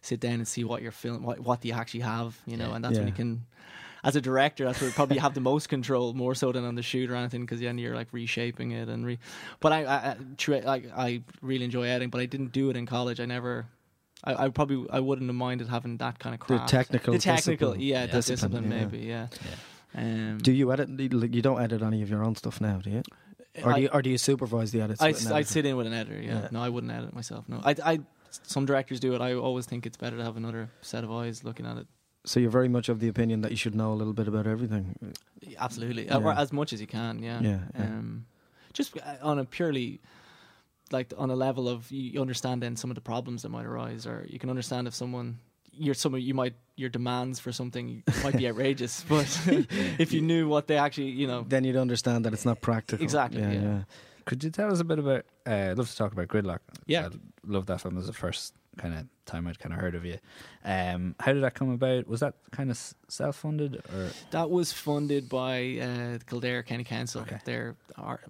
sit 0.01 0.19
down 0.21 0.35
and 0.35 0.47
see 0.47 0.63
what 0.63 0.81
your 0.81 0.91
film, 0.93 1.23
what, 1.23 1.39
what 1.41 1.59
do 1.61 1.67
you 1.67 1.73
actually 1.73 2.01
have, 2.15 2.37
you 2.45 2.55
know, 2.57 2.69
Yeah. 2.69 2.75
and 2.75 2.83
that's 2.85 2.97
when 2.97 3.07
you 3.07 3.13
can. 3.13 3.45
As 4.07 4.15
a 4.15 4.21
director, 4.21 4.63
that's 4.65 4.79
where 4.79 4.89
you 4.89 4.93
probably 4.93 5.17
have 5.17 5.33
the 5.33 5.41
most 5.41 5.67
control, 5.69 6.13
more 6.13 6.33
so 6.33 6.51
than 6.51 6.63
on 6.63 6.75
the 6.75 6.81
shoot 6.81 7.09
or 7.11 7.15
anything, 7.15 7.41
because 7.41 7.59
then 7.59 7.77
you're 7.77 7.93
like 7.95 8.07
reshaping 8.13 8.71
it 8.71 8.87
and 8.87 9.05
re. 9.05 9.19
But 9.59 9.73
I, 9.73 9.83
I, 9.83 9.95
I, 10.11 10.15
tr- 10.37 10.55
like, 10.63 10.85
I 10.95 11.23
really 11.41 11.65
enjoy 11.65 11.83
editing, 11.83 12.09
but 12.09 12.21
I 12.21 12.25
didn't 12.25 12.51
do 12.53 12.69
it 12.69 12.77
in 12.77 12.85
college. 12.85 13.19
I 13.19 13.25
never. 13.25 13.65
I, 14.23 14.45
I 14.45 14.49
probably 14.49 14.87
I 14.89 14.99
wouldn't 15.01 15.27
have 15.29 15.35
minded 15.35 15.67
having 15.67 15.97
that 15.97 16.19
kind 16.19 16.33
of 16.33 16.39
craft. 16.39 16.67
the 16.67 16.71
technical, 16.77 17.13
the 17.13 17.19
technical, 17.19 17.73
discipline. 17.73 17.81
yeah, 17.81 17.99
Yeah. 18.01 18.05
the 18.07 18.11
Discipline, 18.13 18.51
discipline, 18.63 18.71
yeah. 18.71 18.85
maybe, 18.85 18.97
yeah. 19.05 19.27
Yeah. 19.95 20.01
Um, 20.01 20.37
Do 20.39 20.51
you 20.51 20.71
edit? 20.71 20.89
You 20.89 21.41
don't 21.41 21.61
edit 21.61 21.81
any 21.81 22.01
of 22.01 22.09
your 22.09 22.23
own 22.23 22.35
stuff 22.35 22.59
now, 22.61 22.77
do 22.77 22.89
you? 22.89 23.03
Or 23.63 23.71
I, 23.71 23.75
do 23.75 23.81
you, 23.81 23.89
or 23.91 24.01
do 24.01 24.09
you 24.09 24.17
supervise 24.17 24.71
the 24.71 24.81
edits? 24.81 25.01
I'd, 25.01 25.15
I'd 25.31 25.47
sit 25.47 25.65
in 25.65 25.75
with 25.77 25.87
an 25.87 25.93
editor. 25.93 26.21
Yeah. 26.21 26.41
Yeah. 26.43 26.47
no, 26.51 26.61
I 26.61 26.69
wouldn't 26.69 26.91
edit 26.93 27.13
myself. 27.13 27.45
No, 27.49 27.61
I, 27.63 27.75
I 27.83 27.99
some 28.29 28.65
directors 28.65 28.99
do 28.99 29.13
it. 29.15 29.21
I 29.21 29.33
always 29.33 29.65
think 29.65 29.85
it's 29.85 29.97
better 29.97 30.17
to 30.17 30.23
have 30.23 30.37
another 30.37 30.69
set 30.81 31.03
of 31.03 31.11
eyes 31.11 31.43
looking 31.43 31.65
at 31.65 31.77
it. 31.77 31.87
So 32.27 32.39
you're 32.41 32.51
very 32.51 32.67
much 32.67 32.89
of 32.89 32.99
the 32.99 33.07
opinion 33.07 33.41
that 33.41 33.51
you 33.51 33.57
should 33.57 33.73
know 33.73 33.91
a 33.93 33.95
little 33.95 34.13
bit 34.13 34.27
about 34.27 34.47
everything. 34.47 34.95
Absolutely, 35.57 36.05
Yeah. 36.07 36.17
or 36.17 36.31
as 36.33 36.51
much 36.51 36.73
as 36.73 36.81
you 36.81 36.87
can. 36.87 37.19
Yeah, 37.19 37.39
Yeah, 37.41 37.59
yeah. 37.73 37.83
Um, 37.85 38.25
just 38.73 38.97
uh, 38.97 39.15
on 39.21 39.39
a 39.39 39.45
purely 39.45 40.01
like 40.91 41.13
on 41.17 41.29
a 41.29 41.35
level 41.35 41.67
of 41.67 41.89
you 41.91 42.21
understand 42.21 42.61
then 42.61 42.75
some 42.75 42.91
of 42.91 42.95
the 42.95 43.01
problems 43.01 43.41
that 43.43 43.49
might 43.49 43.65
arise, 43.65 44.05
or 44.05 44.25
you 44.29 44.39
can 44.39 44.49
understand 44.49 44.87
if 44.87 44.93
someone 44.93 45.39
your 45.71 45.93
some 45.93 46.15
you 46.17 46.33
might 46.33 46.55
your 46.75 46.89
demands 46.89 47.39
for 47.39 47.51
something 47.51 48.03
might 48.23 48.35
be 48.37 48.47
outrageous, 48.49 49.05
but 49.07 49.27
if 49.99 50.11
you 50.11 50.21
knew 50.21 50.47
what 50.49 50.67
they 50.67 50.77
actually 50.77 51.09
you 51.09 51.27
know 51.27 51.45
Then 51.47 51.63
you'd 51.63 51.75
understand 51.77 52.25
that 52.25 52.33
it's 52.33 52.45
not 52.45 52.59
practical. 52.61 53.03
Exactly, 53.03 53.41
Yeah, 53.41 53.51
yeah. 53.51 53.61
yeah. 53.61 53.81
Could 54.25 54.43
you 54.43 54.49
tell 54.49 54.69
us 54.71 54.79
a 54.81 54.83
bit 54.83 54.99
about? 54.99 55.23
Uh, 55.45 55.71
I'd 55.71 55.77
love 55.77 55.89
to 55.89 55.95
talk 55.95 56.11
about 56.11 56.27
Gridlock. 56.27 56.59
Yeah. 56.85 57.05
I'd 57.05 57.19
love 57.45 57.65
that 57.67 57.79
film. 57.81 57.93
It 57.95 57.99
was 57.99 58.07
the 58.07 58.13
first 58.13 58.53
kind 58.77 58.93
of 58.93 59.05
time 59.25 59.47
I'd 59.47 59.59
kind 59.59 59.73
of 59.73 59.79
heard 59.81 59.95
of 59.95 60.05
you. 60.05 60.17
Um, 60.63 61.15
how 61.19 61.33
did 61.33 61.43
that 61.43 61.53
come 61.55 61.69
about? 61.71 62.07
Was 62.07 62.19
that 62.21 62.35
kind 62.51 62.69
of 62.71 62.79
self 63.07 63.35
funded 63.37 63.81
or? 63.93 64.09
That 64.31 64.49
was 64.49 64.71
funded 64.71 65.27
by 65.29 65.79
uh, 65.81 66.17
the 66.17 66.23
Kildare 66.27 66.63
County 66.63 66.83
Council. 66.83 67.21
Okay. 67.21 67.39
Their 67.45 67.75
art, 67.97 68.23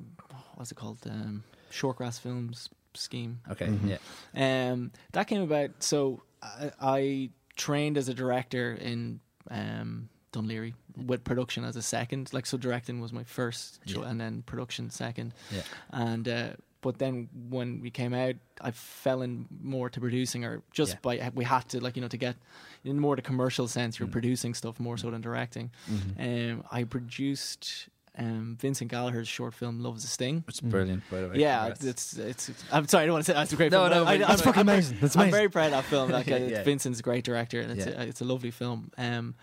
what's 0.55 0.71
it 0.71 0.75
called? 0.75 0.99
Um, 1.09 1.43
Shortgrass 1.71 2.19
Films 2.19 2.69
scheme. 2.93 3.39
Okay, 3.51 3.67
Mhm. 3.67 3.99
yeah, 4.33 4.71
Um, 4.71 4.91
that 5.11 5.27
came 5.27 5.41
about. 5.41 5.83
So 5.83 6.23
I, 6.41 6.71
I 6.81 7.29
trained 7.55 7.97
as 7.97 8.09
a 8.09 8.13
director 8.13 8.73
in 8.73 9.19
um, 9.51 10.09
Dun 10.31 10.47
Laoghaire 10.47 10.73
with 10.95 11.23
production 11.23 11.63
as 11.63 11.75
a 11.75 11.81
second. 11.81 12.33
Like 12.33 12.45
so, 12.45 12.57
directing 12.57 12.99
was 12.99 13.13
my 13.13 13.23
first, 13.23 13.79
cho- 13.85 14.01
Yeah. 14.01 14.09
and 14.09 14.19
then 14.19 14.41
production 14.43 14.89
second. 14.89 15.33
Yeah. 15.51 15.61
And 15.91 16.27
uh, 16.27 16.49
but 16.81 16.97
then 16.99 17.27
when 17.49 17.81
we 17.81 17.89
came 17.89 18.13
out, 18.13 18.35
I 18.61 18.71
fell 18.71 19.21
in 19.21 19.45
more 19.61 19.89
to 19.89 19.99
producing, 19.99 20.45
or 20.45 20.61
just 20.71 20.93
Yeah. 20.93 20.99
by 21.01 21.31
we 21.35 21.43
had 21.45 21.67
to 21.69 21.79
like 21.79 21.95
you 21.95 22.01
know 22.01 22.07
to 22.07 22.17
get 22.17 22.35
in 22.83 22.99
more 22.99 23.15
the 23.15 23.21
commercial 23.21 23.67
sense. 23.67 23.99
You're 23.99 24.07
Mm. 24.07 24.11
producing 24.13 24.53
stuff 24.53 24.79
more 24.79 24.97
so 24.97 25.09
than 25.11 25.21
directing. 25.21 25.71
Mhm. 25.91 26.51
Um, 26.53 26.63
I 26.71 26.83
produced 26.83 27.89
um, 28.19 28.57
Vincent 28.59 28.89
Gallagher's 28.89 29.27
short 29.27 29.53
film 29.53 29.79
"Love's 29.81 30.03
a 30.03 30.07
Sting." 30.07 30.43
it's 30.47 30.59
brilliant 30.59 31.03
by 31.11 31.21
the 31.21 31.27
way. 31.29 31.35
Yeah, 31.37 31.69
Congrats. 31.69 31.83
it's 31.85 32.17
it's. 32.17 32.63
I'm 32.71 32.87
sorry, 32.87 33.03
I 33.03 33.05
don't 33.05 33.13
want 33.13 33.25
to 33.25 33.31
say 33.31 33.35
that's 33.35 33.53
a 33.53 33.55
great 33.55 33.71
No, 33.71 33.87
film. 33.87 33.91
no, 34.05 34.05
I, 34.09 34.13
it's 34.15 34.29
I'm, 34.29 34.37
fucking 34.39 34.59
I'm 34.61 34.65
very- 34.65 34.77
amazing. 34.79 34.97
It's 35.01 35.15
I'm 35.15 35.21
amazing. 35.21 35.31
very 35.37 35.49
proud 35.49 35.65
of 35.67 35.71
that 35.73 35.83
film. 35.85 36.09
Like, 36.17 36.31
uh, 36.31 36.35
Yeah. 36.37 36.63
Vincent's 36.63 36.99
a 36.99 37.03
great 37.03 37.23
director, 37.23 37.61
and 37.61 37.71
it's 37.77 37.85
Yeah. 37.85 38.01
a, 38.01 38.07
it's 38.07 38.21
a 38.21 38.25
lovely 38.25 38.49
film. 38.51 38.91
Um, 38.97 39.35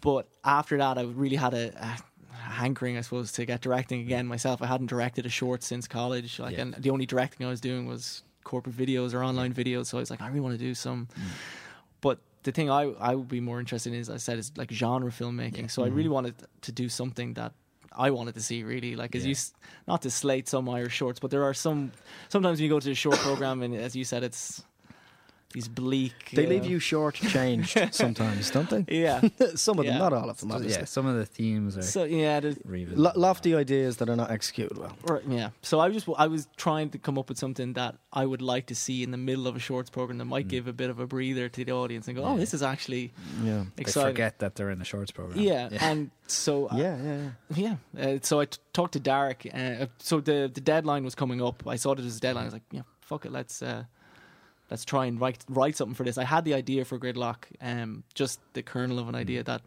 but 0.00 0.28
after 0.44 0.78
that, 0.78 0.98
I 0.98 1.02
really 1.02 1.34
had 1.36 1.52
a, 1.54 1.72
a 1.84 1.98
hankering, 2.36 2.96
I 2.96 3.00
suppose, 3.02 3.32
to 3.32 3.44
get 3.46 3.60
directing 3.60 4.00
again 4.00 4.26
myself. 4.26 4.62
I 4.62 4.66
hadn't 4.66 4.86
directed 4.88 5.26
a 5.26 5.28
short 5.28 5.62
since 5.62 5.86
college, 5.88 6.38
like, 6.38 6.54
Yeah. 6.56 6.62
and 6.62 6.74
the 6.74 6.90
only 6.90 7.06
directing 7.06 7.46
I 7.46 7.50
was 7.50 7.60
doing 7.60 7.86
was 7.86 8.22
corporate 8.44 8.76
videos 8.76 9.12
or 9.14 9.22
online 9.24 9.52
videos. 9.52 9.86
So 9.86 9.98
I 9.98 10.00
was 10.00 10.10
like, 10.10 10.20
I 10.20 10.28
really 10.28 10.40
want 10.40 10.54
to 10.58 10.64
do 10.64 10.74
some. 10.74 11.08
Mm. 11.18 11.22
But 12.00 12.18
the 12.44 12.52
thing 12.52 12.70
I 12.70 12.82
I 13.00 13.14
would 13.14 13.28
be 13.28 13.40
more 13.40 13.58
interested 13.60 13.92
in 13.92 13.98
is, 13.98 14.08
I 14.08 14.18
said, 14.18 14.38
is 14.38 14.52
like 14.56 14.70
genre 14.70 15.10
filmmaking. 15.10 15.62
Yeah. 15.62 15.66
So 15.66 15.84
I 15.84 15.88
Mhm. 15.90 15.96
really 15.96 16.08
wanted 16.08 16.34
to 16.62 16.72
do 16.72 16.88
something 16.88 17.34
that. 17.34 17.52
I 17.98 18.10
wanted 18.10 18.34
to 18.34 18.42
see 18.42 18.62
really 18.62 18.94
like 18.94 19.14
as 19.16 19.24
Yeah. 19.24 19.30
you 19.30 19.36
not 19.88 20.02
to 20.02 20.10
slate 20.10 20.48
some 20.48 20.68
Irish 20.68 20.92
shorts, 20.92 21.18
but 21.18 21.30
there 21.30 21.44
are 21.44 21.54
some. 21.54 21.92
Sometimes 22.28 22.58
when 22.58 22.64
you 22.64 22.68
go 22.68 22.78
to 22.78 22.90
a 22.90 22.94
short 22.94 23.16
program 23.20 23.62
and 23.62 23.74
as 23.74 23.96
you 23.96 24.04
said, 24.04 24.22
it's 24.22 24.62
these 25.52 25.68
bleak. 25.68 26.30
They 26.32 26.44
uh, 26.46 26.48
leave 26.50 26.66
you 26.66 26.78
short-changed 26.78 27.78
sometimes, 27.94 28.50
don't 28.50 28.68
they? 28.68 28.84
Yeah. 28.88 29.20
Some 29.54 29.78
of 29.78 29.86
them, 29.86 29.98
not 29.98 30.12
all 30.12 30.28
of 30.28 30.38
them, 30.40 30.52
obviously. 30.52 30.80
yeah, 30.80 30.84
some 30.86 31.06
of 31.06 31.16
the 31.16 31.24
themes 31.24 31.78
are 31.78 31.82
so 31.82 32.04
yeah. 32.04 32.40
Lo- 32.66 33.12
lofty 33.14 33.54
ideas 33.54 33.96
that 33.98 34.08
are 34.08 34.16
not 34.16 34.30
executed 34.30 34.76
well. 34.76 34.96
or, 35.08 35.22
yeah. 35.28 35.50
So 35.62 35.80
I 35.80 35.88
just 35.90 36.08
I 36.18 36.26
was 36.26 36.48
trying 36.56 36.90
to 36.90 36.98
come 36.98 37.16
up 37.18 37.28
with 37.28 37.38
something 37.38 37.72
that 37.74 37.96
I 38.12 38.26
would 38.26 38.42
like 38.42 38.66
to 38.66 38.74
see 38.74 39.02
in 39.02 39.10
the 39.12 39.16
middle 39.16 39.46
of 39.46 39.56
a 39.56 39.58
shorts 39.58 39.88
program 39.90 40.18
that 40.18 40.24
might 40.26 40.46
Mm. 40.46 40.50
give 40.50 40.66
a 40.68 40.72
bit 40.72 40.90
of 40.90 40.98
a 41.00 41.06
breather 41.06 41.48
to 41.48 41.64
the 41.64 41.72
audience 41.72 42.06
and 42.08 42.16
go, 42.16 42.24
oh, 42.24 42.36
this 42.36 42.52
is 42.52 42.62
actually 42.62 43.12
Yeah. 43.42 43.64
they 43.76 43.84
forget 43.84 44.38
that 44.40 44.54
they're 44.56 44.70
in 44.70 44.80
a 44.80 44.84
shorts 44.84 45.10
program. 45.12 45.38
Yeah, 45.40 45.68
and 45.80 46.10
so 46.26 46.66
uh, 46.70 46.76
Yeah, 46.76 46.96
yeah, 47.02 47.30
yeah. 47.54 47.76
Yeah. 47.96 48.04
Uh, 48.14 48.18
so 48.22 48.40
I 48.40 48.44
t- 48.46 48.58
talked 48.72 48.92
to 48.94 49.00
Darach. 49.00 49.46
Uh, 49.54 49.86
so 49.98 50.20
the 50.20 50.50
the 50.52 50.60
deadline 50.60 51.04
was 51.04 51.14
coming 51.14 51.40
up. 51.42 51.62
I 51.66 51.76
saw 51.76 51.94
that 51.94 52.02
it 52.02 52.04
was 52.04 52.16
a 52.18 52.20
deadline. 52.20 52.42
I 52.44 52.46
was 52.46 52.52
like, 52.54 52.68
yeah, 52.72 52.82
fuck 53.00 53.24
it. 53.26 53.32
Let's 53.32 53.62
uh, 53.62 53.84
let's 54.70 54.84
try 54.84 55.06
and 55.06 55.20
write 55.20 55.44
write 55.48 55.76
something 55.76 55.94
for 55.94 56.04
this. 56.04 56.18
I 56.18 56.24
had 56.24 56.44
the 56.44 56.54
idea 56.54 56.84
for 56.84 56.98
Gridlock, 56.98 57.44
um, 57.60 58.04
just 58.14 58.40
the 58.52 58.62
kernel 58.62 58.98
of 58.98 59.08
an 59.08 59.14
idea 59.14 59.42
that. 59.42 59.62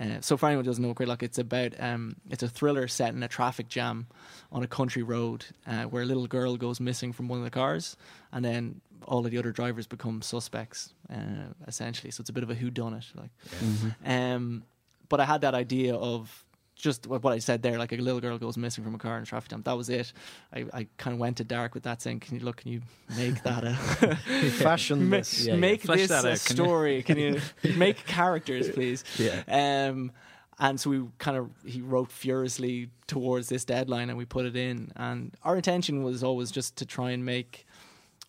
Uh, 0.00 0.20
so 0.20 0.36
for 0.36 0.46
anyone 0.46 0.64
who 0.64 0.70
doesn't 0.70 0.84
know 0.84 0.94
Gridlock, 0.94 1.24
it's 1.24 1.38
about 1.38 1.72
um, 1.80 2.14
it's 2.30 2.44
a 2.44 2.48
thriller 2.48 2.86
set 2.86 3.14
in 3.14 3.22
a 3.24 3.28
traffic 3.28 3.68
jam 3.68 4.06
on 4.52 4.62
a 4.62 4.68
country 4.68 5.02
road 5.02 5.46
uh, 5.66 5.84
where 5.84 6.02
a 6.02 6.06
little 6.06 6.28
girl 6.28 6.56
goes 6.56 6.78
missing 6.78 7.12
from 7.12 7.26
one 7.26 7.38
of 7.38 7.44
the 7.44 7.50
cars, 7.50 7.96
and 8.30 8.44
then 8.44 8.80
all 9.06 9.24
of 9.24 9.30
the 9.32 9.38
other 9.38 9.50
drivers 9.50 9.86
become 9.88 10.22
suspects, 10.22 10.94
uh, 11.12 11.52
essentially. 11.66 12.10
So 12.12 12.20
it's 12.20 12.30
a 12.30 12.32
bit 12.32 12.44
of 12.44 12.50
a 12.50 12.54
who 12.54 12.70
done 12.70 12.94
it, 12.94 13.06
like. 13.16 13.30
Mhm. 13.60 13.94
Um, 14.04 14.62
but 15.08 15.18
I 15.20 15.24
had 15.24 15.40
that 15.40 15.54
idea 15.54 15.96
of 15.96 16.44
just 16.78 17.06
what 17.06 17.22
what 17.22 17.32
I 17.32 17.38
said 17.40 17.62
there, 17.62 17.78
like 17.78 17.92
a 17.92 17.96
little 17.96 18.20
girl 18.20 18.38
goes 18.38 18.56
missing 18.56 18.84
from 18.84 18.94
a 18.94 18.98
car 18.98 19.16
in 19.16 19.24
a 19.24 19.26
traffic 19.26 19.50
jam. 19.50 19.62
That 19.62 19.76
was 19.76 19.90
it. 19.90 20.12
I, 20.54 20.64
I 20.72 20.86
kind 20.96 21.14
of 21.14 21.20
went 21.20 21.36
to 21.38 21.44
Darach 21.44 21.74
with 21.74 21.82
that, 21.82 22.00
saying, 22.00 22.20
"Can 22.20 22.38
you 22.38 22.44
look? 22.44 22.58
Can 22.58 22.72
you 22.72 22.80
make 23.16 23.42
that 23.42 23.64
a 23.64 23.74
Fashion 24.52 25.10
ma- 25.10 25.18
this. 25.18 25.44
Yeah, 25.44 25.54
yeah. 25.54 25.58
make 25.60 25.82
Flesh 25.82 25.98
this 25.98 26.08
that 26.08 26.24
a 26.24 26.30
out, 26.32 26.44
can 26.44 26.56
you? 26.56 26.64
story? 26.64 27.02
Can 27.02 27.18
you 27.18 27.40
make 27.76 28.06
characters, 28.06 28.70
please?" 28.70 29.04
Yeah. 29.18 29.42
Um, 29.90 30.12
and 30.60 30.80
so 30.80 30.90
we 30.90 31.04
kind 31.18 31.36
of 31.36 31.50
he 31.64 31.80
wrote 31.80 32.10
furiously 32.10 32.90
towards 33.06 33.48
this 33.48 33.64
deadline, 33.64 34.08
and 34.08 34.18
we 34.18 34.24
put 34.24 34.46
it 34.46 34.56
in. 34.56 34.90
And 34.96 35.34
our 35.44 35.56
intention 35.56 36.02
was 36.02 36.24
always 36.24 36.50
just 36.50 36.76
to 36.76 36.86
try 36.86 37.10
and 37.10 37.24
make. 37.24 37.66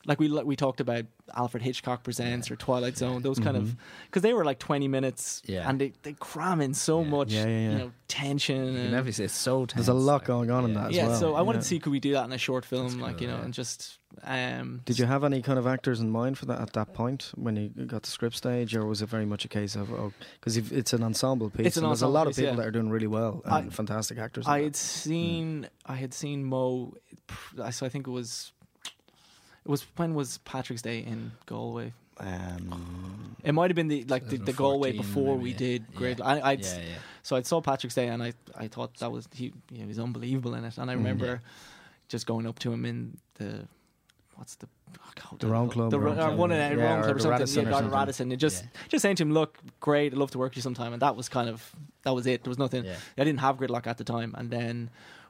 Like 0.10 0.20
we 0.20 0.28
we 0.44 0.56
talked 0.56 0.82
about 0.82 1.06
Alfred 1.36 1.62
Hitchcock 1.62 2.04
presents 2.04 2.50
or 2.50 2.56
Twilight 2.56 2.98
Zone, 2.98 3.22
those 3.22 3.38
kind 3.38 3.56
of 3.56 3.64
Mhm. 3.66 3.76
because 4.08 4.24
they 4.24 4.34
were 4.34 4.44
like 4.44 4.58
twenty 4.58 4.88
minutes, 4.88 5.44
Yeah. 5.46 5.70
and 5.70 5.80
they 5.80 5.94
they 6.02 6.14
cram 6.14 6.62
in 6.62 6.74
so 6.74 7.02
Yeah. 7.04 7.08
much, 7.10 7.32
Yeah, 7.32 7.46
yeah, 7.46 7.50
yeah. 7.60 7.72
you 7.72 7.78
know, 7.78 7.92
tension. 8.08 8.74
You 8.74 8.80
and- 8.80 8.92
never 8.92 9.12
say 9.12 9.26
it's 9.26 9.36
so 9.36 9.68
tense. 9.68 9.86
There's 9.86 9.88
a 9.88 9.94
lot 9.94 10.26
going 10.26 10.50
on 10.50 10.66
in 10.66 10.72
yeah. 10.72 10.80
that 10.82 10.90
as 10.90 10.96
yeah, 10.96 11.08
well. 11.10 11.20
so 11.20 11.36
I 11.36 11.42
wanted 11.44 11.62
to 11.62 11.68
see 11.68 11.78
could 11.80 11.92
we 11.92 12.00
do 12.00 12.14
that 12.14 12.26
in 12.26 12.32
a 12.34 12.40
short 12.40 12.66
film, 12.66 12.88
That's 12.88 12.96
like 13.00 13.18
cool, 13.20 13.28
you 13.28 13.34
know, 13.34 13.40
and 13.40 13.54
just 13.54 14.00
um. 14.24 14.82
Did 14.86 14.98
you 14.98 15.06
have 15.06 15.24
any 15.24 15.44
kind 15.44 15.60
of 15.60 15.68
actors 15.68 16.00
in 16.00 16.10
mind 16.10 16.40
for 16.40 16.48
that 16.48 16.60
at 16.60 16.74
that 16.74 16.96
point 16.96 17.32
when 17.36 17.56
you 17.56 17.70
got 17.86 18.02
to 18.02 18.10
script 18.10 18.36
stage, 18.36 18.76
or 18.76 18.88
was 18.88 19.04
it 19.04 19.10
very 19.10 19.28
much 19.28 19.46
a 19.46 19.48
case 19.48 19.76
of 19.76 19.94
oh, 19.94 20.12
because 20.40 20.58
it's 20.58 20.92
an 20.92 21.04
ensemble 21.04 21.52
piece? 21.52 21.68
It's 21.68 21.78
an 21.78 21.84
and 21.84 21.92
there's 21.92 22.02
a 22.02 22.08
lot 22.08 22.26
of 22.26 22.32
piece, 22.32 22.38
people 22.38 22.54
yeah. 22.54 22.62
that 22.62 22.68
are 22.68 22.72
doing 22.72 22.90
really 22.90 23.06
well 23.08 23.44
and 23.46 23.54
I- 23.54 23.70
fantastic 23.70 24.18
actors. 24.18 24.48
in 24.48 24.52
I 24.52 24.58
that. 24.58 24.64
had 24.64 24.76
seen 24.76 25.70
I 25.86 25.98
had 25.98 26.16
seen 26.16 26.44
Moe, 26.46 26.96
so 27.70 27.86
I 27.86 27.90
think 27.90 28.08
it 28.08 28.12
was. 28.12 28.52
It 29.70 29.72
was 29.72 29.86
when 29.98 30.16
was 30.16 30.40
Patrick's 30.40 30.82
Day 30.82 30.98
in 31.00 31.32
Galway? 31.46 31.94
Um, 32.18 33.36
It 33.44 33.52
might 33.54 33.70
have 33.70 33.76
been 33.76 33.88
the 33.88 34.04
like 34.06 34.28
the, 34.28 34.38
the 34.38 34.52
Galway 34.52 34.94
before 34.94 35.36
we 35.38 35.52
maybe. 35.52 35.58
did 35.58 35.82
Yeah. 35.92 35.98
Great. 36.00 36.22
I, 36.22 36.42
I'd, 36.42 36.62
Yeah, 36.62 36.78
yeah. 36.80 36.96
So 37.22 37.36
I 37.36 37.44
saw 37.44 37.62
Patrick's 37.62 37.94
Day 37.94 38.08
and 38.08 38.24
I 38.24 38.34
I 38.58 38.68
thought 38.68 38.96
that 38.98 39.12
was 39.12 39.28
he 39.32 39.54
he 39.72 39.86
was 39.86 40.00
unbelievable 40.00 40.56
in 40.56 40.66
it. 40.66 40.76
And 40.80 40.90
I 40.90 40.96
Mm. 40.96 40.98
remember 40.98 41.26
Yeah. 41.28 41.38
just 42.08 42.26
going 42.26 42.48
up 42.48 42.58
to 42.60 42.74
him 42.74 42.84
in 42.84 43.20
the 43.36 43.68
what's 44.38 44.56
the 44.56 44.68
oh 44.98 45.12
God, 45.22 45.40
The 45.40 45.48
wrong 45.48 45.70
Club 45.70 45.92
the 45.92 46.00
or 46.00 46.16
something. 46.16 46.38
one 46.38 46.52
in 46.52 46.58
Yeah, 46.58 46.70
a 46.70 46.74
or 46.74 46.78
Round 46.80 47.04
Club 47.04 47.16
or 47.16 47.20
something. 47.20 47.32
Radisson 47.32 47.62
yeah, 47.62 47.68
or 47.68 47.72
Garden 47.72 47.90
something. 47.92 48.00
Radisson. 48.00 48.32
And 48.32 48.42
just 48.42 48.64
Yeah. 48.64 48.70
just 48.90 49.02
saying 49.04 49.18
to 49.18 49.24
him, 49.24 49.34
look, 49.34 49.60
great, 49.80 50.14
I'd 50.14 50.18
love 50.18 50.32
to 50.32 50.40
work 50.40 50.50
with 50.52 50.58
you 50.58 50.64
sometime. 50.64 50.94
And 50.94 51.02
that 51.04 51.16
was 51.16 51.30
kind 51.30 51.48
of 51.48 51.76
that 52.02 52.14
was 52.16 52.26
it. 52.26 52.44
There 52.44 52.50
was 52.50 52.58
nothing. 52.58 52.86
Yeah. 52.86 52.96
I 53.20 53.24
didn't 53.24 53.42
have 53.42 53.58
Gridlock 53.58 53.86
at 53.86 53.98
the 54.00 54.04
time. 54.04 54.34
And 54.36 54.50
then 54.50 54.90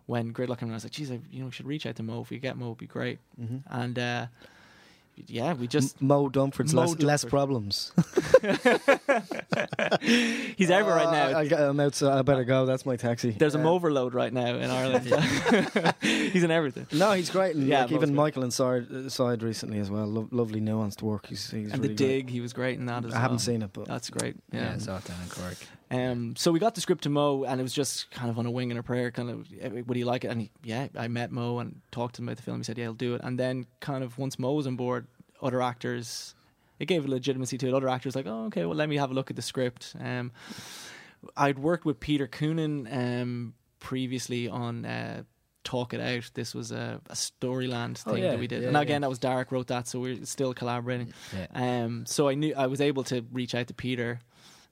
when 0.10 0.34
Gridlock 0.34 0.58
came, 0.58 0.70
around, 0.70 0.74
I 0.74 0.82
was 0.82 0.86
like, 0.86 0.92
geez, 0.94 1.12
I, 1.12 1.20
you 1.32 1.40
know, 1.40 1.46
we 1.46 1.52
should 1.52 1.68
reach 1.68 1.86
out 1.86 1.96
to 1.98 2.04
Moe. 2.04 2.22
If 2.22 2.32
we 2.32 2.40
get 2.40 2.58
Moe, 2.58 2.68
it'd 2.68 2.78
be 2.80 2.88
great. 2.88 3.20
mhm. 3.40 3.62
And 3.70 4.00
uh, 4.00 4.26
yeah, 5.28 5.54
we 5.54 5.68
just 5.68 6.02
Moe 6.02 6.30
Dunford's 6.30 6.74
Mo 6.74 6.82
less, 6.86 7.00
less 7.00 7.26
problems. 7.26 7.92
he's 10.02 10.72
out 10.72 10.88
right 10.88 11.06
Uh, 11.06 11.12
now. 11.12 11.28
I, 11.40 11.48
I, 11.52 11.70
I'm 11.70 11.80
outside. 11.80 12.18
I 12.18 12.22
better 12.22 12.44
go. 12.44 12.66
That's 12.66 12.86
my 12.86 12.96
taxi. 12.96 13.32
There's 13.32 13.54
a 13.56 13.60
Uh, 13.62 13.70
overload 13.70 14.14
right 14.14 14.32
now 14.34 14.56
in 14.56 14.70
Ireland. 14.70 15.06
he's 16.02 16.44
in 16.44 16.52
everything. 16.52 16.88
No, 16.92 17.12
he's 17.12 17.30
great, 17.30 17.56
and 17.56 17.68
Yeah, 17.68 17.82
like 17.82 17.92
even 17.92 18.10
great. 18.10 18.16
Michael 18.16 18.44
inside 18.44 19.12
side 19.12 19.44
recently 19.44 19.80
as 19.80 19.90
well. 19.92 20.08
Lo- 20.08 20.30
lovely 20.32 20.62
nuanced 20.62 21.02
work. 21.02 21.28
He's, 21.28 21.52
he's 21.52 21.72
and 21.72 21.82
really 21.82 21.90
the 21.94 22.04
dig, 22.08 22.30
he 22.30 22.42
was 22.42 22.54
great 22.54 22.80
in 22.80 22.86
that 22.88 23.02
Great. 23.02 23.12
I 23.14 23.16
well. 23.18 23.22
haven't 23.22 23.40
seen 23.40 23.62
it, 23.62 23.72
but 23.74 23.86
That's 23.88 24.10
great. 24.10 24.36
Yeah, 24.52 24.62
Yeah. 24.70 24.74
I 24.76 24.78
saw 24.80 24.98
it 24.98 25.06
down 25.06 25.18
in 25.24 25.30
Cork. 25.30 25.58
Um, 25.92 26.36
so 26.36 26.52
we 26.52 26.60
got 26.60 26.76
the 26.76 26.82
script 26.82 27.04
to 27.04 27.10
Moe, 27.10 27.44
and 27.46 27.60
it 27.60 27.64
was 27.64 27.74
just 27.74 28.12
kind 28.12 28.30
of 28.30 28.38
on 28.38 28.46
a 28.46 28.52
wing 28.52 28.72
and 28.72 28.80
a 28.80 28.84
prayer. 28.84 29.10
Kind 29.12 29.30
of, 29.30 29.48
eh, 29.60 29.82
would 29.86 29.98
he 29.98 30.04
like 30.04 30.24
it? 30.24 30.28
And 30.28 30.42
he, 30.42 30.52
yeah, 30.64 30.88
I 30.96 31.08
met 31.08 31.32
Moe 31.32 31.60
and 31.60 31.82
talked 31.92 32.16
to 32.16 32.22
him 32.22 32.28
about 32.28 32.38
the 32.38 32.44
film. 32.44 32.58
He 32.58 32.64
said, 32.64 32.78
yeah, 32.78 32.86
he'll 32.86 32.94
do 32.94 33.16
it. 33.16 33.22
And 33.24 33.40
then, 33.40 33.66
kind 33.80 34.04
of, 34.04 34.18
once 34.18 34.38
Moe 34.38 34.54
was 34.54 34.68
on 34.68 34.76
board, 34.76 35.08
other 35.42 35.62
actors, 35.62 36.36
it 36.80 36.86
gave 36.86 37.06
legitimacy 37.06 37.58
to 37.60 37.68
it. 37.68 37.74
Other 37.74 37.90
actors 37.90 38.16
like, 38.16 38.28
oh, 38.28 38.46
okay, 38.46 38.66
well, 38.66 38.76
let 38.76 38.88
me 38.90 38.98
have 38.98 39.10
a 39.10 39.14
look 39.14 39.30
at 39.30 39.36
the 39.36 39.42
script. 39.42 39.96
Um, 40.00 40.32
I'd 41.36 41.58
worked 41.60 41.86
with 41.86 42.00
Peter 42.00 42.28
Coonan 42.28 42.88
um, 43.22 43.54
previously 43.80 44.48
on. 44.48 44.86
Uh, 44.86 45.24
Talk 45.66 45.94
It 45.94 46.00
Out. 46.00 46.32
This 46.34 46.56
was 46.56 46.72
a, 46.72 47.00
a 47.10 47.14
Storyland 47.14 48.02
Oh, 48.08 48.14
thing 48.14 48.24
yeah, 48.24 48.32
that 48.32 48.40
we 48.40 48.48
did, 48.48 48.62
yeah, 48.62 48.70
and 48.70 48.78
again, 48.78 48.96
yeah. 48.96 49.00
that 49.02 49.10
was 49.10 49.20
Darach 49.20 49.52
wrote 49.52 49.68
that, 49.68 49.88
so 49.88 50.00
we're 50.00 50.26
still 50.26 50.54
collaborating. 50.54 51.14
Um, 51.54 52.06
so 52.08 52.28
I 52.28 52.34
knew 52.34 52.56
I 52.56 52.66
was 52.68 52.82
able 52.82 53.04
to 53.04 53.24
reach 53.32 53.54
out 53.54 53.68
to 53.68 53.74
Peter, 53.76 54.20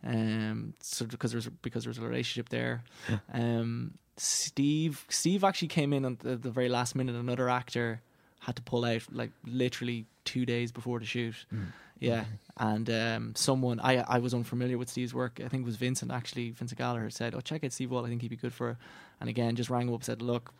um, 0.06 0.74
so 0.80 1.06
because 1.06 1.32
there's 1.32 1.48
because 1.62 1.84
there 1.84 1.90
was 1.90 1.98
a 1.98 2.02
relationship 2.02 2.50
there. 2.50 2.84
Yeah. 3.10 3.18
Um, 3.34 3.98
Steve 4.18 5.06
Steve 5.10 5.44
actually 5.44 5.68
came 5.70 5.94
in 5.94 6.06
on 6.06 6.18
the, 6.22 6.36
the 6.36 6.50
very 6.50 6.70
last 6.70 6.96
minute. 6.96 7.16
Another 7.16 7.50
actor 7.50 8.02
had 8.40 8.56
to 8.56 8.62
pull 8.62 8.86
out 8.86 9.04
like 9.12 9.32
literally 9.46 10.06
two 10.26 10.46
days 10.46 10.72
before 10.72 11.00
the 11.00 11.06
shoot. 11.06 11.36
Mm. 11.54 11.68
Yeah, 12.00 12.26
and 12.58 12.90
um, 12.90 13.36
someone 13.36 13.80
I 13.80 13.98
I 13.98 14.20
was 14.20 14.34
unfamiliar 14.34 14.78
with 14.78 14.90
Steve's 14.90 15.14
work. 15.14 15.40
I 15.44 15.48
think 15.48 15.64
it 15.64 15.66
was 15.66 15.78
Vincent 15.78 16.12
actually. 16.12 16.52
Vincent 16.52 16.78
Gallagher 16.78 17.10
said, 17.10 17.34
"Oh, 17.34 17.42
check 17.42 17.64
out 17.64 17.72
Steve 17.72 17.92
Wall. 17.92 18.06
I 18.06 18.10
think 18.10 18.22
he'd 18.22 18.30
be 18.30 18.36
good 18.36 18.54
for." 18.54 18.72
It. 18.72 18.78
And 19.20 19.30
again, 19.30 19.56
just 19.56 19.72
rang 19.72 19.88
him 19.88 19.96
up, 19.96 20.04
said, 20.04 20.22
"Look, 20.22 20.54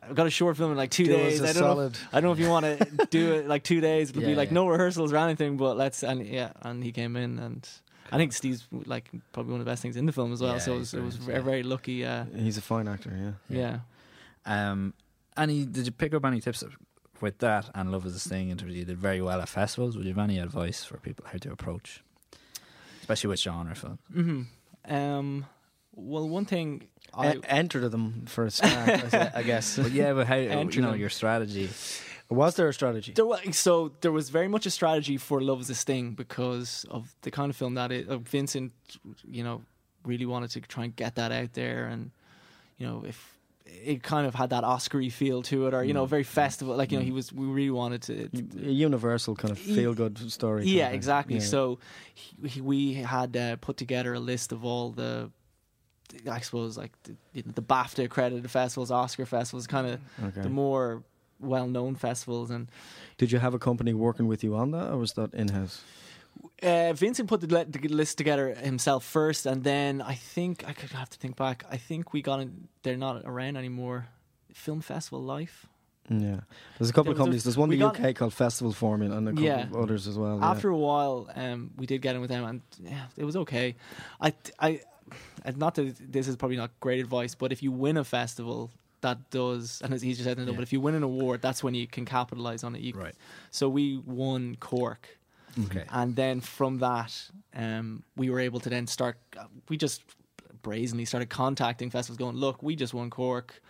I've 0.00 0.14
got 0.14 0.28
a 0.28 0.30
short 0.30 0.56
film 0.56 0.70
in 0.70 0.76
like 0.76 0.92
two 0.92 1.06
Do 1.06 1.12
days. 1.12 1.42
I 1.42 1.46
don't 1.46 1.56
know. 1.56 1.60
solid. 1.60 1.98
I 2.12 2.20
don't 2.20 2.28
know 2.28 2.32
if 2.32 2.38
you 2.38 2.48
want 2.48 2.66
to 2.66 3.06
do 3.10 3.34
it 3.34 3.48
like 3.48 3.64
two 3.64 3.80
days. 3.80 4.10
It'll 4.10 4.22
be 4.22 4.36
like 4.36 4.50
yeah. 4.50 4.54
no 4.54 4.68
rehearsals 4.68 5.12
or 5.12 5.16
anything. 5.16 5.56
But 5.56 5.76
let's 5.76 6.04
and 6.04 6.24
yeah, 6.24 6.52
and 6.62 6.82
he 6.82 6.92
came 6.92 7.16
in 7.16 7.38
and." 7.38 7.68
I 8.12 8.16
think 8.18 8.32
Steve's 8.32 8.68
like 8.86 9.10
probably 9.32 9.52
one 9.52 9.60
of 9.60 9.66
the 9.66 9.70
best 9.72 9.82
things 9.82 9.96
in 9.96 10.06
the 10.06 10.12
film 10.12 10.32
as 10.32 10.40
well. 10.40 10.52
Yeah, 10.52 10.58
so 10.58 10.72
it 10.74 10.78
he's 10.78 10.92
was, 10.92 10.94
it 10.94 11.04
was 11.04 11.16
very, 11.16 11.38
yeah. 11.38 11.44
very 11.44 11.62
lucky. 11.62 12.04
Uh, 12.04 12.24
He's 12.36 12.58
a 12.58 12.62
fine 12.62 12.86
actor. 12.86 13.36
Yeah. 13.48 13.78
yeah. 14.46 14.70
Um, 14.70 14.94
any 15.36 15.64
did 15.64 15.86
you 15.86 15.92
pick 15.92 16.12
up 16.14 16.24
any 16.24 16.40
tips 16.40 16.62
with 17.20 17.38
that 17.38 17.70
and 17.74 17.90
Love 17.90 18.04
Is 18.06 18.14
a 18.14 18.18
Sting 18.18 18.50
in 18.50 18.58
terms 18.58 18.72
of 18.72 18.76
you 18.76 18.84
did 18.84 18.98
very 18.98 19.22
well 19.22 19.40
at 19.40 19.48
festivals? 19.48 19.96
Would 19.96 20.04
you 20.06 20.12
have 20.14 20.22
any 20.22 20.38
advice 20.38 20.84
for 20.84 20.98
people 20.98 21.24
how 21.26 21.38
to 21.38 21.52
approach, 21.52 22.02
especially 23.00 23.28
with 23.28 23.40
genre 23.40 23.74
film? 23.74 23.98
hmm 24.12 24.42
Um, 24.92 25.46
well, 25.94 26.28
one 26.28 26.44
thing 26.44 26.88
I 27.14 27.34
E- 27.36 27.40
enter 27.44 27.88
them 27.88 28.24
for 28.26 28.44
a 28.46 28.50
start, 28.50 29.14
I 29.34 29.42
guess. 29.42 29.78
But 29.82 29.92
yeah, 29.92 30.12
but 30.14 30.26
how 30.26 30.36
Enter 30.36 30.76
you 30.76 30.82
know 30.82 30.90
them. 30.92 31.00
your 31.00 31.10
strategy? 31.10 31.70
Was 32.30 32.54
there 32.56 32.68
a 32.68 32.72
strategy? 32.72 33.12
There 33.12 33.26
was, 33.26 33.40
so 33.56 33.92
there 34.00 34.12
was 34.12 34.30
very 34.30 34.48
much 34.48 34.64
a 34.66 34.70
strategy 34.70 35.16
for 35.18 35.40
Love 35.40 35.60
is 35.60 35.70
a 35.70 35.74
Sting 35.74 36.12
because 36.12 36.86
of 36.90 37.14
the 37.22 37.30
kind 37.30 37.50
of 37.50 37.56
film 37.56 37.74
that 37.74 37.92
it, 37.92 38.08
uh, 38.08 38.18
Vincent, 38.18 38.72
you 39.24 39.44
know, 39.44 39.62
really 40.04 40.26
wanted 40.26 40.50
to 40.50 40.60
try 40.60 40.84
and 40.84 40.96
get 40.96 41.14
that 41.16 41.30
out 41.32 41.52
there, 41.54 41.86
and 41.86 42.10
you 42.78 42.86
know, 42.86 43.04
if 43.06 43.38
it 43.64 44.02
kind 44.02 44.26
of 44.26 44.34
had 44.34 44.50
that 44.50 44.64
Oscar-y 44.64 45.08
feel 45.08 45.42
to 45.42 45.66
it, 45.66 45.74
or 45.74 45.84
you 45.84 45.94
know, 45.94 46.04
Mm. 46.04 46.08
very 46.08 46.24
festival, 46.24 46.76
like 46.76 46.90
you 46.92 46.98
know, 46.98 47.02
Mm. 47.02 47.06
he 47.06 47.12
was. 47.12 47.32
We 47.32 47.46
really 47.46 47.70
wanted 47.70 48.02
to. 48.02 48.28
A 48.66 48.70
universal 48.70 49.34
kind 49.36 49.50
of 49.52 49.58
feel-good 49.58 50.30
story. 50.32 50.64
yeah, 50.66 50.70
kind 50.70 50.80
of 50.84 50.88
thing. 50.90 50.94
exactly. 50.96 51.34
Yeah. 51.36 51.40
So 51.42 51.78
he, 52.14 52.48
he, 52.48 52.60
we 52.60 52.92
had 52.94 53.36
uh, 53.36 53.56
put 53.56 53.76
together 53.76 54.14
a 54.14 54.20
list 54.20 54.52
of 54.52 54.64
all 54.64 54.90
the. 54.90 55.30
I 56.30 56.40
suppose 56.40 56.76
like 56.76 56.92
the, 57.04 57.14
the 57.42 57.62
BAFTA 57.62 58.04
accredited 58.04 58.50
festivals, 58.50 58.90
Oscar 58.90 59.24
festivals, 59.24 59.66
kind 59.66 59.86
of 59.86 60.00
okay. 60.24 60.42
the 60.42 60.50
more 60.50 61.02
well-known 61.42 61.94
festivals, 61.96 62.50
and 62.50 62.68
Did 63.18 63.32
you 63.32 63.38
have 63.38 63.54
a 63.54 63.58
company 63.58 63.92
working 63.92 64.26
with 64.28 64.42
you 64.44 64.54
on 64.56 64.70
that, 64.72 64.90
or 64.90 64.96
was 64.98 65.12
that 65.14 65.34
in-house? 65.34 65.82
Uh, 66.62 66.92
Vincent 66.94 67.28
put 67.28 67.40
the, 67.40 67.46
the 67.46 67.88
list 67.88 68.16
together 68.18 68.54
himself 68.54 69.04
first, 69.04 69.46
and 69.46 69.62
then 69.64 70.00
I 70.00 70.14
think 70.14 70.64
I 70.66 70.72
could 70.72 70.90
have 70.92 71.10
to 71.10 71.18
think 71.18 71.36
back. 71.36 71.64
I 71.70 71.76
think 71.76 72.12
we 72.12 72.22
got 72.22 72.40
in. 72.40 72.68
They're 72.82 72.96
not 72.96 73.22
around 73.24 73.56
anymore. 73.56 74.06
Film 74.54 74.80
Festival 74.80 75.22
Life. 75.22 75.66
Yeah, 76.08 76.40
there's 76.78 76.90
a 76.90 76.92
couple 76.92 77.04
There 77.04 77.12
of 77.12 77.18
companies. 77.18 77.44
There's 77.44 77.56
one 77.56 77.68
we 77.68 77.76
in 77.76 77.80
the 77.80 77.86
UK 77.86 78.14
called 78.14 78.32
Festival 78.34 78.72
Formula, 78.72 79.16
and 79.16 79.28
a 79.28 79.30
couple 79.32 79.44
Yeah. 79.44 79.62
of 79.64 79.76
others 79.76 80.06
as 80.06 80.18
well. 80.18 80.38
yeah. 80.40 80.50
After 80.50 80.68
a 80.68 80.76
while, 80.76 81.28
um, 81.34 81.70
we 81.76 81.86
did 81.86 82.00
get 82.02 82.14
in 82.14 82.20
with 82.20 82.30
them, 82.30 82.44
and 82.44 82.60
yeah, 82.82 83.06
it 83.16 83.24
was 83.24 83.36
okay. 83.36 83.76
I, 84.20 84.32
I, 84.58 84.80
not 85.56 85.74
that 85.76 85.96
this 86.12 86.28
is 86.28 86.36
probably 86.36 86.56
not 86.56 86.70
great 86.80 87.00
advice, 87.00 87.34
but 87.34 87.52
if 87.52 87.62
you 87.62 87.70
win 87.72 87.96
a 87.96 88.04
festival, 88.04 88.70
that 89.02 89.30
does, 89.30 89.80
and 89.84 89.92
it's 89.94 90.02
easier 90.02 90.24
said 90.24 90.36
than 90.38 90.46
done. 90.46 90.54
Yeah. 90.54 90.58
But 90.58 90.62
if 90.62 90.72
you 90.72 90.80
win 90.80 90.94
an 90.94 91.02
award, 91.02 91.42
that's 91.42 91.62
when 91.62 91.74
you 91.74 91.86
can 91.86 92.04
capitalize 92.04 92.64
on 92.64 92.74
it. 92.74 92.80
You, 92.80 92.94
Right. 92.94 93.14
So 93.50 93.68
we 93.68 93.98
won 93.98 94.56
Cork. 94.58 95.18
Okay. 95.66 95.84
and 95.90 96.16
then 96.16 96.40
from 96.40 96.78
that 96.78 97.12
um, 97.54 98.02
we 98.16 98.30
were 98.30 98.40
able 98.40 98.58
to 98.60 98.70
then 98.70 98.86
start 98.86 99.18
we 99.68 99.76
just 99.76 100.02
brazenly 100.62 101.04
started 101.04 101.28
contacting 101.28 101.90
festivals 101.90 102.16
going 102.16 102.36
look 102.36 102.62
we 102.62 102.74
just 102.74 102.94
won 102.94 103.10
cork 103.10 103.60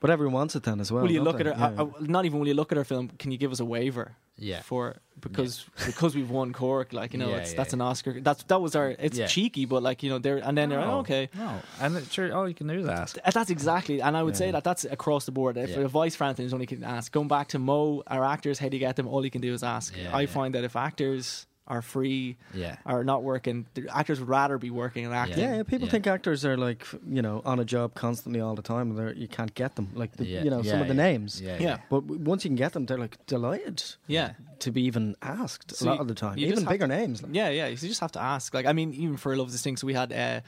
but 0.00 0.10
everyone 0.10 0.32
wants 0.34 0.56
it 0.56 0.64
then 0.64 0.80
as 0.80 0.90
well. 0.90 1.02
will 1.04 1.10
you 1.12 1.22
look 1.22 1.38
they? 1.38 1.44
at 1.44 1.56
her? 1.56 1.72
Yeah. 1.72 1.82
uh, 1.82 1.84
uh, 1.84 1.90
not 2.00 2.24
even 2.24 2.40
will 2.40 2.48
you 2.48 2.54
look 2.54 2.72
at 2.72 2.78
her 2.78 2.84
film 2.84 3.10
can 3.16 3.30
you 3.30 3.38
give 3.38 3.52
us 3.52 3.60
a 3.60 3.64
waiver 3.64 4.16
Yeah. 4.40 4.62
for 4.62 4.96
because 5.20 5.66
because 5.86 6.14
we've 6.16 6.30
won 6.30 6.52
cork 6.54 6.94
like 6.94 7.12
you 7.12 7.18
know 7.18 7.28
Yeah, 7.28 7.36
it's 7.36 7.50
yeah, 7.52 7.56
that's 7.58 7.72
yeah. 7.74 7.76
an 7.76 7.80
oscar 7.82 8.20
that's 8.22 8.42
that 8.44 8.60
was 8.60 8.74
our 8.74 8.88
it's 8.98 9.18
Yeah. 9.18 9.26
cheeky 9.26 9.66
but 9.66 9.82
like 9.82 10.02
you 10.02 10.08
know 10.08 10.18
they're 10.18 10.38
and 10.38 10.56
then 10.56 10.70
they're 10.70 10.78
like, 10.80 10.88
oh, 10.88 10.98
okay 11.00 11.28
No, 11.36 11.60
and 11.80 11.96
it- 11.98 12.10
sure, 12.10 12.34
all 12.34 12.48
you 12.48 12.54
can 12.54 12.66
do 12.66 12.78
is 12.80 12.88
ask. 12.88 13.18
Uh, 13.22 13.30
That's 13.30 13.50
exactly, 13.50 14.00
and 14.00 14.16
I 14.16 14.22
would 14.22 14.36
say 14.36 14.50
that 14.50 14.64
that's 14.64 14.84
across 14.86 15.26
the 15.26 15.32
board. 15.32 15.56
If 15.58 15.70
Yeah. 15.70 15.80
advice 15.84 16.16
for 16.16 16.24
Anthony 16.24 16.46
is 16.46 16.54
only 16.54 16.66
can 16.66 16.82
ask. 16.82 17.12
Going 17.12 17.28
back 17.28 17.48
to 17.48 17.58
Moe, 17.58 18.02
our 18.06 18.24
actors, 18.24 18.58
how 18.58 18.68
do 18.70 18.76
you 18.76 18.80
get 18.80 18.96
them? 18.96 19.06
All 19.06 19.22
you 19.24 19.30
can 19.30 19.42
do 19.42 19.52
is 19.52 19.62
ask. 19.62 19.94
Yeah, 19.96 20.16
I 20.16 20.22
yeah. 20.22 20.26
find 20.26 20.54
that 20.54 20.64
if 20.64 20.74
actors 20.74 21.46
are 21.70 21.82
free, 21.82 22.36
Yeah. 22.52 22.76
are 22.84 23.04
not 23.04 23.22
working, 23.22 23.64
the 23.74 23.88
actors 24.00 24.18
would 24.20 24.28
rather 24.28 24.58
be 24.58 24.70
working 24.70 25.04
and 25.06 25.14
acting. 25.14 25.38
Yeah, 25.38 25.56
yeah, 25.56 25.62
people 25.62 25.86
Yeah. 25.86 25.92
think 25.92 26.06
actors 26.06 26.44
are 26.44 26.56
like 26.56 26.84
you 27.08 27.22
know 27.22 27.40
on 27.44 27.60
a 27.60 27.64
job 27.64 27.94
constantly 27.94 28.40
all 28.40 28.54
the 28.54 28.62
time. 28.74 28.90
and 28.90 28.98
They're, 28.98 29.14
you 29.14 29.28
can't 29.28 29.54
get 29.54 29.76
them, 29.76 29.86
like 29.94 30.12
the, 30.18 30.26
Yeah, 30.26 30.42
you 30.44 30.50
know 30.50 30.62
some 30.62 30.76
yeah, 30.78 30.82
of 30.82 30.88
the 30.88 30.94
names. 31.08 31.40
Yeah. 31.40 31.58
Yeah. 31.60 31.76
But 31.88 32.02
once 32.04 32.44
you 32.44 32.48
can 32.50 32.56
get 32.56 32.72
them, 32.74 32.84
they're 32.86 32.98
like 33.06 33.16
delighted 33.26 33.82
Yeah. 34.06 34.32
to 34.64 34.70
be 34.72 34.82
even 34.82 35.14
asked 35.22 35.76
So 35.76 35.84
a 35.84 35.86
lot 35.86 35.94
you- 35.94 36.00
of 36.02 36.08
the 36.08 36.14
time. 36.14 36.36
Even 36.38 36.50
just 36.50 36.62
have 36.62 36.70
bigger 36.70 36.86
names. 36.88 37.22
Like. 37.22 37.34
Yeah, 37.34 37.48
yeah. 37.50 37.68
You 37.68 37.76
just 37.76 38.00
have 38.00 38.12
to 38.12 38.20
ask. 38.20 38.52
Like, 38.52 38.66
I 38.66 38.72
mean, 38.72 38.92
even 38.94 39.16
for 39.16 39.34
Love 39.36 39.48
Is 39.48 39.54
A 39.54 39.58
Sting, 39.58 39.76
so 39.76 39.86
we 39.86 39.94
had 39.94 40.12
uh, 40.12 40.16
God, 40.16 40.42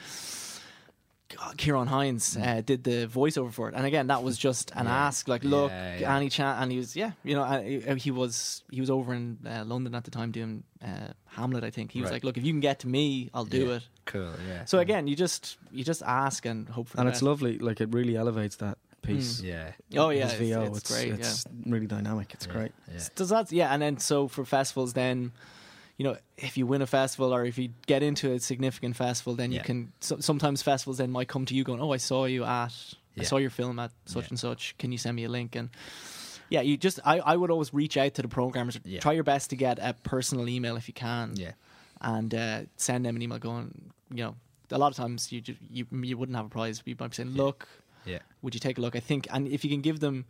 Ciarán 1.56 1.86
Hinds 1.88 2.36
uh, 2.36 2.62
did 2.64 2.84
the 2.84 3.06
voiceover 3.06 3.52
for 3.52 3.68
it, 3.68 3.74
and 3.74 3.84
again, 3.86 4.06
that 4.08 4.22
was 4.22 4.36
just 4.38 4.70
an 4.74 4.86
Yeah. 4.86 5.06
ask. 5.06 5.28
Like, 5.28 5.44
look, 5.44 5.70
Yeah, 5.70 5.98
yeah. 5.98 6.16
any 6.16 6.28
chance? 6.28 6.60
And 6.62 6.72
he 6.72 6.78
was, 6.78 6.94
yeah, 6.96 7.12
you 7.24 7.34
know, 7.34 7.42
uh, 7.42 7.94
he 7.96 8.10
was 8.10 8.62
he 8.70 8.80
was 8.80 8.90
over 8.90 9.12
in 9.14 9.38
uh, 9.46 9.64
London 9.66 9.94
at 9.94 10.04
the 10.04 10.10
time 10.10 10.30
doing 10.32 10.62
uh, 10.84 11.08
Hamlet. 11.26 11.64
I 11.64 11.70
think 11.70 11.92
he 11.92 12.00
was 12.00 12.10
Right. 12.10 12.16
like, 12.16 12.24
look, 12.24 12.36
if 12.36 12.44
you 12.44 12.52
can 12.52 12.60
get 12.60 12.78
to 12.80 12.88
me, 12.88 13.30
I'll 13.34 13.44
do 13.44 13.72
it. 13.72 13.82
Cool. 14.04 14.32
Yeah. 14.48 14.64
So 14.64 14.78
again, 14.78 15.06
you 15.06 15.16
just 15.16 15.56
you 15.70 15.84
just 15.84 16.02
ask 16.02 16.44
and 16.46 16.68
hope 16.68 16.88
for 16.88 16.98
and 17.00 17.08
it's 17.08 17.22
lovely. 17.22 17.58
Like 17.58 17.80
it 17.80 17.92
really 17.92 18.16
elevates 18.16 18.56
that 18.56 18.78
piece. 19.02 19.40
Yeah. 19.40 19.72
Oh 19.96 20.10
yeah, 20.10 20.26
it's, 20.26 20.34
VO, 20.34 20.62
it's, 20.64 20.78
it's, 20.78 20.90
great. 20.90 21.12
It's 21.20 21.44
really 21.66 21.86
dynamic. 21.86 22.34
It's 22.34 22.46
great. 22.46 22.72
Does 23.14 23.28
that? 23.30 23.50
Yeah, 23.52 23.72
and 23.72 23.80
then 23.82 23.98
so 23.98 24.28
for 24.28 24.44
festivals, 24.44 24.92
then 24.92 25.32
you 25.98 26.04
know, 26.04 26.16
if 26.36 26.56
you 26.56 26.66
win 26.66 26.82
a 26.82 26.86
festival 26.86 27.32
or 27.34 27.44
if 27.44 27.58
you 27.58 27.70
get 27.86 28.02
into 28.02 28.32
a 28.32 28.40
significant 28.40 28.96
festival, 28.96 29.34
then 29.34 29.52
you 29.52 29.60
can. 29.60 29.92
So, 30.00 30.18
sometimes 30.20 30.62
festivals 30.62 30.98
then 30.98 31.10
might 31.10 31.28
come 31.28 31.44
to 31.46 31.54
you 31.54 31.64
going, 31.64 31.80
"Oh, 31.80 31.92
I 31.92 31.98
saw 31.98 32.24
you 32.24 32.44
at, 32.44 32.74
I 33.18 33.22
saw 33.24 33.36
your 33.36 33.50
film 33.50 33.78
at 33.78 33.90
such 34.06 34.24
Yeah. 34.24 34.28
and 34.30 34.38
such. 34.40 34.74
Can 34.78 34.90
you 34.92 34.98
send 34.98 35.16
me 35.16 35.24
a 35.24 35.28
link?" 35.28 35.54
And 35.54 35.68
yeah, 36.48 36.60
you 36.62 36.76
just, 36.76 36.98
I, 37.04 37.18
I 37.20 37.36
would 37.36 37.50
always 37.50 37.72
reach 37.72 37.96
out 37.96 38.14
to 38.14 38.22
the 38.22 38.28
programmers. 38.28 38.78
Yeah. 38.84 39.00
Try 39.00 39.12
your 39.12 39.24
best 39.24 39.50
to 39.50 39.56
get 39.56 39.78
a 39.78 39.94
personal 40.02 40.48
email 40.48 40.76
if 40.76 40.88
you 40.88 40.94
can, 40.94 41.34
Yeah. 41.36 41.52
and 42.00 42.34
uh, 42.34 42.60
send 42.76 43.04
them 43.06 43.16
an 43.16 43.22
email 43.22 43.38
going, 43.38 43.92
you 44.10 44.24
know, 44.24 44.34
a 44.70 44.78
lot 44.78 44.90
of 44.90 44.96
times 44.96 45.30
you 45.30 45.42
you 45.70 45.86
you 45.92 46.16
wouldn't 46.16 46.36
have 46.36 46.46
a 46.46 46.50
prize. 46.50 46.82
You 46.86 46.96
might 46.98 47.10
be 47.10 47.14
saying, 47.16 47.30
"Look, 47.30 47.68
Yeah. 48.06 48.20
would 48.40 48.54
you 48.54 48.60
take 48.60 48.78
a 48.78 48.80
look?" 48.80 48.96
I 48.96 49.00
think, 49.00 49.26
and 49.30 49.46
if 49.46 49.62
you 49.64 49.70
can 49.70 49.82
give 49.82 50.00
them. 50.00 50.24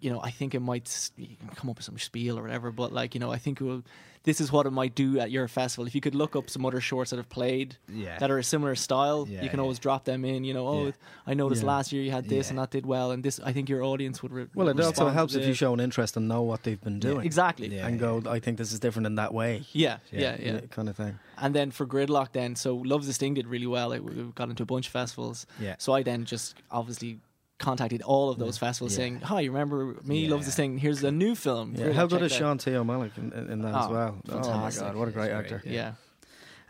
You 0.00 0.10
know, 0.10 0.20
I 0.22 0.30
think 0.30 0.54
it 0.54 0.60
might 0.60 0.86
s- 0.86 1.12
you 1.16 1.36
can 1.38 1.48
come 1.56 1.68
up 1.70 1.76
with 1.76 1.84
some 1.84 1.98
spiel 1.98 2.38
or 2.38 2.42
whatever, 2.42 2.70
but 2.70 2.92
like 2.92 3.14
you 3.14 3.20
know, 3.20 3.32
I 3.32 3.38
think 3.38 3.60
it 3.60 3.64
will, 3.64 3.82
this 4.24 4.40
is 4.40 4.52
what 4.52 4.66
it 4.66 4.70
might 4.70 4.94
do 4.94 5.18
at 5.20 5.30
your 5.30 5.48
festival. 5.48 5.86
If 5.86 5.94
you 5.94 6.00
could 6.00 6.14
look 6.14 6.36
up 6.36 6.50
some 6.50 6.66
other 6.66 6.80
shorts 6.80 7.10
that 7.10 7.16
have 7.16 7.28
played 7.28 7.76
Yeah. 7.92 8.18
that 8.18 8.30
are 8.30 8.38
a 8.38 8.44
similar 8.44 8.74
style, 8.74 9.26
Yeah, 9.28 9.42
you 9.42 9.48
can 9.48 9.58
yeah. 9.58 9.62
always 9.62 9.78
drop 9.78 10.04
them 10.04 10.24
in. 10.24 10.44
You 10.44 10.54
know, 10.54 10.66
oh, 10.68 10.84
Yeah. 10.86 10.92
I 11.26 11.34
noticed 11.34 11.62
Yeah. 11.62 11.68
last 11.68 11.92
year 11.92 12.02
you 12.02 12.10
had 12.10 12.28
this 12.28 12.46
Yeah. 12.46 12.50
and 12.50 12.58
that 12.58 12.70
did 12.70 12.84
well, 12.86 13.10
and 13.10 13.24
this. 13.24 13.40
I 13.42 13.52
think 13.52 13.68
your 13.68 13.82
audience 13.82 14.22
would. 14.22 14.32
Re- 14.32 14.46
Well, 14.54 14.68
it 14.68 14.78
also 14.80 15.08
helps 15.08 15.34
if 15.34 15.46
you 15.46 15.54
show 15.54 15.72
an 15.72 15.80
interest 15.80 16.16
and 16.16 16.28
know 16.28 16.42
what 16.42 16.62
they've 16.64 16.80
been 16.80 17.00
doing. 17.00 17.24
exactly. 17.24 17.68
Yeah. 17.68 17.76
Yeah. 17.78 17.86
And 17.88 17.98
go, 17.98 18.22
I 18.28 18.38
think 18.40 18.58
this 18.58 18.72
is 18.72 18.80
different 18.80 19.06
in 19.06 19.14
that 19.16 19.32
way. 19.34 19.64
Yeah, 19.72 19.98
Yeah. 20.12 20.36
yeah, 20.38 20.52
yeah, 20.54 20.60
Kind 20.70 20.88
of 20.88 20.96
thing. 20.96 21.18
And 21.38 21.54
then 21.54 21.70
for 21.70 21.86
Gridlock, 21.86 22.32
then 22.32 22.54
so 22.56 22.76
Love 22.76 23.02
Is 23.02 23.08
A 23.08 23.12
Sting 23.14 23.34
did 23.34 23.46
really 23.46 23.66
well. 23.66 23.92
It, 23.92 24.04
we 24.04 24.12
got 24.34 24.48
into 24.50 24.62
a 24.62 24.66
bunch 24.66 24.86
of 24.86 24.92
festivals. 24.92 25.46
Yeah. 25.60 25.76
So 25.78 25.92
I 25.92 26.02
then 26.02 26.24
just 26.24 26.54
obviously 26.70 27.20
contacted 27.58 28.02
all 28.02 28.30
of 28.30 28.38
those 28.38 28.56
festivals 28.58 28.92
Yeah. 28.92 28.96
saying, 28.96 29.20
"Hi, 29.22 29.40
you 29.40 29.50
remember 29.50 29.96
me? 30.04 30.24
Yeah. 30.24 30.30
Love 30.30 30.42
Is 30.42 30.48
A 30.48 30.52
Sting. 30.52 30.78
Here's 30.78 31.02
a 31.02 31.10
new 31.10 31.34
film. 31.34 31.74
Yeah. 31.74 31.86
Gridlock, 31.86 31.92
How 31.94 32.06
good 32.06 32.22
is 32.22 32.32
it 32.32 32.34
out." 32.36 32.38
Sean 32.38 32.58
T. 32.58 32.74
O'Malley 32.74 33.10
in, 33.16 33.32
in, 33.32 33.50
in 33.50 33.62
that 33.62 33.74
as 33.74 33.86
Oh, 33.86 33.92
well? 33.92 34.18
Oh 34.30 34.38
my 34.58 34.70
god, 34.70 34.94
what 34.96 35.08
a 35.08 35.10
great 35.10 35.24
He's 35.24 35.32
actor! 35.32 35.58
great. 35.62 35.74
Yeah. 35.74 35.92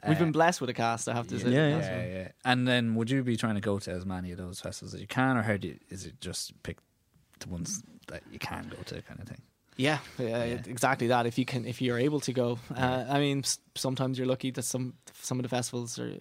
Uh, 0.02 0.06
We've 0.10 0.18
been 0.18 0.32
blessed 0.32 0.60
with 0.60 0.70
a 0.70 0.74
cast, 0.74 1.08
I 1.08 1.14
have 1.14 1.26
to 1.26 1.38
say. 1.40 1.50
Yeah, 1.50 1.68
Yeah, 1.78 2.04
yeah. 2.06 2.28
And 2.44 2.68
then, 2.68 2.94
would 2.94 3.10
you 3.10 3.22
be 3.24 3.36
trying 3.36 3.56
to 3.56 3.60
go 3.60 3.78
to 3.80 3.90
as 3.90 4.06
many 4.06 4.30
of 4.30 4.38
those 4.38 4.60
festivals 4.60 4.94
as 4.94 5.00
you 5.00 5.08
can, 5.08 5.36
or 5.36 5.42
how 5.42 5.56
do 5.56 5.68
you, 5.68 5.78
is 5.90 6.06
it 6.06 6.20
just 6.20 6.52
pick 6.62 6.78
the 7.40 7.48
ones 7.48 7.82
that 8.06 8.22
you 8.30 8.38
can 8.38 8.68
go 8.70 8.80
to, 8.84 9.02
kind 9.02 9.20
of 9.20 9.26
thing? 9.28 9.42
Yeah, 9.76 9.98
yeah, 10.18 10.44
Yeah. 10.44 10.60
exactly 10.66 11.08
that. 11.08 11.26
If 11.26 11.36
you 11.38 11.44
can, 11.44 11.64
if 11.66 11.82
you're 11.82 11.98
able 11.98 12.20
to 12.20 12.32
go, 12.32 12.58
uh, 12.76 13.04
I 13.08 13.18
mean, 13.18 13.40
s- 13.40 13.58
sometimes 13.74 14.18
you're 14.18 14.26
lucky 14.26 14.50
that 14.52 14.62
some 14.64 14.94
some 15.20 15.38
of 15.38 15.42
the 15.42 15.48
festivals 15.48 15.98
are 15.98 16.16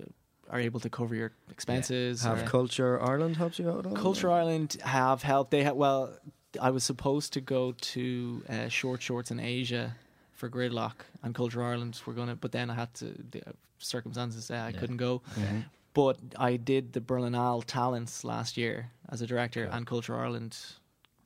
are 0.50 0.60
able 0.60 0.80
to 0.80 0.90
cover 0.90 1.14
your 1.16 1.32
expenses. 1.50 2.24
Have 2.24 2.44
or- 2.44 2.46
Culture 2.48 3.02
Ireland 3.02 3.38
helped 3.38 3.60
you 3.60 3.70
out? 3.70 3.80
at 3.80 3.86
all? 3.88 3.94
Culture 3.96 4.32
Ireland 4.32 4.78
have 4.84 5.24
helped. 5.24 5.52
They 5.52 5.64
have 5.64 5.76
well, 5.76 6.14
I 6.62 6.72
was 6.72 6.84
supposed 6.84 7.34
to 7.34 7.42
go 7.42 7.74
to 7.94 8.44
uh, 8.50 8.68
Short 8.70 9.02
Shorts 9.02 9.32
in 9.32 9.40
Asia 9.40 9.96
for 10.34 10.50
Gridlock, 10.50 10.96
and 11.24 11.34
Culture 11.36 11.64
Ireland 11.64 12.00
were 12.06 12.14
gonna, 12.14 12.36
but 12.36 12.52
then 12.52 12.70
I 12.70 12.76
had 12.76 12.94
to 12.96 13.06
the 13.32 13.42
circumstances. 13.80 14.50
Uh, 14.52 14.56
I 14.56 14.70
Yeah. 14.70 14.80
couldn't 14.80 14.98
go. 14.98 15.22
Mhm. 15.36 15.66
But 15.94 16.18
I 16.38 16.58
did 16.58 16.94
the 16.94 17.02
Berlinale 17.02 17.64
Talents 17.66 18.24
last 18.24 18.56
year 18.56 18.92
as 19.10 19.22
a 19.22 19.28
director, 19.28 19.66
Cool. 19.66 19.74
and 19.76 19.88
Culture 19.88 20.16
Ireland. 20.16 20.56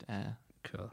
Uh, 0.08 0.32
Cool. 0.64 0.90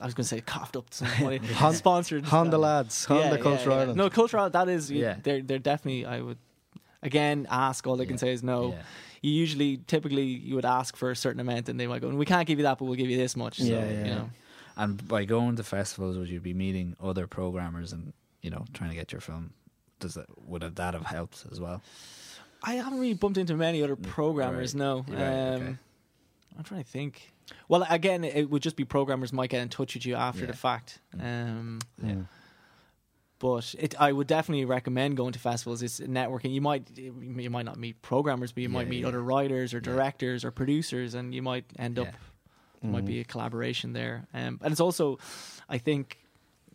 I 0.00 0.04
was 0.04 0.14
going 0.14 0.24
to 0.24 0.28
say 0.28 0.40
coughed 0.42 0.76
up 0.76 0.92
some 0.92 1.08
money. 1.22 1.38
Hon- 1.38 1.74
sponsored 1.74 2.24
Honda 2.26 2.56
uh, 2.56 2.60
lads, 2.60 3.04
Honda 3.06 3.36
yeah, 3.36 3.42
Culture 3.42 3.70
yeah, 3.70 3.74
yeah. 3.76 3.80
Ireland. 3.80 3.96
No, 3.96 4.10
Culture 4.10 4.36
Ireland. 4.36 4.54
That 4.54 4.68
is, 4.68 4.90
Yeah. 4.90 5.00
yeah. 5.00 5.16
They're 5.22 5.42
they're 5.42 5.58
definitely. 5.58 6.04
I 6.04 6.20
would 6.20 6.38
again 7.02 7.46
ask. 7.50 7.86
All 7.86 7.96
they 7.96 8.04
Yeah. 8.04 8.08
can 8.08 8.18
say 8.18 8.32
is 8.32 8.42
no. 8.42 8.70
Yeah. 8.72 8.82
You 9.22 9.30
usually, 9.32 9.78
typically, 9.78 10.24
you 10.26 10.54
would 10.54 10.64
ask 10.64 10.96
for 10.96 11.10
a 11.10 11.16
certain 11.16 11.40
amount, 11.40 11.68
and 11.68 11.78
they 11.80 11.86
might 11.86 12.00
go, 12.02 12.08
"We 12.10 12.26
can't 12.26 12.46
give 12.46 12.58
you 12.58 12.62
that, 12.64 12.78
but 12.78 12.84
we'll 12.84 12.94
give 12.96 13.10
you 13.10 13.16
this 13.16 13.36
much." 13.36 13.58
So, 13.58 13.64
Yeah, 13.64 13.88
yeah, 13.90 14.04
you 14.04 14.14
know. 14.14 14.30
And 14.76 15.06
by 15.08 15.24
going 15.24 15.56
to 15.56 15.62
festivals, 15.64 16.18
would 16.18 16.28
you 16.28 16.40
be 16.40 16.52
meeting 16.54 16.96
other 17.02 17.26
programmers 17.26 17.92
and 17.92 18.12
you 18.42 18.50
know 18.50 18.64
trying 18.74 18.90
to 18.90 18.96
get 18.96 19.10
your 19.12 19.20
film? 19.20 19.52
Does 20.00 20.14
that 20.14 20.26
would 20.46 20.62
that 20.62 20.94
have 20.94 21.06
helped 21.06 21.44
as 21.50 21.58
well? 21.60 21.82
I 22.62 22.74
haven't 22.74 22.98
really 22.98 23.14
bumped 23.14 23.38
into 23.38 23.54
many 23.56 23.82
other 23.82 23.96
Mm, 23.96 24.02
programmers. 24.02 24.74
right. 24.74 24.78
No, 24.78 25.04
Right, 25.08 25.20
um, 25.54 25.62
okay. 25.62 25.76
I'm 26.58 26.64
trying 26.64 26.84
to 26.84 26.88
think. 26.90 27.32
Well, 27.68 27.86
again, 27.88 28.24
it 28.24 28.50
would 28.50 28.62
just 28.62 28.76
be 28.76 28.84
programmers 28.84 29.32
might 29.32 29.50
get 29.50 29.62
in 29.62 29.68
touch 29.68 29.94
with 29.94 30.04
you 30.04 30.14
after 30.14 30.40
Yeah. 30.42 30.46
the 30.46 30.56
fact. 30.56 31.00
Mm. 31.16 31.20
Um, 31.24 31.78
Yeah. 32.02 32.14
But 33.38 33.74
it, 33.78 33.94
I 34.00 34.12
would 34.12 34.26
definitely 34.26 34.64
recommend 34.64 35.16
going 35.16 35.32
to 35.32 35.38
festivals. 35.38 35.82
It's 35.82 36.00
networking. 36.00 36.52
You 36.54 36.60
might 36.60 36.88
you 36.96 37.50
might 37.50 37.64
not 37.66 37.78
meet 37.78 38.00
programmers, 38.02 38.52
but 38.52 38.62
you 38.62 38.68
might 38.68 38.88
meet 38.88 39.02
yeah. 39.02 39.08
other 39.08 39.22
writers 39.22 39.74
or 39.74 39.78
Yeah. 39.78 39.82
directors 39.92 40.44
or 40.44 40.50
producers, 40.50 41.14
and 41.14 41.34
you 41.34 41.42
might 41.42 41.64
end 41.78 41.98
up 41.98 42.06
Yeah. 42.06 42.12
there 42.82 42.90
might 42.90 43.04
be 43.04 43.20
a 43.20 43.24
collaboration 43.24 43.92
there. 43.92 44.26
Um, 44.32 44.58
and 44.62 44.72
it's 44.72 44.80
also, 44.80 45.18
I 45.68 45.78
think, 45.78 46.18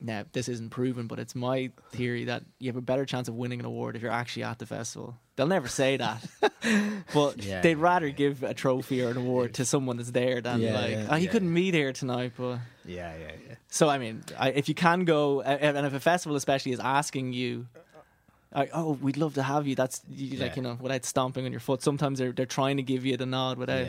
now 0.02 0.24
this 0.34 0.50
isn't 0.50 0.70
proven, 0.72 1.08
but 1.08 1.20
it's 1.20 1.36
my 1.36 1.72
theory 1.92 2.26
that 2.26 2.44
you 2.60 2.68
have 2.70 2.76
a 2.76 2.82
better 2.82 3.06
chance 3.06 3.28
of 3.28 3.36
winning 3.36 3.60
an 3.60 3.66
award 3.66 3.96
if 3.96 4.02
you're 4.02 4.12
actually 4.12 4.44
at 4.44 4.60
the 4.60 4.66
festival. 4.66 5.16
They'll 5.36 5.48
never 5.48 5.68
say 5.68 5.98
that, 5.98 6.26
but 7.14 7.44
Yeah, 7.44 7.62
they'd 7.62 7.76
rather 7.76 8.08
yeah. 8.08 8.14
give 8.14 8.44
a 8.44 8.54
trophy 8.54 9.04
or 9.04 9.10
an 9.10 9.18
award 9.18 9.54
to 9.56 9.66
someone 9.66 9.98
that's 9.98 10.12
there 10.12 10.42
than 10.42 10.62
Yeah, 10.62 10.74
like, 10.80 10.98
oh, 11.10 11.16
he 11.16 11.28
couldn't 11.28 11.54
meet 11.54 11.74
here 11.74 11.94
tonight, 11.94 12.34
but. 12.38 12.60
Yeah, 12.86 13.14
yeah, 13.18 13.32
yeah. 13.48 13.56
So 13.70 13.90
I 13.90 13.98
mean, 13.98 14.24
I, 14.38 14.50
if 14.50 14.68
you 14.68 14.76
can 14.76 15.06
go, 15.06 15.42
and 15.42 15.86
if 15.86 15.94
a 15.94 16.00
festival 16.00 16.36
especially 16.36 16.72
is 16.74 16.80
asking 16.80 17.34
you, 17.34 17.68
"Oh, 18.54 18.94
we'd 19.02 19.18
love 19.18 19.36
to 19.36 19.44
have 19.44 19.68
you," 19.68 19.76
that's 19.76 20.02
you, 20.10 20.38
like 20.40 20.56
you 20.56 20.62
know, 20.62 20.78
without 20.82 21.06
stomping 21.06 21.46
on 21.46 21.52
your 21.52 21.62
foot. 21.62 21.82
Sometimes 21.84 22.20
they're 22.20 22.32
they're 22.32 22.46
trying 22.46 22.78
to 22.78 22.84
give 22.84 23.06
you 23.06 23.18
the 23.18 23.26
nod 23.26 23.58
without. 23.58 23.86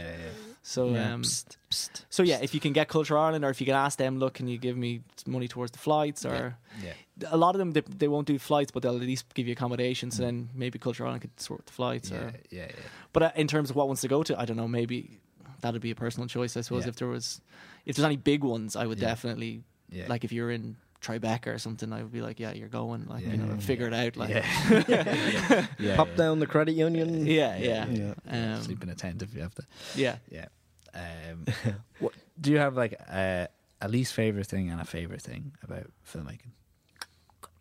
Yeah, 0.65 0.83
yeah. 0.85 0.89
So 0.89 0.89
Yeah. 0.95 1.15
um, 1.15 1.23
Psst, 1.23 1.57
psst. 1.71 2.05
so 2.11 2.23
yeah, 2.23 2.39
if 2.43 2.55
you 2.55 2.61
can 2.61 2.73
get 2.73 2.89
Culture 2.89 3.17
Ireland, 3.19 3.45
or 3.45 3.51
if 3.51 3.61
you 3.61 3.67
can 3.67 3.75
ask 3.75 3.99
them, 3.99 4.19
look, 4.19 4.35
can 4.35 4.49
you 4.49 4.59
give 4.59 4.77
me 4.77 5.01
money 5.27 5.49
towards 5.49 5.73
the 5.73 5.79
flights, 5.79 6.25
or 6.25 6.57
Yeah, 6.83 6.93
a 7.31 7.37
lot 7.37 7.55
of 7.55 7.59
them 7.59 7.73
they, 7.73 7.81
they 7.81 8.09
won't 8.09 8.27
do 8.27 8.39
flights, 8.39 8.71
but 8.71 8.83
they'll 8.83 8.97
at 8.97 9.03
least 9.03 9.33
give 9.35 9.47
you 9.47 9.53
accommodation. 9.53 10.11
So 10.11 10.23
then 10.23 10.49
maybe 10.55 10.79
Culture 10.79 11.05
Ireland 11.05 11.23
could 11.23 11.41
sort 11.41 11.67
the 11.67 11.73
flights. 11.73 12.11
yeah, 12.11 12.19
Or, 12.19 12.33
yeah, 12.51 12.67
yeah. 12.69 12.73
but 13.13 13.23
uh, 13.23 13.31
in 13.37 13.47
terms 13.49 13.71
of 13.71 13.77
what 13.77 13.87
wants 13.87 14.03
to 14.03 14.09
go 14.09 14.23
to, 14.23 14.39
I 14.41 14.45
don't 14.45 14.57
know. 14.57 14.69
Maybe 14.69 15.19
that'd 15.61 15.81
be 15.83 15.91
a 15.91 15.95
personal 15.97 16.29
choice. 16.29 16.57
I 16.57 16.61
suppose 16.63 16.85
Yeah. 16.85 16.91
if 16.91 16.97
there 16.97 17.09
was, 17.09 17.41
if 17.87 17.97
there's 17.97 18.07
any 18.07 18.17
big 18.17 18.43
ones, 18.45 18.77
I 18.77 18.87
would 18.87 18.99
Yeah. 18.99 19.09
definitely 19.09 19.63
yeah. 19.91 20.07
like 20.09 20.25
if 20.25 20.33
you're 20.33 20.51
in 20.51 20.77
Tribeca 21.03 21.49
or 21.49 21.59
something, 21.59 21.93
I 21.93 22.03
would 22.03 22.13
be 22.13 22.21
like, 22.23 22.39
yeah, 22.41 22.53
you're 22.53 22.69
going, 22.69 23.07
like 23.07 23.25
Yeah. 23.25 23.33
you 23.33 23.37
know, 23.39 23.55
Yeah. 23.55 23.61
figure 23.61 23.87
it 23.89 23.95
out, 23.95 24.17
like 24.17 24.31
yeah. 24.31 24.85
yeah. 24.89 25.67
yeah. 25.79 25.97
Pop 25.97 26.15
down 26.17 26.39
the 26.39 26.47
credit 26.47 26.73
union. 26.75 27.27
yeah, 27.27 27.57
yeah, 27.59 27.87
Yeah. 27.89 28.15
Yeah, 28.31 28.55
Um, 28.57 28.63
sleep 28.63 28.83
in 28.83 28.89
a 28.89 28.95
tent 28.95 29.23
if 29.23 29.35
you 29.35 29.43
have 29.43 29.55
to. 29.57 29.63
yeah. 29.97 30.17
Yeah. 30.31 30.47
Um, 30.95 31.45
what 31.99 32.13
do 32.41 32.51
you 32.53 32.59
have 32.59 32.77
like 32.77 32.93
a, 32.93 33.49
a 33.81 33.89
least 33.89 34.13
favorite 34.15 34.47
thing 34.47 34.71
and 34.71 34.81
a 34.81 34.85
favorite 34.85 35.23
thing 35.23 35.53
about 35.63 35.91
filmmaking? 36.07 36.53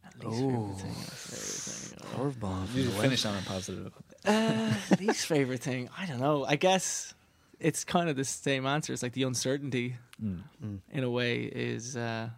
At 0.05 0.25
least 0.25 0.39
favorite 0.41 0.77
thing, 0.77 0.93
favorite 0.93 1.99
thing. 1.99 2.31
Curveball. 2.31 2.75
You 2.75 2.89
finish 2.91 3.25
on 3.25 3.37
a 3.37 3.41
positive. 3.41 3.91
Uh, 4.25 4.73
least 4.99 5.25
favorite 5.25 5.61
thing, 5.61 5.89
I 5.97 6.05
don't 6.05 6.19
know. 6.19 6.45
I 6.45 6.55
guess 6.57 7.13
it's 7.59 7.83
kind 7.83 8.09
of 8.09 8.15
the 8.17 8.25
same 8.25 8.65
answer. 8.67 8.93
It's 8.93 9.01
like 9.03 9.13
the 9.13 9.23
uncertainty 9.23 9.95
Mm. 10.21 10.43
Mm. 10.63 10.79
in 10.91 11.03
a 11.03 11.09
way 11.09 11.41
is 11.45 11.95
uh, 11.97 12.29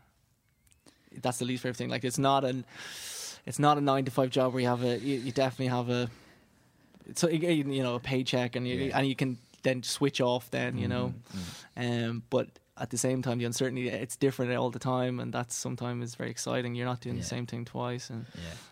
that's 1.22 1.38
the 1.40 1.46
least 1.46 1.64
favorite 1.64 1.78
thing. 1.78 1.90
Like 1.90 2.04
it's 2.04 2.18
not 2.20 2.44
an 2.44 2.66
it's 3.46 3.60
not 3.60 3.78
a 3.78 3.82
nine 3.82 4.06
to 4.06 4.12
five 4.12 4.30
job 4.30 4.54
where 4.54 4.62
you 4.62 4.68
have 4.70 4.84
a 4.84 4.98
you, 5.00 5.16
you 5.20 5.32
definitely 5.32 5.68
have 5.68 5.90
a 5.90 6.10
so 7.16 7.28
you 7.30 7.48
you 7.50 7.84
know 7.84 7.96
a 7.96 8.00
paycheck 8.00 8.56
and 8.56 8.68
you 8.68 8.76
Yeah. 8.76 8.98
and 8.98 9.08
you 9.08 9.16
can 9.16 9.38
then 9.64 9.84
switch 9.84 10.22
off 10.22 10.50
then 10.52 10.78
you 10.78 10.88
know 10.88 11.14
Mm. 11.78 12.10
um 12.10 12.24
but 12.30 12.48
at 12.78 12.90
the 12.90 12.98
same 12.98 13.22
time 13.22 13.38
the 13.38 13.46
uncertainty 13.46 13.88
it's 13.90 14.16
different 14.16 14.54
all 14.56 14.70
the 14.72 14.80
time 14.80 15.20
and 15.20 15.34
that's 15.34 15.54
sometimes 15.56 16.04
is 16.04 16.16
very 16.16 16.32
exciting 16.32 16.76
you're 16.76 16.86
not 16.88 17.02
doing 17.02 17.16
Yeah. 17.16 17.22
the 17.22 17.28
same 17.28 17.46
thing 17.46 17.66
twice 17.66 18.10
and 18.10 18.26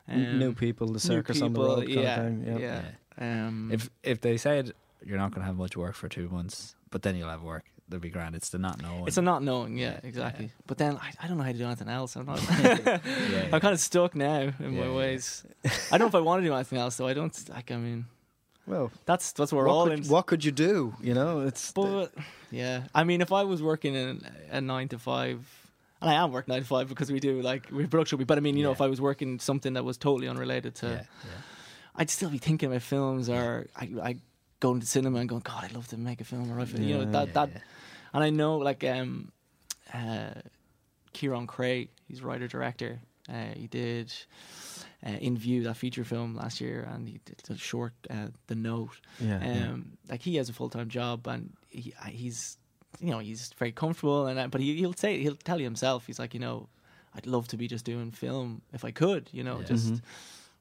Yeah. 0.08 0.16
um, 0.16 0.40
new 0.40 0.54
people, 0.54 0.88
the 0.88 1.00
circus 1.00 1.42
on 1.42 1.54
the 1.54 1.60
people, 1.60 1.76
road 1.76 1.86
kind 1.88 1.90
yeah, 2.00 2.20
of 2.20 2.26
thing. 2.26 2.44
Yeah. 2.48 2.58
yeah, 2.58 2.82
Yeah. 3.20 3.48
Um, 3.48 3.72
If 3.72 3.90
if 4.04 4.22
they 4.22 4.38
said 4.38 4.72
you're 5.06 5.18
not 5.18 5.32
going 5.32 5.42
to 5.42 5.46
have 5.46 5.56
much 5.58 5.76
work 5.78 5.96
for 5.96 6.08
two 6.10 6.30
months, 6.30 6.76
but 6.90 7.02
then 7.04 7.16
you'll 7.16 7.30
have 7.30 7.42
work, 7.44 7.66
they'll 7.92 8.00
be 8.00 8.10
grand. 8.10 8.34
It's 8.36 8.50
the 8.50 8.58
not 8.58 8.82
knowing. 8.82 9.06
it's 9.08 9.18
a 9.18 9.22
not 9.22 9.44
knowing, 9.44 9.78
yeah, 9.78 9.92
Yeah, 9.92 10.00
exactly. 10.10 10.46
yeah. 10.46 10.52
But 10.66 10.78
then 10.80 10.98
I, 10.98 11.12
I 11.22 11.28
don't 11.28 11.38
know 11.38 11.44
how 11.44 11.52
to 11.52 11.58
do 11.58 11.66
anything 11.66 11.90
else. 11.90 12.16
I'm 12.16 12.26
not. 12.26 12.42
yeah, 12.64 13.50
I'm 13.54 13.60
kind 13.60 13.74
of 13.74 13.80
stuck 13.80 14.16
now 14.16 14.40
in 14.42 14.54
Yeah, 14.60 14.70
my 14.70 14.86
yeah. 14.88 14.94
ways. 14.96 15.44
I 15.92 15.98
don't 15.98 16.02
know 16.02 16.08
if 16.08 16.16
I 16.16 16.22
want 16.22 16.42
to 16.42 16.48
do 16.48 16.54
anything 16.56 16.80
else, 16.80 16.96
though. 16.98 17.08
I 17.08 17.14
don't. 17.14 17.50
Like, 17.50 17.70
I 17.72 17.78
mean, 17.78 18.06
Well, 18.66 18.92
that's 19.06 19.32
that's 19.34 19.52
what 19.52 19.60
we're 19.60 19.68
what 19.68 19.74
all 19.76 19.88
could, 19.88 20.00
in. 20.00 20.06
what 20.06 20.26
could 20.26 20.44
you 20.44 20.52
do? 20.52 20.96
You 21.02 21.14
know, 21.14 21.42
it's 21.42 21.72
But 21.72 22.14
yeah, 22.50 22.84
I 22.96 23.04
mean, 23.04 23.22
if 23.22 23.32
I 23.32 23.44
was 23.44 23.62
working 23.62 23.94
in 23.96 24.22
a 24.50 24.62
nine 24.62 24.88
to 24.90 24.98
five, 25.00 25.40
and 26.02 26.10
I 26.10 26.16
am 26.16 26.32
working 26.32 26.54
nine 26.54 26.62
to 26.64 26.68
five 26.68 26.88
because 26.90 27.12
we 27.12 27.20
do 27.20 27.42
like 27.42 27.70
we 27.72 27.86
production. 27.88 28.24
But 28.24 28.38
I 28.38 28.42
mean, 28.42 28.58
you 28.58 28.64
know, 28.64 28.72
if 28.72 28.82
I 28.82 28.88
was 28.88 29.00
working 29.02 29.40
something 29.40 29.74
that 29.74 29.84
was 29.86 29.98
totally 29.98 30.28
unrelated 30.28 30.76
to, 30.76 30.88
yeah, 30.88 30.94
yeah. 30.94 31.42
I'd 31.96 32.10
still 32.10 32.30
be 32.30 32.38
thinking 32.40 32.70
about 32.70 32.82
films, 32.82 33.30
or 33.30 33.68
I 33.76 33.90
I 34.02 34.16
go 34.62 34.74
into 34.74 34.86
cinema 34.86 35.20
and 35.20 35.28
going, 35.30 35.42
God, 35.42 35.64
I'd 35.64 35.74
love 35.74 35.88
to 35.90 35.98
make 35.98 36.22
a 36.22 36.24
film, 36.24 36.52
or 36.52 36.60
a 36.60 36.66
film. 36.66 36.84
you 36.84 36.98
know 37.00 37.06
that 37.12 37.28
yeah, 37.28 37.34
that. 37.34 37.50
yeah. 37.54 37.60
And 38.14 38.24
I 38.24 38.30
know 38.30 38.58
like 38.58 38.84
um, 38.84 39.32
uh, 39.94 40.34
Ciaran 41.14 41.48
Creagh, 41.48 41.90
he's 42.08 42.22
writer 42.22 42.48
director. 42.48 43.00
Uh, 43.30 43.54
he 43.56 43.68
did. 43.68 44.14
Uh, 45.04 45.10
in 45.20 45.36
View, 45.36 45.64
that 45.64 45.78
feature 45.78 46.04
film 46.04 46.36
last 46.36 46.62
year, 46.62 46.88
and 46.94 47.08
he 47.08 47.20
did 47.26 47.42
a 47.50 47.58
short, 47.58 47.94
uh, 48.12 48.28
The 48.46 48.54
Note. 48.56 49.00
yeah, 49.20 49.40
yeah. 49.44 49.70
Um, 49.72 49.98
like 50.08 50.22
he 50.22 50.36
has 50.36 50.48
a 50.48 50.54
full 50.54 50.70
time 50.70 50.90
job, 50.90 51.26
and 51.28 51.54
he, 51.70 51.92
uh, 52.00 52.06
he's, 52.06 52.58
you 53.00 53.10
know, 53.10 53.18
he's 53.18 53.52
very 53.58 53.72
comfortable, 53.72 54.28
and 54.28 54.38
uh, 54.38 54.48
but 54.48 54.62
he, 54.62 54.76
he'll 54.76 54.94
say 54.94 55.20
he'll 55.20 55.36
tell 55.36 55.58
you 55.58 55.64
himself, 55.66 56.06
he's 56.06 56.20
like, 56.20 56.36
you 56.36 56.40
know, 56.40 56.70
I'd 57.16 57.26
love 57.26 57.48
to 57.48 57.58
be 57.58 57.68
just 57.68 57.84
doing 57.84 58.12
film 58.12 58.62
if 58.74 58.86
I 58.86 58.92
could, 58.92 59.28
you 59.32 59.44
know, 59.44 59.60
Yeah. 59.62 59.66
just, 59.66 59.94
Mhm. 59.94 60.02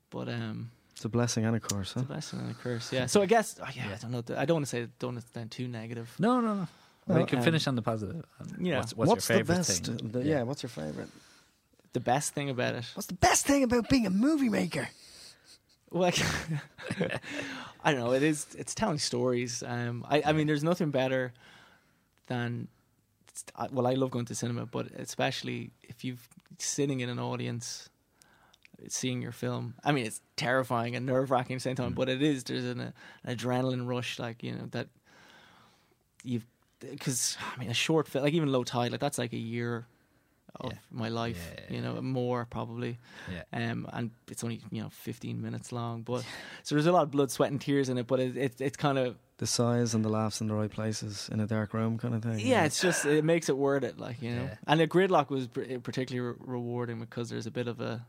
but 0.08 0.28
um, 0.30 0.70
It's 0.92 1.04
a 1.04 1.10
blessing 1.10 1.44
and 1.44 1.54
a 1.56 1.60
curse, 1.60 1.92
huh? 1.92 2.00
it's 2.00 2.08
a 2.10 2.12
blessing 2.12 2.38
and 2.40 2.50
a 2.50 2.54
curse, 2.54 2.90
yeah. 2.94 3.06
So 3.06 3.20
I 3.20 3.26
guess, 3.26 3.58
oh, 3.60 3.66
yeah, 3.74 3.88
Yeah. 3.88 3.94
I 3.96 3.98
don't 3.98 4.10
know, 4.12 4.36
I 4.38 4.44
don't 4.46 4.54
want 4.56 4.66
to 4.66 4.70
say 4.70 4.86
don't 4.98 5.14
want 5.16 5.26
to 5.26 5.32
sound 5.32 5.50
too 5.50 5.68
negative. 5.68 6.14
No, 6.18 6.40
no, 6.40 6.54
no. 6.54 6.68
Well, 7.06 7.20
you 7.20 7.26
can 7.26 7.38
um, 7.38 7.44
finish 7.44 7.66
on 7.66 7.74
the 7.74 7.82
positive. 7.82 8.24
Um, 8.40 8.48
yeah. 8.64 8.78
What's, 8.78 8.96
what's, 8.96 9.08
What's, 9.10 9.28
your 9.28 9.38
the 9.38 9.44
best? 9.44 9.86
thing? 9.86 9.96
the- 10.12 10.22
yeah. 10.22 10.42
what's 10.42 10.62
your 10.62 10.70
favorite? 10.70 11.08
The 11.92 12.00
best 12.00 12.34
thing 12.34 12.50
about 12.50 12.76
it, 12.76 12.84
What's 12.94 13.08
the 13.08 13.14
best 13.14 13.46
thing 13.46 13.64
about 13.64 13.88
being 13.88 14.06
a 14.06 14.10
movie 14.10 14.48
maker? 14.48 14.88
well, 15.90 16.12
I 17.84 17.90
don't 17.92 18.00
know, 18.00 18.12
it 18.12 18.22
is, 18.22 18.46
it's 18.56 18.76
telling 18.76 18.98
stories. 18.98 19.64
Um, 19.66 20.06
I, 20.08 20.22
I 20.24 20.32
mean, 20.32 20.46
there's 20.46 20.62
nothing 20.62 20.90
better 20.90 21.32
than 22.28 22.68
well, 23.72 23.86
I 23.88 23.94
love 23.94 24.10
going 24.10 24.26
to 24.26 24.34
cinema, 24.34 24.66
but 24.66 24.86
especially 24.96 25.70
if 25.82 26.04
you've 26.04 26.28
sitting 26.58 27.00
in 27.00 27.08
an 27.08 27.18
audience, 27.18 27.88
seeing 28.88 29.20
your 29.22 29.32
film. 29.32 29.74
I 29.82 29.92
mean, 29.92 30.06
it's 30.06 30.20
terrifying 30.36 30.94
and 30.94 31.06
nerve 31.06 31.30
wracking 31.30 31.54
at 31.54 31.58
the 31.58 31.62
same 31.62 31.74
time, 31.76 31.92
Mm. 31.92 31.96
but 31.96 32.08
it 32.08 32.22
is. 32.22 32.44
There's 32.44 32.64
an, 32.64 32.80
an 32.80 32.92
adrenaline 33.26 33.86
rush, 33.88 34.18
like 34.18 34.42
you 34.42 34.52
know 34.52 34.66
that 34.72 34.88
you've 36.22 36.46
because 36.80 37.36
I 37.54 37.58
mean 37.60 37.70
a 37.70 37.74
short 37.74 38.08
film, 38.08 38.24
like 38.24 38.34
even 38.34 38.50
Low 38.50 38.64
Tide, 38.64 38.90
like 38.92 39.00
that's 39.00 39.18
like 39.18 39.32
a 39.32 39.36
year 39.38 39.86
of 40.56 40.72
Yeah. 40.72 40.78
my 40.90 41.08
life, 41.08 41.52
Yeah, 41.68 41.76
you 41.76 41.80
know, 41.82 41.94
yeah. 41.94 42.00
more 42.00 42.44
probably. 42.44 42.98
Yeah. 43.30 43.70
Um, 43.70 43.86
and 43.92 44.10
it's 44.28 44.42
only 44.42 44.60
you 44.70 44.82
know 44.82 44.88
15 44.90 45.40
minutes 45.40 45.70
long, 45.72 46.02
but 46.02 46.24
so 46.62 46.74
there's 46.74 46.86
a 46.86 46.92
lot 46.92 47.04
of 47.04 47.10
blood, 47.10 47.30
sweat, 47.30 47.50
and 47.52 47.60
tears 47.60 47.88
in 47.88 47.98
it. 47.98 48.06
But 48.06 48.20
it, 48.20 48.36
it 48.36 48.60
it's 48.60 48.76
kind 48.76 48.98
of 48.98 49.16
The 49.38 49.46
size 49.46 49.94
and 49.94 50.04
the 50.04 50.08
laughs 50.10 50.40
in 50.40 50.48
the 50.48 50.54
right 50.54 50.70
places 50.70 51.28
in 51.32 51.40
a 51.40 51.46
dark 51.46 51.72
room, 51.72 51.98
kind 51.98 52.14
of 52.14 52.22
thing. 52.22 52.40
yeah, 52.40 52.64
it's 52.64 52.80
just 52.80 53.06
it 53.06 53.24
makes 53.24 53.48
it 53.48 53.56
worth 53.56 53.84
it, 53.84 53.98
like 53.98 54.20
you 54.22 54.34
know. 54.34 54.42
Yeah. 54.42 54.56
And 54.66 54.80
the 54.80 54.86
gridlock 54.88 55.30
was 55.30 55.46
pr- 55.46 55.78
particularly 55.82 56.30
re- 56.30 56.44
rewarding 56.54 56.98
because 57.00 57.30
there's 57.30 57.46
a 57.46 57.50
bit 57.52 57.68
of 57.68 57.80
a 57.80 58.04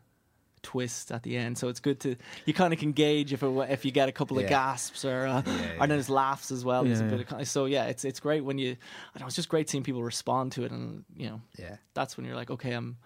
twist 0.62 1.10
at 1.12 1.22
the 1.22 1.36
end, 1.36 1.58
so 1.58 1.68
it's 1.68 1.80
good 1.80 2.00
to 2.00 2.16
you 2.46 2.54
kind 2.54 2.72
of 2.72 2.78
can 2.78 2.92
gauge 2.92 3.32
if 3.32 3.42
it, 3.42 3.46
if 3.70 3.84
you 3.84 3.90
get 3.90 4.08
a 4.08 4.12
couple 4.12 4.38
of 4.38 4.46
gasps 4.48 5.04
or 5.04 5.26
uh, 5.26 5.42
Yeah, 5.44 5.52
or 5.52 5.56
yeah. 5.56 5.78
then 5.80 5.88
there's 5.90 6.08
laughs 6.10 6.50
as 6.50 6.64
well. 6.64 6.84
There's 6.84 7.00
a 7.00 7.04
Yeah, 7.04 7.10
bit 7.10 7.26
yeah. 7.30 7.38
of 7.38 7.48
so 7.48 7.64
yeah, 7.66 7.86
it's 7.86 8.04
it's 8.04 8.20
great 8.20 8.44
when 8.44 8.58
you. 8.58 8.70
I 8.72 9.18
don't 9.18 9.22
know, 9.22 9.26
it's 9.26 9.36
just 9.36 9.48
great 9.48 9.68
seeing 9.68 9.82
people 9.84 10.02
respond 10.02 10.52
to 10.52 10.64
it, 10.64 10.70
and 10.72 11.04
you 11.16 11.28
know 11.28 11.40
Yeah. 11.58 11.76
that's 11.94 12.16
when 12.16 12.26
you're 12.26 12.36
like, 12.36 12.50
okay, 12.50 12.72
I'm. 12.72 12.96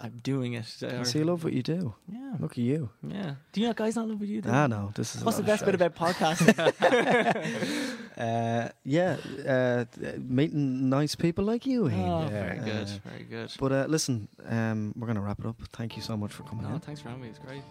I'm- 0.00 0.20
doing 0.22 0.52
it. 0.54 0.82
or- 0.82 1.04
So 1.04 1.18
you 1.18 1.24
love 1.24 1.42
what 1.44 1.52
you 1.52 1.62
do. 1.62 1.94
yeah, 2.08 2.34
Look 2.38 2.52
at 2.52 2.58
you. 2.58 2.90
yeah. 3.02 3.34
Do 3.52 3.60
you 3.60 3.66
know 3.68 3.72
guys 3.74 3.96
not 3.96 4.08
love 4.08 4.20
what 4.20 4.28
you 4.28 4.40
do? 4.42 4.50
Ah, 4.50 4.66
no, 4.66 4.90
this 4.94 5.14
is. 5.16 5.24
What's 5.24 5.36
the 5.38 5.42
best 5.42 5.64
bit 5.64 5.74
about 5.74 5.94
podcasting? 5.94 6.56
Uh, 8.20 8.68
yeah, 8.84 9.16
uh, 9.48 9.84
meeting 10.18 10.90
nice 10.90 11.14
people 11.14 11.42
like 11.44 11.64
you. 11.64 11.88
Ian. 11.88 12.00
oh, 12.00 12.20
Yeah. 12.22 12.28
very 12.28 12.58
good, 12.58 12.88
Uh, 12.88 13.08
very 13.08 13.24
good. 13.24 13.50
But 13.58 13.72
uh, 13.72 13.86
listen, 13.88 14.28
um, 14.46 14.92
we're 14.96 15.06
going 15.06 15.16
to 15.16 15.22
wrap 15.22 15.38
it 15.40 15.46
up. 15.46 15.56
Thank 15.72 15.96
you 15.96 16.02
so 16.02 16.16
much 16.18 16.32
for 16.32 16.42
coming 16.42 16.66
No, 16.68 16.74
in. 16.74 16.80
thanks 16.80 17.00
for 17.00 17.08
having 17.08 17.22
me. 17.22 17.28
It's 17.30 17.38
great. 17.38 17.62